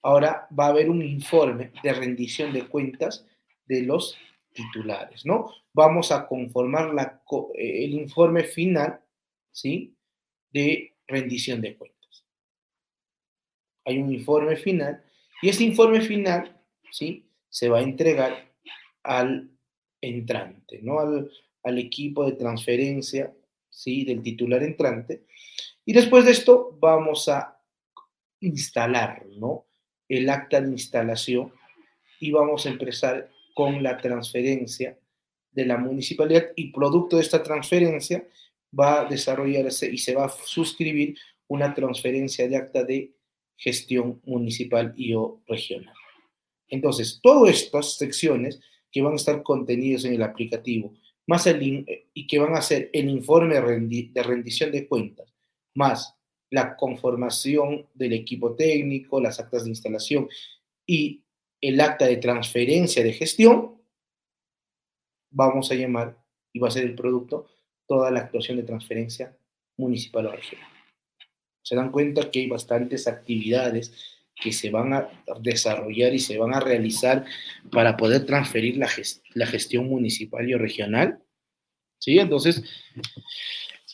ahora 0.02 0.46
va 0.56 0.66
a 0.66 0.68
haber 0.68 0.90
un 0.90 1.02
informe 1.02 1.72
de 1.82 1.92
rendición 1.92 2.52
de 2.52 2.68
cuentas 2.68 3.26
de 3.66 3.82
los 3.82 4.16
titulares, 4.52 5.24
¿no? 5.26 5.52
Vamos 5.72 6.12
a 6.12 6.26
conformar 6.26 6.92
la, 6.94 7.22
el 7.54 7.94
informe 7.94 8.44
final, 8.44 9.00
¿sí? 9.50 9.96
De 10.50 10.96
rendición 11.06 11.60
de 11.60 11.76
cuentas. 11.76 12.24
Hay 13.84 13.98
un 13.98 14.12
informe 14.12 14.56
final 14.56 15.02
y 15.42 15.48
ese 15.48 15.64
informe 15.64 16.00
final, 16.00 16.60
¿sí? 16.90 17.30
Se 17.48 17.68
va 17.68 17.78
a 17.78 17.82
entregar 17.82 18.52
al 19.02 19.50
entrante, 20.00 20.80
¿no? 20.82 21.00
Al, 21.00 21.30
al 21.62 21.78
equipo 21.78 22.24
de 22.24 22.32
transferencia, 22.32 23.34
¿sí? 23.78 24.04
Del 24.04 24.22
titular 24.22 24.62
entrante. 24.62 25.22
Y 25.84 25.92
después 25.92 26.24
de 26.24 26.32
esto 26.32 26.76
vamos 26.80 27.28
a 27.28 27.60
instalar, 28.40 29.24
¿no? 29.36 29.66
El 30.08 30.28
acta 30.30 30.60
de 30.60 30.70
instalación 30.70 31.52
y 32.18 32.32
vamos 32.32 32.66
a 32.66 32.70
empezar 32.70 33.30
con 33.54 33.82
la 33.82 33.96
transferencia 33.96 34.98
de 35.52 35.64
la 35.64 35.78
municipalidad 35.78 36.48
y 36.56 36.72
producto 36.72 37.16
de 37.16 37.22
esta 37.22 37.42
transferencia 37.42 38.26
va 38.78 39.02
a 39.02 39.04
desarrollarse 39.04 39.90
y 39.90 39.98
se 39.98 40.14
va 40.14 40.26
a 40.26 40.34
suscribir 40.44 41.16
una 41.46 41.72
transferencia 41.74 42.48
de 42.48 42.56
acta 42.56 42.84
de 42.84 43.12
gestión 43.56 44.20
municipal 44.24 44.92
y 44.96 45.14
o 45.14 45.40
regional. 45.46 45.94
Entonces, 46.68 47.20
todas 47.22 47.54
estas 47.54 47.96
secciones 47.96 48.60
que 48.90 49.02
van 49.02 49.14
a 49.14 49.16
estar 49.16 49.42
contenidas 49.42 50.04
en 50.04 50.14
el 50.14 50.22
aplicativo, 50.22 50.94
más 51.28 51.46
el, 51.46 51.86
y 52.14 52.26
que 52.26 52.38
van 52.38 52.54
a 52.56 52.62
ser 52.62 52.88
el 52.92 53.08
informe 53.08 53.54
de 53.54 54.22
rendición 54.22 54.72
de 54.72 54.88
cuentas, 54.88 55.32
más 55.74 56.16
la 56.50 56.74
conformación 56.74 57.86
del 57.92 58.14
equipo 58.14 58.56
técnico, 58.56 59.20
las 59.20 59.38
actas 59.38 59.64
de 59.64 59.70
instalación 59.70 60.26
y 60.86 61.22
el 61.60 61.80
acta 61.82 62.06
de 62.06 62.16
transferencia 62.16 63.04
de 63.04 63.12
gestión, 63.12 63.78
vamos 65.30 65.70
a 65.70 65.74
llamar, 65.74 66.16
y 66.50 66.60
va 66.60 66.68
a 66.68 66.70
ser 66.70 66.84
el 66.84 66.94
producto, 66.94 67.46
toda 67.86 68.10
la 68.10 68.20
actuación 68.20 68.56
de 68.56 68.62
transferencia 68.62 69.36
municipal 69.76 70.26
o 70.26 70.32
regional. 70.32 70.70
Se 71.62 71.76
dan 71.76 71.92
cuenta 71.92 72.30
que 72.30 72.40
hay 72.40 72.48
bastantes 72.48 73.06
actividades 73.06 74.17
que 74.40 74.52
se 74.52 74.70
van 74.70 74.92
a 74.92 75.08
desarrollar 75.40 76.14
y 76.14 76.18
se 76.18 76.38
van 76.38 76.54
a 76.54 76.60
realizar 76.60 77.24
para 77.70 77.96
poder 77.96 78.26
transferir 78.26 78.76
la, 78.76 78.88
la 79.34 79.46
gestión 79.46 79.88
municipal 79.88 80.48
y 80.48 80.54
regional. 80.54 81.20
¿Sí? 81.98 82.18
Entonces, 82.18 82.62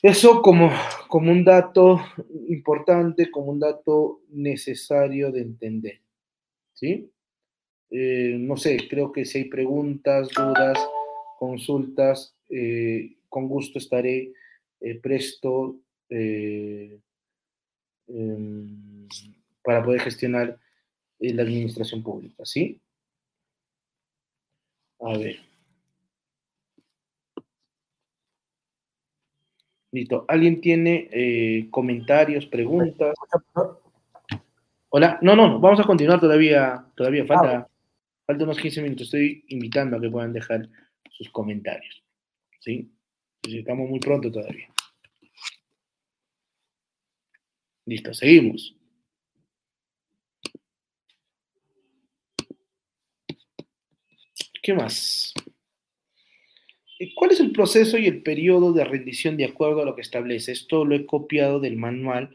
eso 0.02 0.42
como, 0.42 0.70
como 1.08 1.32
un 1.32 1.44
dato 1.44 2.04
importante, 2.48 3.30
como 3.30 3.52
un 3.52 3.60
dato 3.60 4.20
necesario 4.28 5.32
de 5.32 5.40
entender. 5.40 6.00
¿Sí? 6.74 7.10
Eh, 7.90 8.36
no 8.38 8.56
sé, 8.56 8.88
creo 8.88 9.12
que 9.12 9.24
si 9.24 9.38
hay 9.38 9.44
preguntas, 9.44 10.28
dudas, 10.28 10.78
consultas, 11.38 12.36
eh, 12.50 13.16
con 13.28 13.48
gusto 13.48 13.78
estaré 13.78 14.32
eh, 14.80 14.94
presto 15.00 15.80
Em, 18.08 19.08
para 19.64 19.82
poder 19.82 20.00
gestionar 20.02 20.58
eh, 21.18 21.34
la 21.34 21.42
administración 21.42 22.02
pública, 22.02 22.44
¿sí? 22.44 22.80
A 25.00 25.16
ver. 25.18 25.40
Listo. 29.90 30.24
¿Alguien 30.28 30.60
tiene 30.60 31.08
eh, 31.12 31.68
comentarios, 31.70 32.46
preguntas? 32.46 33.14
Hola. 34.90 35.18
No, 35.22 35.34
no, 35.36 35.60
vamos 35.60 35.80
a 35.80 35.84
continuar 35.84 36.20
todavía. 36.20 36.84
Todavía 36.96 37.24
falta, 37.24 37.56
ah. 37.56 37.68
falta 38.26 38.44
unos 38.44 38.58
15 38.58 38.82
minutos. 38.82 39.06
Estoy 39.06 39.44
invitando 39.48 39.96
a 39.96 40.00
que 40.00 40.10
puedan 40.10 40.32
dejar 40.32 40.68
sus 41.10 41.30
comentarios. 41.30 42.02
¿Sí? 42.60 42.90
Estamos 43.42 43.88
muy 43.88 44.00
pronto 44.00 44.30
todavía. 44.30 44.68
Listo, 47.86 48.14
seguimos. 48.14 48.74
¿Qué 54.64 54.72
más? 54.72 55.34
Eh, 56.98 57.12
¿Cuál 57.14 57.32
es 57.32 57.40
el 57.40 57.52
proceso 57.52 57.98
y 57.98 58.06
el 58.06 58.22
periodo 58.22 58.72
de 58.72 58.82
rendición 58.82 59.36
de 59.36 59.44
acuerdo 59.44 59.82
a 59.82 59.84
lo 59.84 59.94
que 59.94 60.00
establece? 60.00 60.52
Esto 60.52 60.86
lo 60.86 60.94
he 60.94 61.04
copiado 61.04 61.60
del 61.60 61.76
manual 61.76 62.34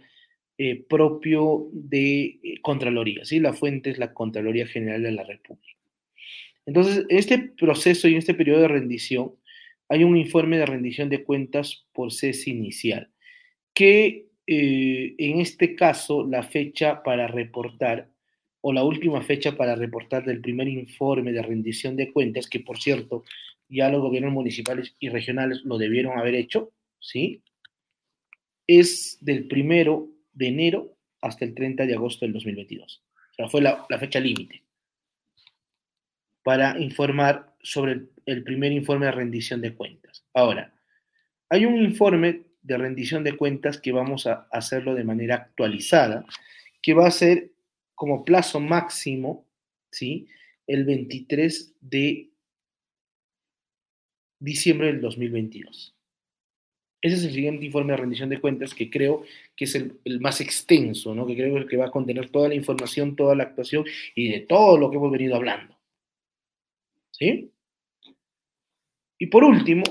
eh, 0.60 0.76
propio 0.76 1.70
de 1.74 2.40
eh, 2.44 2.62
Contraloría, 2.62 3.26
¿sí? 3.26 3.40
La 3.40 3.54
fuente 3.54 3.90
es 3.90 3.98
la 3.98 4.14
Contraloría 4.14 4.68
General 4.68 5.02
de 5.02 5.12
la 5.12 5.24
República. 5.24 5.74
Entonces, 6.68 7.04
en 7.10 7.18
este 7.18 7.40
proceso 7.40 8.08
y 8.08 8.16
este 8.16 8.36
periodo 8.36 8.62
de 8.62 8.68
rendición, 8.68 9.34
hay 9.88 10.04
un 10.04 10.16
informe 10.16 10.60
de 10.60 10.68
rendición 10.68 11.10
de 11.10 11.24
cuentas 11.24 11.88
por 11.94 12.14
CES 12.14 12.48
inicial, 12.48 13.10
que 13.74 14.28
en 14.46 15.40
este 15.40 15.76
caso 15.76 16.28
la 16.28 16.44
fecha 16.44 17.02
para 17.02 17.28
reportar 17.28 18.10
o 18.62 18.74
la 18.74 18.84
última 18.84 19.22
fecha 19.22 19.56
para 19.56 19.76
reportar 19.76 20.26
del 20.26 20.42
primer 20.42 20.68
informe 20.68 21.32
de 21.32 21.42
rendición 21.42 21.96
de 21.96 22.12
cuentas, 22.12 22.48
que 22.48 22.60
por 22.60 22.80
cierto 22.80 23.24
ya 23.70 23.90
los 23.90 24.02
gobiernos 24.02 24.34
municipales 24.34 24.96
y 25.00 25.10
regionales 25.10 25.64
lo 25.64 25.78
debieron 25.78 26.18
haber 26.18 26.36
hecho, 26.36 26.72
¿sí? 27.00 27.44
Es 28.68 29.18
del 29.22 29.48
primero 29.48 30.10
de 30.34 30.48
enero 30.48 30.98
hasta 31.22 31.46
el 31.46 31.54
30 31.54 31.86
de 31.86 31.94
agosto 31.94 32.26
del 32.26 32.34
2022. 32.34 33.04
O 33.32 33.34
sea, 33.36 33.48
fue 33.48 33.62
la, 33.62 33.86
fecha 34.00 34.20
límite 34.20 34.64
para 36.44 36.80
informar 36.80 37.56
sobre 37.62 37.94
el, 37.94 38.10
el 38.26 38.44
primer 38.44 38.72
informe 38.72 39.06
de 39.06 39.12
rendición 39.12 39.62
de 39.62 39.76
cuentas. 39.76 40.26
Ahora, 40.34 40.74
hay 41.50 41.66
un 41.66 41.82
informe 41.82 42.44
de 42.62 42.78
rendición 42.78 43.24
de 43.24 43.38
cuentas 43.38 43.80
que 43.80 43.92
vamos 43.92 44.28
a 44.28 44.48
hacerlo 44.52 44.96
de 44.96 45.04
manera 45.04 45.36
actualizada, 45.36 46.26
que 46.82 46.94
va 46.94 47.08
a 47.08 47.12
ser 47.12 47.52
como 48.00 48.24
plazo 48.24 48.62
máximo, 48.62 49.46
¿sí? 49.92 50.30
El 50.66 50.86
23 50.86 51.76
de 51.82 52.30
diciembre 54.40 54.88
del 54.88 55.02
2022. 55.02 55.94
Ese 57.02 57.16
es 57.18 57.26
el 57.26 57.34
siguiente 57.34 57.66
informe 57.66 57.92
de 57.92 57.98
rendición 57.98 58.30
de 58.30 58.40
cuentas 58.40 58.74
que 58.74 58.90
creo 58.90 59.26
que 59.54 59.66
es 59.66 59.76
el, 59.76 60.00
más 60.22 60.40
extenso, 60.40 61.14
¿no? 61.14 61.28
que 61.28 61.36
creo 61.36 61.68
que 61.68 61.76
va 61.76 61.88
a 61.88 61.92
contener 61.92 62.30
toda 62.30 62.48
la 62.48 62.56
información, 62.56 63.18
toda 63.18 63.36
la 63.36 63.44
actuación 63.44 63.84
y 64.16 64.32
de 64.32 64.40
todo 64.40 64.78
lo 64.78 64.90
que 64.90 64.96
hemos 64.96 65.12
venido 65.12 65.36
hablando. 65.36 65.78
¿Sí? 67.12 67.52
Y 69.18 69.28
por 69.28 69.44
último, 69.44 69.84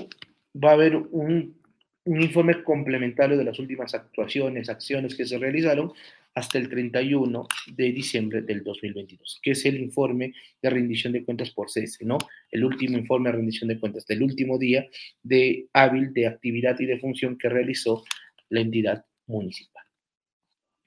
va 0.55 0.71
a 0.71 0.73
haber 0.73 0.95
un, 0.95 1.61
un 2.05 2.21
informe 2.23 2.63
complementario 2.63 3.37
de 3.37 3.43
las 3.43 3.59
últimas 3.59 3.93
actuaciones, 3.93 4.67
acciones 4.67 5.13
que 5.13 5.27
se 5.27 5.37
realizaron 5.37 5.93
hasta 6.35 6.57
el 6.57 6.69
31 6.69 7.47
de 7.75 7.91
diciembre 7.91 8.41
del 8.41 8.63
2022, 8.63 9.39
que 9.41 9.51
es 9.51 9.65
el 9.65 9.81
informe 9.81 10.33
de 10.61 10.69
rendición 10.69 11.13
de 11.13 11.23
cuentas 11.25 11.51
por 11.51 11.69
cese, 11.69 12.05
¿no? 12.05 12.17
El 12.51 12.63
último 12.63 12.97
informe 12.97 13.29
de 13.29 13.37
rendición 13.37 13.67
de 13.67 13.79
cuentas 13.79 14.05
del 14.05 14.23
último 14.23 14.57
día 14.57 14.87
de 15.23 15.67
hábil 15.73 16.13
de 16.13 16.27
actividad 16.27 16.79
y 16.79 16.85
de 16.85 16.99
función 16.99 17.37
que 17.37 17.49
realizó 17.49 18.03
la 18.49 18.61
entidad 18.61 19.05
municipal. 19.27 19.83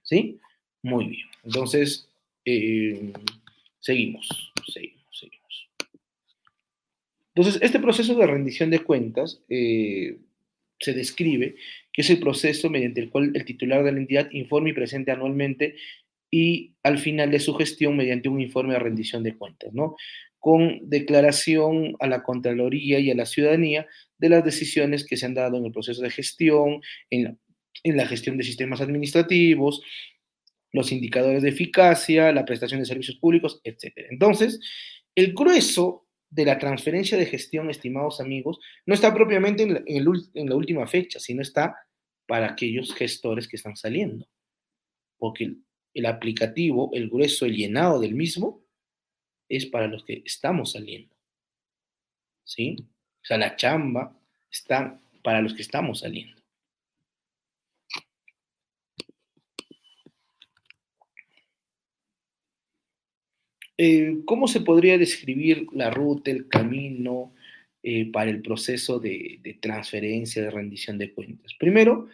¿Sí? 0.03 0.41
Muy 0.83 1.07
bien. 1.07 1.27
Entonces, 1.45 2.09
eh, 2.45 3.13
seguimos, 3.79 4.53
seguimos, 4.73 5.05
seguimos. 5.11 5.69
Entonces, 7.35 7.63
este 7.63 7.79
proceso 7.79 8.15
de 8.15 8.27
rendición 8.27 8.71
de 8.71 8.81
cuentas 8.81 9.43
eh, 9.49 10.19
se 10.83 10.93
describe 10.93 11.55
que 11.93 12.03
es 12.03 12.11
el 12.11 12.19
proceso 12.19 12.71
mediante 12.71 13.01
el 13.01 13.11
cual 13.11 13.33
el 13.35 13.45
titular 13.45 13.85
de 13.85 13.93
la 13.93 13.99
entidad 13.99 14.29
informa 14.33 14.71
y 14.71 14.75
presente 14.75 15.11
anualmente 15.11 15.77
y 16.31 16.75
al 16.83 16.99
final 16.99 17.31
de 17.31 17.41
su 17.41 17.55
gestión 17.55 17.97
mediante 17.97 18.29
un 18.29 18.41
informe 18.41 18.73
de 18.75 18.79
rendición 18.79 19.23
de 19.23 19.37
cuentas, 19.37 19.73
¿no? 19.75 19.97
Con 20.39 20.81
declaración 20.89 21.95
a 22.01 22.07
la 22.07 22.23
Contraloría 22.23 22.99
y 22.99 23.11
a 23.11 23.15
la 23.15 23.27
ciudadanía 23.27 23.87
de 24.19 24.29
las 24.29 24.45
decisiones 24.45 25.07
que 25.07 25.17
se 25.17 25.27
han 25.27 25.35
dado 25.35 25.59
en 25.59 25.67
el 25.67 25.73
proceso 25.73 26.03
de 26.03 26.11
gestión, 26.11 26.81
en 27.11 27.39
en 27.85 27.97
la 27.97 28.07
gestión 28.07 28.37
de 28.37 28.45
sistemas 28.45 28.81
administrativos, 28.81 29.83
los 30.73 30.93
indicadores 30.93 31.43
de 31.43 31.51
eficacia, 31.51 32.33
la 32.33 32.45
prestación 32.45 32.81
de 32.81 32.87
servicios 32.87 33.19
públicos, 33.19 33.61
etc. 33.65 33.93
Entonces, 34.11 34.61
el 35.15 35.35
grueso 35.35 36.02
de 36.33 36.47
la 36.47 36.59
transferencia 36.59 37.19
de 37.19 37.27
gestión, 37.27 37.69
estimados 37.69 38.19
amigos, 38.19 38.59
no 38.87 38.95
está 38.95 39.13
propiamente 39.13 39.65
en 39.65 40.49
la, 40.49 40.57
última 40.57 40.87
fecha, 40.87 41.21
sino 41.21 41.43
está 41.43 41.77
para 42.27 42.51
aquellos 42.51 42.95
gestores 42.95 43.47
que 43.47 43.57
están 43.57 43.77
saliendo. 43.77 44.27
Porque 45.19 45.57
el, 45.93 46.07
aplicativo, 46.07 46.91
el 46.95 47.11
grueso, 47.11 47.45
el 47.45 47.55
llenado 47.55 48.01
del 48.01 48.15
mismo, 48.15 48.65
es 49.47 49.67
para 49.67 49.89
los 49.89 50.05
que 50.07 50.23
estamos 50.25 50.73
saliendo. 50.73 51.15
¿Sí? 52.45 52.77
O 52.81 53.25
sea, 53.25 53.37
la 53.37 53.55
chamba 53.55 54.19
está 54.51 54.99
para 55.23 55.43
los 55.43 55.53
que 55.53 55.63
estamos 55.63 56.01
saliendo. 56.01 56.42
Eh, 63.85 64.21
¿Cómo 64.27 64.47
se 64.47 64.61
podría 64.61 64.97
describir 64.97 65.67
la 65.73 65.91
ruta, 65.91 66.31
el 66.31 66.47
camino 66.47 67.35
eh, 67.83 68.09
para 68.13 68.31
el 68.31 68.41
proceso 68.41 69.01
de, 69.01 69.59
transferencia, 69.61 70.41
de 70.41 70.53
rendición 70.53 70.99
de 70.99 71.13
cuentas? 71.13 71.53
Primero, 71.59 72.07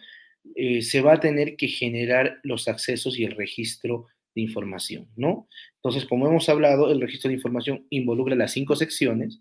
eh, 0.55 0.81
se 0.81 1.01
va 1.01 1.13
a 1.13 1.19
tener 1.19 1.57
que 1.57 1.67
generar 1.67 2.39
los 2.41 2.67
accesos 2.67 3.19
y 3.19 3.23
el 3.23 3.35
registro 3.35 4.07
de 4.33 4.41
información, 4.41 5.09
¿no? 5.15 5.47
Entonces, 5.75 6.05
como 6.05 6.27
hemos 6.27 6.49
hablado, 6.49 6.91
el 6.91 7.01
registro 7.01 7.27
de 7.27 7.35
información 7.35 7.85
involucra 7.91 8.35
las 8.35 8.51
cinco 8.51 8.75
secciones, 8.75 9.39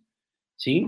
¿sí? 0.55 0.87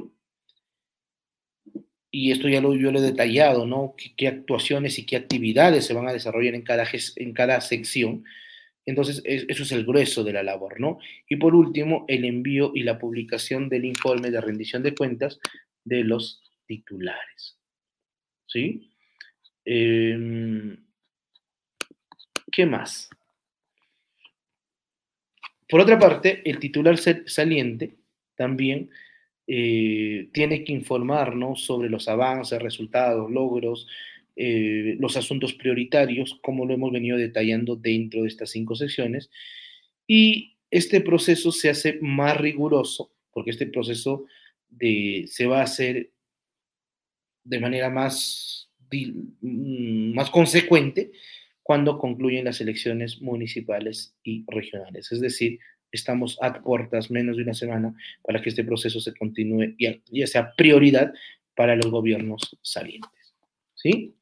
Y 2.11 2.33
esto 2.33 2.51
ya 2.51 2.61
lo, 2.61 2.77
yo 2.77 2.93
lo 2.93 2.99
he 2.99 3.03
detallado, 3.03 3.67
¿no? 3.67 3.95
¿Qué, 4.19 4.29
actuaciones 4.29 4.99
y 4.99 5.07
qué 5.07 5.17
actividades 5.17 5.87
se 5.87 5.95
van 5.95 6.07
a 6.07 6.12
desarrollar 6.12 6.55
en 6.55 6.62
cada, 6.62 6.87
en 7.17 7.33
cada 7.33 7.62
sección 7.62 8.25
entonces, 8.86 9.23
eso 9.24 9.62
es 9.62 9.73
el 9.73 9.85
grueso 9.85 10.24
de 10.24 10.32
la 10.32 10.43
labor, 10.43 10.81
¿no? 10.81 10.98
Y 11.28 11.36
por 11.36 11.55
último, 11.55 12.05
el 12.09 12.24
envío 12.24 12.73
y 12.74 12.82
la 12.82 12.98
publicación 12.98 13.69
del 13.69 13.85
informe 13.85 14.31
de 14.31 14.40
rendición 14.40 14.82
de 14.82 14.94
cuentas 14.94 15.39
de 15.85 16.05
los 16.05 16.43
titulares. 16.66 17.59
¿Sí? 18.47 18.90
Em, 19.65 20.77
¿Qué 22.51 22.66
más? 22.66 23.09
Por 25.69 25.81
otra 25.81 25.98
parte, 25.98 26.43
el 26.48 26.59
titular 26.59 26.98
saliente 26.98 27.94
también 28.35 28.90
eh, 29.47 30.28
tiene 30.32 30.65
que 30.65 30.73
informarnos 30.73 31.65
sobre 31.65 31.89
los 31.89 32.09
avances, 32.09 32.61
resultados, 32.61 33.31
logros, 33.31 33.86
eh, 34.36 34.97
los 34.98 35.16
asuntos 35.16 35.55
prioritarios, 35.55 36.39
como 36.43 36.66
lo 36.66 36.74
hemos 36.74 36.93
venido 36.93 37.16
detallando 37.16 37.77
dentro 37.77 38.23
de 38.23 38.28
estas 38.28 38.51
cinco 38.51 38.74
secciones. 38.74 39.31
Y 40.07 40.57
este 40.70 41.01
proceso 41.01 41.52
se 41.52 41.70
hace 41.70 41.98
más 42.01 42.36
riguroso, 42.36 43.12
porque 43.32 43.51
este 43.51 43.66
proceso 43.66 44.27
de, 44.69 45.24
se 45.27 45.47
va 45.47 45.61
a 45.61 45.65
hacer 45.65 46.11
de 47.44 47.61
manera 47.61 47.90
más, 47.90 48.70
mm, 48.90 50.15
más 50.15 50.31
consecuente 50.31 51.11
cuando 51.62 51.98
concluyen 51.98 52.44
las 52.44 52.61
elecciones 52.61 53.20
municipales 53.20 54.15
y 54.23 54.44
regionales. 54.48 55.12
Es 55.12 55.20
decir, 55.20 55.59
estamos 55.93 56.39
a 56.40 56.52
puertas 56.62 57.11
menos 57.11 57.36
de 57.36 57.43
una 57.43 57.55
semana 57.55 57.94
para 58.23 58.40
que 58.40 58.48
este 58.51 58.65
proceso 58.65 59.01
se 59.01 59.15
continúe 59.15 59.74
y 59.78 60.01
ya 60.11 60.27
sea 60.27 60.55
prioridad 60.55 61.12
para 61.55 61.77
los 61.77 61.90
gobiernos 61.90 62.59
salientes. 62.62 63.11
¿Sí? 63.74 64.15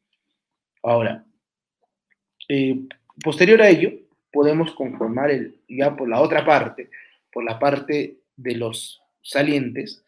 Ahora, 0.82 1.24
eh, 2.48 2.78
posterior 3.22 3.60
a 3.62 3.68
ello, 3.68 3.92
podemos 4.32 4.74
conformar 4.74 5.30
el, 5.30 5.60
ya 5.68 5.96
por 5.96 6.08
la 6.08 6.20
otra 6.20 6.44
parte, 6.44 6.90
por 7.32 7.44
la 7.44 7.58
parte 7.58 8.18
de 8.36 8.54
los 8.54 9.00
salientes, 9.22 10.04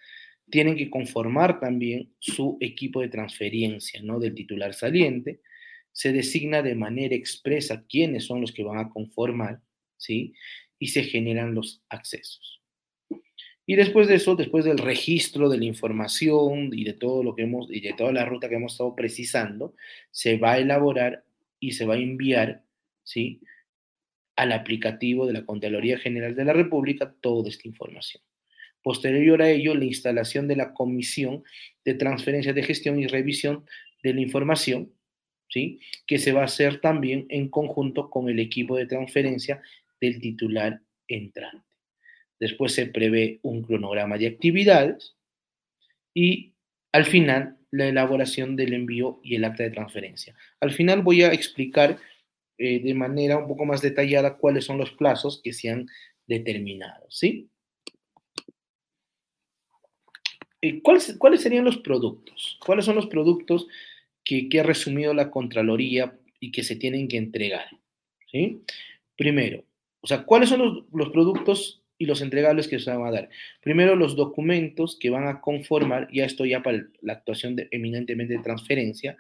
tienen 0.51 0.77
que 0.77 0.91
conformar 0.91 1.61
también 1.61 2.13
su 2.19 2.59
equipo 2.61 3.01
de 3.01 3.09
transferencia, 3.09 4.01
¿no? 4.03 4.19
Del 4.19 4.35
titular 4.35 4.75
saliente. 4.75 5.41
Se 5.93 6.13
designa 6.13 6.63
de 6.63 6.75
manera 6.75 7.15
expresa 7.15 7.85
quiénes 7.89 8.27
son 8.27 8.41
los 8.41 8.53
que 8.53 8.65
van 8.65 8.79
a 8.79 8.91
conformar, 8.91 9.61
¿sí? 9.97 10.35
Y 10.79 10.89
se 10.89 11.05
generan 11.05 11.55
los 11.55 11.83
accesos. 11.89 12.60
Y 13.67 13.77
después 13.77 14.09
de 14.09 14.17
eso, 14.17 14.35
después 14.35 14.65
del 14.65 14.79
registro 14.79 15.49
de 15.49 15.59
la 15.59 15.65
información 15.65 16.71
y 16.73 16.85
de 16.85 16.95
todo 16.95 17.23
lo 17.23 17.35
que 17.35 17.43
hemos, 17.43 17.71
y 17.71 17.81
de 17.81 17.93
toda 17.93 18.13
la 18.13 18.25
ruta 18.25 18.49
que 18.49 18.57
hemos 18.57 18.73
estado 18.73 18.97
precisando, 18.97 19.75
se 20.11 20.39
va 20.39 20.53
a 20.53 20.59
elaborar 20.59 21.25
y 21.61 21.73
se 21.73 21.87
va 21.87 21.95
a 21.95 21.99
enviar, 21.99 22.65
¿sí? 23.05 23.41
Al 24.35 24.53
aplicativo 24.53 25.27
de 25.27 25.35
la 25.35 25.45
Contraloría 25.45 25.99
General 25.99 26.35
de 26.35 26.45
la 26.45 26.53
República 26.53 27.15
toda 27.21 27.49
esta 27.49 27.69
información. 27.69 28.23
Posterior 28.83 29.43
a 29.43 29.51
ello, 29.51 29.75
la 29.75 29.85
instalación 29.85 30.49
de 30.49 30.57
la 30.57 30.73
Comisión 30.73 31.45
de 31.85 31.95
Transferencia 31.95 32.53
de 32.55 32.63
Gestión 32.63 32.99
y 32.99 33.07
Revisión 33.07 33.67
de 34.03 34.15
la 34.15 34.21
Información, 34.23 34.93
¿sí? 35.49 35.81
Que 36.07 36.19
se 36.19 36.33
va 36.33 36.43
a 36.43 36.47
hacer 36.47 36.81
también 36.81 37.27
en 37.29 37.49
conjunto 37.49 38.09
con 38.09 38.29
el 38.29 38.39
equipo 38.39 38.77
de 38.77 38.87
transferencia 38.87 39.61
del 40.01 40.19
titular 40.19 40.81
entrante. 41.07 41.70
Después 42.41 42.73
se 42.73 42.87
prevé 42.87 43.39
un 43.43 43.63
cronograma 43.63 44.19
de 44.19 44.27
actividades 44.27 45.15
y 46.15 46.55
al 46.93 47.05
final 47.05 47.59
la 47.71 47.87
elaboración 47.87 48.57
del 48.57 48.73
envío 48.73 49.21
y 49.23 49.37
el 49.37 49.45
acta 49.45 49.63
de 49.63 49.71
transferencia. 49.71 50.35
Al 50.61 50.73
final 50.73 51.03
voy 51.03 51.23
a 51.23 51.33
explicar 51.33 51.99
eh, 52.59 52.81
de 52.81 52.95
manera 52.95 53.39
un 53.39 53.47
poco 53.47 53.65
más 53.65 53.81
detallada 53.81 54.37
cuáles 54.37 54.65
son 54.65 54.79
los 54.79 54.91
plazos 54.91 55.41
que 55.45 55.53
se 55.53 55.71
han 55.71 55.87
determinado, 56.27 57.07
¿sí? 57.09 57.49
¿cuáles, 60.83 61.17
¿Cuáles 61.19 61.41
serían 61.41 61.65
los 61.65 61.79
productos? 61.79 62.59
¿Cuáles 62.65 62.85
son 62.85 62.97
los 62.97 63.07
productos 63.07 63.67
que, 64.25 64.49
que 64.49 64.61
ha 64.61 64.63
resumido 64.63 65.15
la 65.15 65.31
Contraloría 65.31 66.19
y 66.39 66.53
que 66.53 66.63
se 66.63 66.77
tienen 66.77 67.09
que 67.09 67.17
entregar? 67.17 67.67
¿sí? 68.31 68.63
Primero, 69.17 69.65
o 70.01 70.07
sea, 70.07 70.25
¿cuáles 70.25 70.49
son 70.49 70.61
los, 70.61 70.85
los 70.93 71.11
productos 71.11 71.80
y 72.01 72.07
los 72.07 72.23
entregables 72.23 72.67
que 72.67 72.79
se 72.79 72.91
van 72.91 73.07
a 73.07 73.11
dar. 73.11 73.29
Primero, 73.61 73.95
los 73.95 74.17
documentos 74.17 74.97
que 74.99 75.11
van 75.11 75.29
a 75.29 75.43
conformar, 75.43 76.09
ya 76.11 76.25
esto 76.25 76.47
ya 76.47 76.63
para 76.63 76.83
la 77.03 77.13
actuación 77.13 77.57
eminentemente 77.71 78.33
de 78.33 78.43
transferencia, 78.43 79.19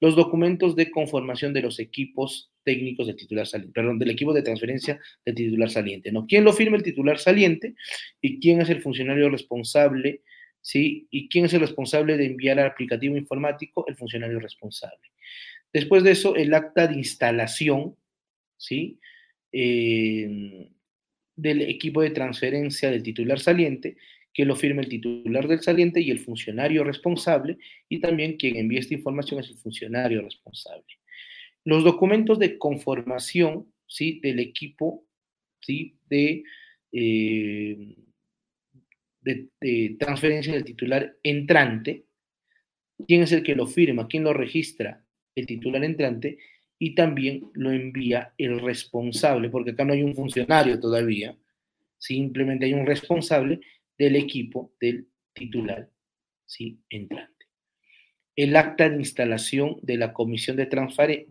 los 0.00 0.14
documentos 0.14 0.76
de 0.76 0.92
conformación 0.92 1.52
de 1.52 1.62
los 1.62 1.80
equipos 1.80 2.52
técnicos 2.62 3.08
del 3.08 3.16
titular 3.16 3.48
saliente, 3.48 3.72
perdón, 3.74 3.98
del 3.98 4.10
equipo 4.10 4.32
de 4.32 4.42
transferencia 4.42 5.00
del 5.24 5.34
titular 5.34 5.70
saliente, 5.70 6.12
¿no? 6.12 6.24
¿Quién 6.28 6.44
lo 6.44 6.52
firma 6.52 6.76
el 6.76 6.84
titular 6.84 7.18
saliente 7.18 7.74
y 8.20 8.38
quién 8.38 8.60
es 8.60 8.70
el 8.70 8.80
funcionario 8.80 9.28
responsable, 9.28 10.22
¿sí? 10.60 11.08
Y 11.10 11.28
quién 11.28 11.46
es 11.46 11.54
el 11.54 11.62
responsable 11.62 12.16
de 12.16 12.26
enviar 12.26 12.60
al 12.60 12.68
aplicativo 12.68 13.16
informático, 13.16 13.84
el 13.88 13.96
funcionario 13.96 14.38
responsable. 14.38 15.10
Después 15.72 16.04
de 16.04 16.12
eso, 16.12 16.36
el 16.36 16.54
acta 16.54 16.86
de 16.86 16.94
instalación, 16.94 17.96
¿sí? 18.56 19.00
Eh, 19.50 20.70
del 21.40 21.62
equipo 21.62 22.02
de 22.02 22.10
transferencia 22.10 22.90
del 22.90 23.02
titular 23.02 23.40
saliente, 23.40 23.96
que 24.32 24.44
lo 24.44 24.54
firme 24.54 24.82
el 24.82 24.88
titular 24.88 25.48
del 25.48 25.60
saliente 25.60 26.00
y 26.00 26.10
el 26.10 26.20
funcionario 26.20 26.84
responsable, 26.84 27.58
y 27.88 28.00
también 28.00 28.36
quien 28.36 28.56
envía 28.56 28.80
esta 28.80 28.94
información 28.94 29.40
es 29.40 29.48
el 29.48 29.56
funcionario 29.56 30.22
responsable. 30.22 30.84
Los 31.64 31.84
documentos 31.84 32.38
de 32.38 32.58
conformación 32.58 33.72
¿sí? 33.86 34.20
del 34.22 34.38
equipo 34.38 35.04
¿sí? 35.60 35.96
de, 36.08 36.44
eh, 36.92 37.96
de 39.22 39.96
transferencia 39.98 40.52
del 40.52 40.64
titular 40.64 41.16
entrante, 41.22 42.04
quién 43.06 43.22
es 43.22 43.32
el 43.32 43.42
que 43.42 43.56
lo 43.56 43.66
firma, 43.66 44.08
quién 44.08 44.24
lo 44.24 44.32
registra, 44.32 45.04
el 45.34 45.46
titular 45.46 45.84
entrante, 45.84 46.38
y 46.82 46.94
también 46.94 47.50
lo 47.52 47.70
envía 47.70 48.32
el 48.38 48.58
responsable, 48.58 49.50
porque 49.50 49.72
acá 49.72 49.84
no 49.84 49.92
hay 49.92 50.02
un 50.02 50.14
funcionario 50.14 50.80
todavía, 50.80 51.36
simplemente 51.98 52.64
hay 52.64 52.72
un 52.72 52.86
responsable 52.86 53.60
del 53.98 54.16
equipo 54.16 54.72
del 54.80 55.06
titular 55.34 55.90
¿sí? 56.46 56.80
entrante. 56.88 57.46
El 58.34 58.56
acta 58.56 58.88
de 58.88 58.96
instalación 58.96 59.76
de 59.82 59.98
la 59.98 60.14
comisión 60.14 60.56
de 60.56 60.70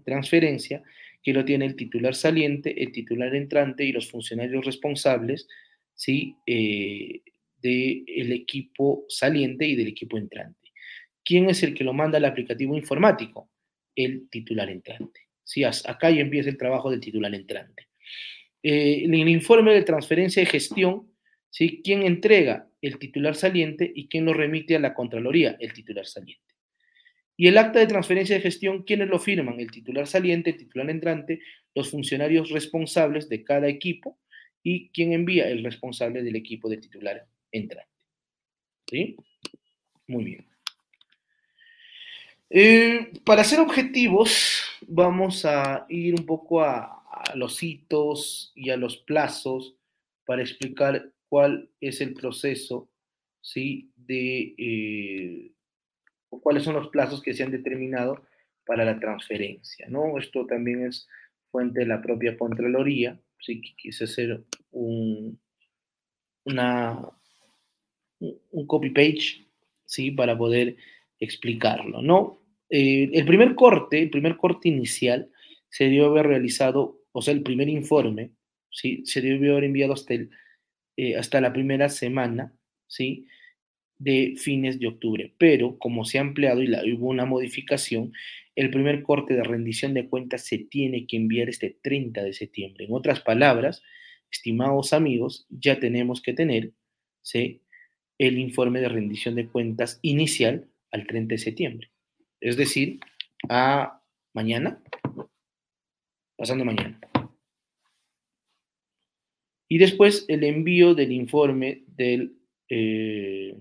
transferencia, 0.06 0.84
que 1.24 1.34
lo 1.34 1.44
tiene 1.44 1.66
el 1.66 1.76
titular 1.76 2.14
saliente, 2.14 2.84
el 2.84 2.92
titular 2.92 3.34
entrante 3.34 3.84
y 3.84 3.92
los 3.92 4.08
funcionarios 4.12 4.64
responsables 4.64 5.48
¿sí? 5.96 6.36
Eh, 6.46 7.24
del 7.60 8.32
equipo 8.32 9.06
saliente 9.10 9.66
y 9.66 9.76
del 9.76 9.88
equipo 9.88 10.16
entrante. 10.16 10.70
¿Quién 11.26 11.50
es 11.50 11.64
el 11.64 11.74
que 11.74 11.84
lo 11.84 11.94
manda 11.94 12.20
al 12.20 12.26
aplicativo 12.26 12.78
informático? 12.78 13.50
El 13.96 14.30
titular 14.30 14.70
entrante. 14.70 15.29
¿Sí? 15.50 15.64
Acá 15.64 16.12
ya 16.12 16.22
empieza 16.22 16.50
el 16.50 16.58
trabajo 16.58 16.92
del 16.92 17.00
titular 17.00 17.34
entrante. 17.34 17.88
Eh, 18.62 19.02
en 19.06 19.16
el 19.16 19.28
informe 19.30 19.74
de 19.74 19.82
transferencia 19.82 20.44
y 20.44 20.46
gestión, 20.46 21.12
¿sí? 21.50 21.82
¿quién 21.84 22.04
entrega? 22.04 22.68
El 22.82 23.00
titular 23.00 23.36
saliente 23.36 23.92
y 23.94 24.08
quién 24.08 24.26
lo 24.26 24.34
remite 24.34 24.76
a 24.76 24.80
la 24.80 24.94
Contraloría, 24.94 25.58
el 25.60 25.74
titular 25.74 26.06
saliente. 26.06 26.54
Y 27.36 27.48
el 27.48 27.58
acta 27.58 27.80
de 27.80 27.88
transferencia 27.88 28.36
de 28.36 28.42
gestión, 28.42 28.84
¿quiénes 28.84 29.08
lo 29.08 29.18
firman? 29.18 29.60
El 29.60 29.72
titular 29.72 30.06
saliente, 30.06 30.52
el 30.52 30.58
titular 30.58 30.88
entrante, 30.90 31.40
los 31.74 31.90
funcionarios 31.90 32.52
responsables 32.52 33.28
de 33.28 33.44
cada 33.44 33.68
equipo 33.68 34.20
y 34.62 34.90
quién 34.90 35.14
envía 35.14 35.50
el 35.50 35.64
responsable 35.64 36.22
del 36.22 36.36
equipo 36.36 36.70
de 36.70 36.78
titular 36.78 37.26
entrante. 37.52 37.90
¿Sí? 38.88 39.16
Muy 40.06 40.24
bien. 40.26 40.46
Eh, 42.52 43.12
para 43.24 43.44
ser 43.44 43.62
objetivos, 43.62 44.69
vamos 44.90 45.46
a 45.46 45.86
ir 45.88 46.16
un 46.16 46.26
poco 46.26 46.62
a, 46.62 46.96
los 47.36 47.62
hitos 47.62 48.54
y 48.56 48.70
a 48.70 48.78
los 48.78 48.98
plazos 48.98 49.76
para 50.26 50.42
explicar 50.42 51.12
cuál 51.28 51.70
es 51.82 52.00
el 52.02 52.14
proceso, 52.14 52.90
¿sí? 53.42 53.92
De 53.96 54.56
eh, 54.58 55.52
cuáles 56.30 56.64
son 56.64 56.76
los 56.76 56.88
plazos 56.88 57.22
que 57.22 57.34
se 57.34 57.44
han 57.44 57.52
determinado 57.52 58.24
para 58.66 58.86
la 58.86 59.00
transferencia, 59.00 59.88
¿no? 59.90 60.18
Esto 60.18 60.46
también 60.46 60.86
es 60.86 61.08
fuente 61.52 61.82
de 61.82 61.88
la 61.88 62.02
propia 62.02 62.38
Contraloría, 62.38 63.20
sí 63.40 63.62
quise 63.76 64.06
hacer 64.06 64.44
un, 64.72 65.40
una, 66.46 67.10
un 68.20 68.66
copy-page, 68.66 69.46
¿sí? 69.86 70.12
Para 70.12 70.38
poder 70.38 70.78
explicarlo, 71.20 72.02
¿no? 72.02 72.39
Eh, 72.70 73.10
el 73.14 73.26
primer 73.26 73.56
corte, 73.56 74.02
el 74.02 74.10
primer 74.10 74.38
corte 74.38 74.70
inicial, 74.70 75.30
se 75.70 75.86
debió 75.86 76.08
haber 76.08 76.28
realizado, 76.28 77.02
o 77.12 77.22
sea, 77.22 77.34
el 77.34 77.44
primer 77.44 77.70
informe, 77.70 78.32
¿sí? 78.72 79.04
Se 79.06 79.22
debió 79.22 79.54
haber 79.54 79.66
enviado 79.66 79.94
hasta, 79.94 80.14
el, 80.14 80.30
eh, 80.98 81.16
hasta 81.18 81.42
la 81.42 81.54
primera 81.54 81.90
semana, 81.90 82.54
¿sí? 82.88 83.28
De 83.98 84.36
fines 84.38 84.80
de 84.80 84.88
octubre. 84.88 85.34
Pero 85.38 85.78
como 85.80 86.06
se 86.06 86.20
ha 86.20 86.22
empleado 86.22 86.62
y 86.64 86.94
hubo 86.94 87.08
una 87.10 87.26
modificación, 87.26 88.14
el 88.56 88.70
primer 88.72 89.04
corte 89.04 89.36
de 89.36 89.44
rendición 89.44 89.94
de 89.94 90.08
cuentas 90.10 90.46
se 90.46 90.60
tiene 90.60 91.08
que 91.08 91.18
enviar 91.18 91.50
este 91.50 91.78
30 91.82 92.24
de 92.24 92.34
septiembre. 92.34 92.86
En 92.86 92.94
otras 92.94 93.22
palabras, 93.22 93.84
estimados 94.32 94.94
amigos, 94.94 95.48
ya 95.50 95.80
tenemos 95.80 96.22
que 96.22 96.34
tener 96.34 96.74
¿sí? 97.22 97.62
el 98.18 98.38
informe 98.38 98.82
de 98.82 98.90
rendición 98.90 99.36
de 99.36 99.48
cuentas 99.48 100.00
inicial 100.02 100.68
al 100.92 101.08
30 101.08 101.36
de 101.36 101.38
septiembre 101.38 101.92
es 102.42 102.58
decir, 102.58 103.00
a 103.50 104.02
mañana, 104.34 104.82
pasando 106.38 106.66
mañana. 106.66 107.00
Y 109.68 109.78
después 109.78 110.26
el 110.28 110.44
envío 110.44 110.96
del 110.96 111.12
informe 111.12 111.84
del, 111.88 112.36
eh, 112.70 113.58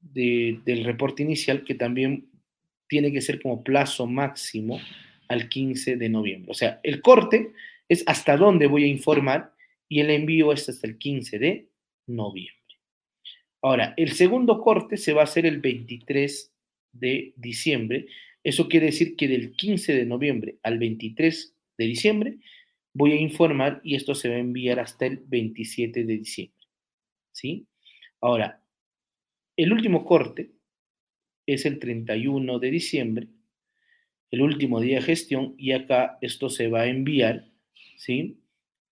del 0.00 0.84
reporte 0.84 1.22
inicial, 1.22 1.64
que 1.64 1.74
también 1.74 2.30
tiene 2.86 3.12
que 3.12 3.20
ser 3.20 3.40
como 3.40 3.62
plazo 3.62 4.06
máximo 4.06 4.80
al 5.28 5.48
15 5.48 5.96
de 5.96 6.08
noviembre. 6.08 6.50
O 6.50 6.54
sea, 6.54 6.80
el 6.82 7.00
corte 7.02 7.52
es 7.88 8.04
hasta 8.06 8.36
dónde 8.36 8.66
voy 8.66 8.84
a 8.84 8.88
informar 8.88 9.54
y 9.88 10.00
el 10.00 10.10
envío 10.10 10.52
es 10.52 10.68
hasta 10.68 10.86
el 10.86 10.98
15 10.98 11.38
de 11.38 11.68
noviembre. 12.06 12.54
Ahora, 13.62 13.94
el 13.96 14.12
segundo 14.12 14.60
corte 14.60 14.96
se 14.96 15.12
va 15.12 15.22
a 15.22 15.24
hacer 15.24 15.44
el 15.44 15.60
23 15.60 16.49
de 16.92 17.34
diciembre. 17.36 18.06
Eso 18.42 18.68
quiere 18.68 18.86
decir 18.86 19.16
que 19.16 19.28
del 19.28 19.52
15 19.52 19.94
de 19.94 20.06
noviembre 20.06 20.58
al 20.62 20.78
23 20.78 21.56
de 21.78 21.84
diciembre 21.84 22.38
voy 22.92 23.12
a 23.12 23.20
informar 23.20 23.80
y 23.84 23.94
esto 23.94 24.14
se 24.14 24.28
va 24.28 24.36
a 24.36 24.40
enviar 24.40 24.80
hasta 24.80 25.06
el 25.06 25.18
27 25.26 26.04
de 26.04 26.18
diciembre. 26.18 26.66
¿Sí? 27.32 27.66
Ahora, 28.20 28.62
el 29.56 29.72
último 29.72 30.04
corte 30.04 30.52
es 31.46 31.66
el 31.66 31.78
31 31.78 32.58
de 32.58 32.70
diciembre, 32.70 33.28
el 34.30 34.42
último 34.42 34.80
día 34.80 34.96
de 34.96 35.02
gestión, 35.02 35.54
y 35.58 35.72
acá 35.72 36.18
esto 36.20 36.48
se 36.48 36.68
va 36.68 36.82
a 36.82 36.86
enviar, 36.86 37.50
¿sí? 37.96 38.38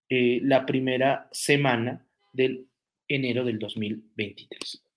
Eh, 0.08 0.40
la 0.42 0.66
primera 0.66 1.28
semana 1.32 2.06
del 2.32 2.68
enero 3.06 3.44
del 3.44 3.58
2023. 3.58 4.87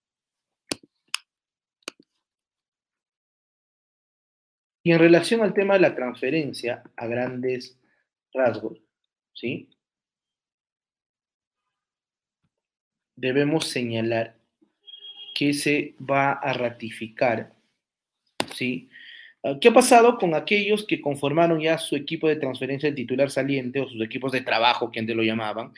Y 4.83 4.91
en 4.91 4.99
relación 4.99 5.41
al 5.41 5.53
tema 5.53 5.75
de 5.75 5.81
la 5.81 5.95
transferencia 5.95 6.83
a 6.95 7.07
grandes 7.07 7.79
rasgos, 8.33 8.79
¿sí? 9.33 9.69
Debemos 13.15 13.67
señalar 13.67 14.35
que 15.35 15.53
se 15.53 15.95
va 15.99 16.31
a 16.31 16.53
ratificar, 16.53 17.53
¿sí? 18.55 18.89
Ah, 19.43 19.57
¿Qué 19.59 19.69
ha 19.69 19.73
pasado 19.73 20.17
con 20.17 20.33
aquellos 20.33 20.85
que 20.85 21.01
conformaron 21.01 21.59
ya 21.59 21.77
su 21.77 21.95
equipo 21.95 22.27
de 22.27 22.35
transferencia 22.37 22.89
de 22.89 22.95
titular 22.95 23.29
saliente 23.29 23.79
o 23.81 23.87
sus 23.87 24.01
equipos 24.01 24.31
de 24.31 24.41
trabajo, 24.41 24.91
que 24.91 24.99
antes 24.99 25.15
lo 25.15 25.23
llamaban, 25.23 25.73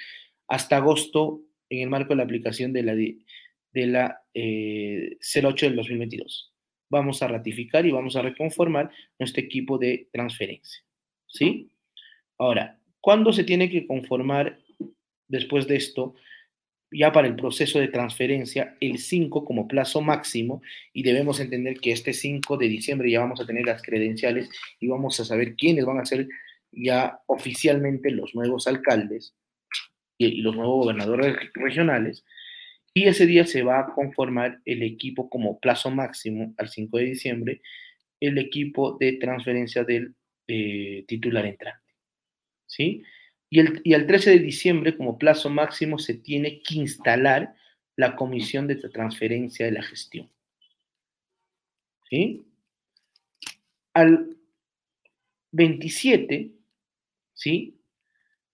hasta 0.47 0.77
agosto 0.77 1.41
en 1.69 1.81
el 1.81 1.89
marco 1.89 2.09
de 2.09 2.17
la 2.17 2.23
aplicación 2.23 2.71
de 2.73 2.83
la, 2.83 2.95
de 2.95 3.87
la 3.87 4.21
eh, 4.33 5.17
08 5.21 5.65
del 5.65 5.75
2022? 5.75 6.52
Vamos 6.93 7.23
a 7.23 7.27
ratificar 7.27 7.85
y 7.85 7.91
vamos 7.91 8.15
a 8.15 8.21
reconformar 8.21 8.91
nuestro 9.19 9.41
equipo 9.43 9.77
de 9.77 10.07
transferencia. 10.13 10.83
¿Sí? 11.27 11.71
Ahora, 12.37 12.79
¿cuándo 13.01 13.33
se 13.33 13.43
tiene 13.43 13.69
que 13.69 13.87
conformar 13.87 14.59
después 15.27 15.67
de 15.67 15.75
esto 15.75 16.13
ya 16.91 17.11
para 17.11 17.27
el 17.27 17.35
proceso 17.35 17.79
de 17.79 17.87
transferencia 17.87 18.77
el 18.79 18.99
5 18.99 19.43
como 19.45 19.67
plazo 19.67 20.01
máximo 20.01 20.61
y 20.93 21.01
debemos 21.01 21.39
entender 21.39 21.79
que 21.79 21.91
este 21.91 22.13
5 22.13 22.57
de 22.57 22.67
diciembre 22.67 23.09
ya 23.09 23.21
vamos 23.21 23.41
a 23.41 23.47
tener 23.47 23.65
las 23.65 23.81
credenciales 23.81 24.47
y 24.79 24.87
vamos 24.87 25.19
a 25.19 25.25
saber 25.25 25.55
quiénes 25.55 25.85
van 25.85 25.99
a 25.99 26.05
ser 26.05 26.27
ya 26.71 27.19
oficialmente 27.25 28.11
los 28.11 28.35
nuevos 28.35 28.67
alcaldes 28.67 29.33
y 30.19 30.41
los 30.41 30.55
nuevos 30.55 30.85
gobernadores 30.85 31.35
regionales. 31.55 32.23
Y 32.93 33.07
ese 33.07 33.25
día 33.25 33.45
se 33.45 33.63
va 33.63 33.79
a 33.79 33.93
conformar 33.93 34.61
el 34.65 34.83
equipo 34.83 35.29
como 35.29 35.59
plazo 35.59 35.89
máximo 35.89 36.53
al 36.57 36.69
5 36.69 36.97
de 36.97 37.03
diciembre, 37.05 37.61
el 38.19 38.37
equipo 38.37 38.97
de 38.99 39.13
transferencia 39.13 39.83
del 39.83 40.15
eh, 40.47 41.03
titular 41.07 41.45
entrante. 41.45 41.81
¿Sí? 42.67 43.03
Y, 43.49 43.59
el, 43.59 43.81
y 43.83 43.93
al 43.93 44.05
13 44.05 44.31
de 44.31 44.39
diciembre, 44.39 44.95
como 44.95 45.17
plazo 45.17 45.49
máximo, 45.49 45.97
se 45.97 46.15
tiene 46.15 46.61
que 46.61 46.75
instalar 46.75 47.55
la 47.95 48.15
comisión 48.15 48.67
de 48.67 48.75
transferencia 48.75 49.65
de 49.65 49.71
la 49.71 49.83
gestión. 49.83 50.29
¿Sí? 52.09 52.45
Al 53.93 54.37
27 55.51 56.51
¿sí? 57.33 57.79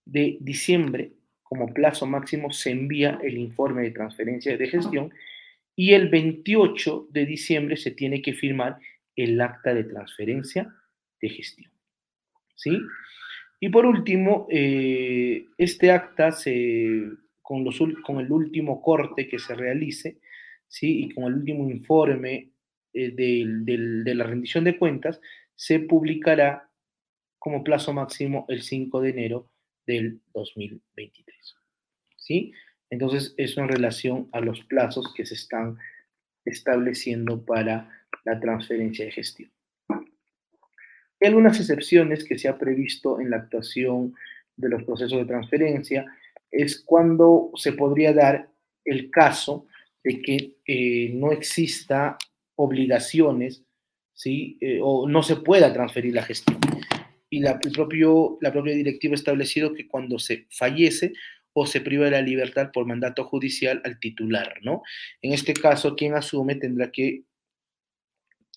de 0.04 0.38
diciembre, 0.40 1.12
como 1.50 1.74
plazo 1.74 2.06
máximo, 2.06 2.52
se 2.52 2.70
envía 2.70 3.18
el 3.24 3.36
informe 3.36 3.82
de 3.82 3.90
transferencia 3.90 4.56
de 4.56 4.68
gestión 4.68 5.12
y 5.74 5.94
el 5.94 6.08
28 6.08 7.08
de 7.10 7.26
diciembre 7.26 7.76
se 7.76 7.90
tiene 7.90 8.22
que 8.22 8.34
firmar 8.34 8.78
el 9.16 9.40
acta 9.40 9.74
de 9.74 9.82
transferencia 9.82 10.72
de 11.20 11.28
gestión. 11.28 11.72
¿Sí? 12.54 12.78
Y 13.58 13.68
por 13.68 13.84
último, 13.84 14.46
eh, 14.48 15.46
este 15.58 15.90
acta 15.90 16.30
se, 16.30 17.02
con, 17.42 17.64
los, 17.64 17.82
con, 18.06 18.20
el 18.20 18.30
último 18.30 18.80
corte 18.80 19.26
que 19.26 19.40
se 19.40 19.56
realice, 19.56 20.18
¿sí? 20.68 21.02
y 21.02 21.10
con 21.12 21.24
el 21.24 21.34
último 21.34 21.68
informe 21.68 22.52
eh, 22.92 23.10
de 23.10 24.14
la 24.14 24.22
rendición 24.22 24.62
de 24.62 24.78
cuentas, 24.78 25.20
se 25.56 25.80
publicará 25.80 26.70
como 27.40 27.64
plazo 27.64 27.92
máximo 27.92 28.46
el 28.48 28.62
5 28.62 29.00
de 29.00 29.10
enero 29.10 29.50
del 29.86 30.20
2023. 30.34 31.56
¿Sí? 32.16 32.52
Entonces, 32.90 33.34
eso 33.36 33.60
en 33.60 33.68
relación 33.68 34.28
a 34.32 34.40
los 34.40 34.62
plazos 34.64 35.12
que 35.14 35.24
se 35.24 35.34
están 35.34 35.78
estableciendo 36.44 37.44
para 37.44 37.88
la 38.24 38.40
transferencia 38.40 39.04
de 39.04 39.12
gestión. 39.12 39.50
Hay 39.88 41.28
algunas 41.28 41.58
excepciones 41.60 42.24
que 42.24 42.38
se 42.38 42.48
ha 42.48 42.58
previsto 42.58 43.20
en 43.20 43.30
la 43.30 43.36
actuación 43.36 44.14
de 44.56 44.68
los 44.68 44.82
procesos 44.84 45.18
de 45.18 45.26
transferencia, 45.26 46.06
es 46.50 46.80
cuando 46.80 47.50
se 47.54 47.72
podría 47.72 48.12
dar 48.12 48.50
el 48.84 49.10
caso 49.10 49.66
de 50.02 50.20
que 50.22 50.56
eh, 50.66 51.10
no 51.14 51.32
exista 51.32 52.18
obligaciones, 52.56 53.62
¿sí? 54.12 54.58
Eh, 54.60 54.80
o 54.82 55.08
no 55.08 55.22
se 55.22 55.36
pueda 55.36 55.72
transferir 55.72 56.14
la 56.14 56.22
gestión 56.22 56.58
y 57.30 57.40
la, 57.40 57.58
propio, 57.60 58.38
la 58.40 58.52
propia 58.52 58.74
directiva 58.74 59.14
ha 59.14 59.14
establecido 59.14 59.72
que 59.72 59.86
cuando 59.86 60.18
se 60.18 60.46
fallece 60.50 61.12
o 61.52 61.66
se 61.66 61.80
priva 61.80 62.06
de 62.06 62.10
la 62.10 62.22
libertad 62.22 62.70
por 62.72 62.86
mandato 62.86 63.24
judicial 63.24 63.80
al 63.84 63.98
titular, 63.98 64.58
¿no? 64.62 64.82
En 65.22 65.32
este 65.32 65.54
caso, 65.54 65.96
quien 65.96 66.14
asume 66.14 66.56
tendrá 66.56 66.90
que 66.90 67.22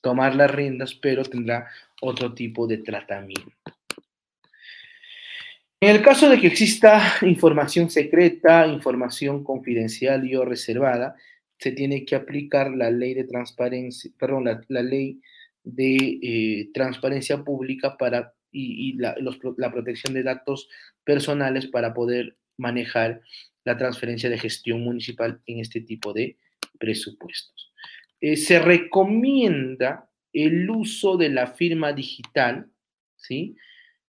tomar 0.01 0.35
las 0.35 0.51
riendas, 0.51 0.95
pero 0.95 1.23
tendrá 1.23 1.67
otro 2.01 2.33
tipo 2.33 2.67
de 2.67 2.79
tratamiento. 2.79 3.51
En 5.79 5.89
el 5.89 6.01
caso 6.01 6.29
de 6.29 6.39
que 6.39 6.47
exista 6.47 7.15
información 7.21 7.89
secreta, 7.89 8.67
información 8.67 9.43
confidencial 9.43 10.25
y 10.27 10.35
o 10.35 10.45
reservada, 10.45 11.15
se 11.59 11.71
tiene 11.71 12.05
que 12.05 12.15
aplicar 12.15 12.71
la 12.71 12.89
ley 12.89 13.13
de 13.13 13.25
transparencia, 13.25 14.11
perdón, 14.17 14.45
la, 14.45 14.61
la 14.67 14.81
ley 14.81 15.21
de 15.63 16.19
eh, 16.21 16.69
transparencia 16.73 17.43
pública 17.43 17.97
para 17.97 18.33
y, 18.53 18.93
la, 18.97 19.15
protección 19.71 20.13
de 20.13 20.23
datos 20.23 20.69
personales 21.03 21.67
para 21.67 21.93
poder 21.93 22.37
manejar 22.57 23.21
la 23.65 23.77
transferencia 23.77 24.29
de 24.29 24.37
gestión 24.37 24.81
municipal 24.81 25.41
en 25.45 25.59
este 25.59 25.81
tipo 25.81 26.13
de 26.13 26.37
presupuestos. 26.79 27.73
Eh, 28.21 28.37
se 28.37 28.59
recomienda 28.59 30.09
el 30.31 30.69
uso 30.69 31.17
de 31.17 31.29
la 31.29 31.47
firma 31.47 31.93
digital, 31.93 32.67
¿sí? 33.15 33.55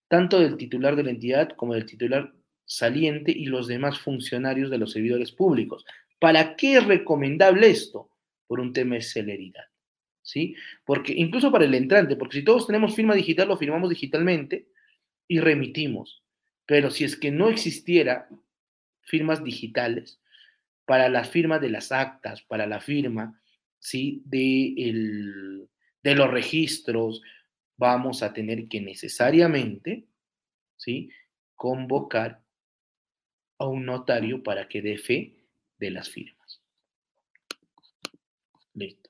tanto 0.07 0.39
del 0.39 0.57
titular 0.57 0.95
de 0.95 1.03
la 1.03 1.11
entidad 1.11 1.49
como 1.55 1.73
del 1.73 1.85
titular 1.85 2.33
saliente 2.65 3.31
y 3.31 3.45
los 3.45 3.67
demás 3.67 3.99
funcionarios 3.99 4.69
de 4.69 4.77
los 4.77 4.91
servidores 4.91 5.31
públicos. 5.31 5.85
¿Para 6.19 6.55
qué 6.55 6.77
es 6.77 6.85
recomendable 6.85 7.69
esto? 7.69 8.09
Por 8.47 8.59
un 8.59 8.73
tema 8.73 8.95
de 8.95 9.01
celeridad. 9.01 9.70
¿Sí? 10.21 10.55
Porque 10.85 11.13
incluso 11.13 11.51
para 11.51 11.65
el 11.65 11.73
entrante, 11.73 12.15
porque 12.15 12.39
si 12.39 12.43
todos 12.43 12.67
tenemos 12.67 12.95
firma 12.95 13.15
digital, 13.15 13.47
lo 13.47 13.57
firmamos 13.57 13.89
digitalmente 13.89 14.67
y 15.27 15.39
remitimos. 15.39 16.23
Pero 16.65 16.91
si 16.91 17.03
es 17.03 17.15
que 17.15 17.31
no 17.31 17.49
existiera 17.49 18.29
firmas 19.01 19.43
digitales, 19.43 20.21
para 20.85 21.09
la 21.09 21.23
firma 21.23 21.59
de 21.59 21.69
las 21.69 21.91
actas, 21.91 22.41
para 22.41 22.65
la 22.67 22.81
firma, 22.81 23.41
¿sí? 23.79 24.21
De, 24.25 25.65
de 26.03 26.15
los 26.15 26.29
registros, 26.29 27.21
vamos 27.77 28.23
a 28.23 28.33
tener 28.33 28.67
que 28.67 28.81
necesariamente, 28.81 30.05
¿sí? 30.77 31.09
Convocar 31.55 32.43
a 33.57 33.67
un 33.67 33.85
notario 33.85 34.43
para 34.43 34.67
que 34.67 34.81
dé 34.81 34.97
fe 34.97 35.35
de 35.77 35.91
las 35.91 36.09
firmas. 36.09 36.61
Listo. 38.73 39.00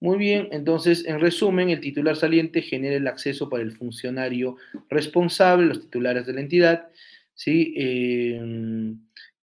Muy 0.00 0.16
bien, 0.16 0.48
entonces, 0.50 1.04
en 1.06 1.20
resumen, 1.20 1.68
el 1.68 1.80
titular 1.80 2.16
saliente 2.16 2.62
genera 2.62 2.96
el 2.96 3.06
acceso 3.06 3.50
para 3.50 3.62
el 3.62 3.72
funcionario 3.72 4.56
responsable, 4.88 5.66
los 5.66 5.82
titulares 5.82 6.26
de 6.26 6.32
la 6.32 6.40
entidad, 6.40 6.88
¿sí? 7.34 7.74
Eh, 7.76 8.40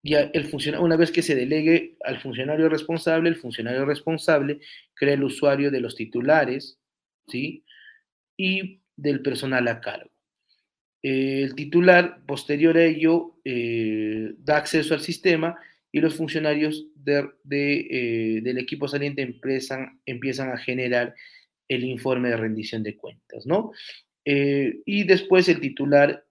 y 0.06 0.14
el 0.14 0.48
una 0.78 0.97
vez 0.97 1.10
que 1.10 1.23
se 1.23 1.35
delegue 1.35 1.97
al 2.05 2.20
funcionario 2.20 2.68
responsable, 2.68 3.28
el 3.28 3.35
funcionario 3.35 3.85
responsable 3.85 4.60
crea 4.94 5.14
el 5.14 5.24
usuario 5.24 5.73
de 5.73 5.81
los 5.81 5.97
titulares, 5.97 6.78
¿sí? 7.27 7.64
Y 8.36 8.82
del 8.97 9.23
personal 9.23 9.66
a 9.66 9.81
cargo. 9.81 10.10
el 11.02 11.55
titular, 11.56 12.24
posterior 12.27 12.77
a 12.77 12.85
ello, 12.85 13.40
eh, 13.44 14.35
da 14.39 14.59
acceso 14.59 14.94
al 14.94 15.01
sistema 15.01 15.56
y 15.97 16.01
los 16.01 16.14
funcionarios 16.14 16.89
eh, 17.06 18.40
del 18.43 18.59
equipo 18.59 18.86
saliente 18.86 19.23
empiezan, 19.23 20.51
a 20.51 20.59
generar 20.59 21.14
el 21.68 21.85
informe 21.85 22.28
de 22.28 22.36
rendición 22.36 22.82
de 22.82 22.98
cuentas, 22.98 23.47
¿no? 23.47 23.73
Eh, 24.27 24.81
y 24.85 25.05
después 25.05 25.48
el 25.48 25.59
titular 25.59 26.23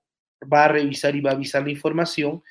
va 0.53 0.65
a 0.65 0.67
revisar 0.67 1.15
y 1.15 1.21
va 1.21 1.31
a 1.31 1.33
avisar 1.33 1.63
la 1.63 1.71
información 1.71 2.43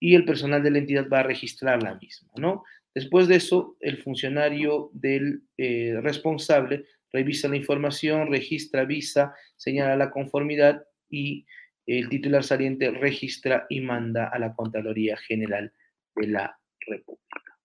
y 0.00 0.16
el 0.16 0.24
personal 0.24 0.60
de 0.60 0.72
la 0.72 0.78
entidad 0.78 1.08
va 1.08 1.20
a 1.20 1.22
registrar 1.22 1.80
la 1.80 1.94
misma, 1.94 2.32
¿no? 2.36 2.64
Después 2.92 3.28
de 3.28 3.36
eso, 3.36 3.76
el 3.78 3.98
funcionario 3.98 4.90
del 4.94 5.42
eh, 5.58 5.94
responsable 6.02 6.86
revisa 7.12 7.46
la 7.46 7.56
información, 7.56 8.32
registra, 8.32 8.80
avisa, 8.80 9.32
señala 9.56 9.94
la 9.94 10.10
conformidad 10.10 10.82
y 11.08 11.46
el 11.86 12.08
titular 12.08 12.42
saliente 12.42 12.90
registra 12.90 13.64
y 13.70 13.80
manda 13.80 14.26
a 14.26 14.40
la 14.40 14.54
Contraloría 14.54 15.16
General 15.18 15.72
de 16.20 16.28
la 16.28 16.58
República. 16.86 17.58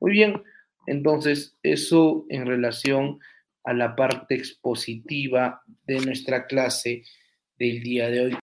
Muy 0.00 0.12
bien, 0.12 0.42
entonces 0.86 1.56
eso 1.62 2.24
en 2.28 2.46
relación 2.46 3.18
a 3.64 3.74
la 3.74 3.94
parte 3.96 4.34
expositiva 4.34 5.62
de 5.86 6.00
nuestra 6.00 6.46
clase 6.46 7.02
del 7.58 7.82
día 7.82 8.08
de 8.08 8.20
hoy. 8.20 8.36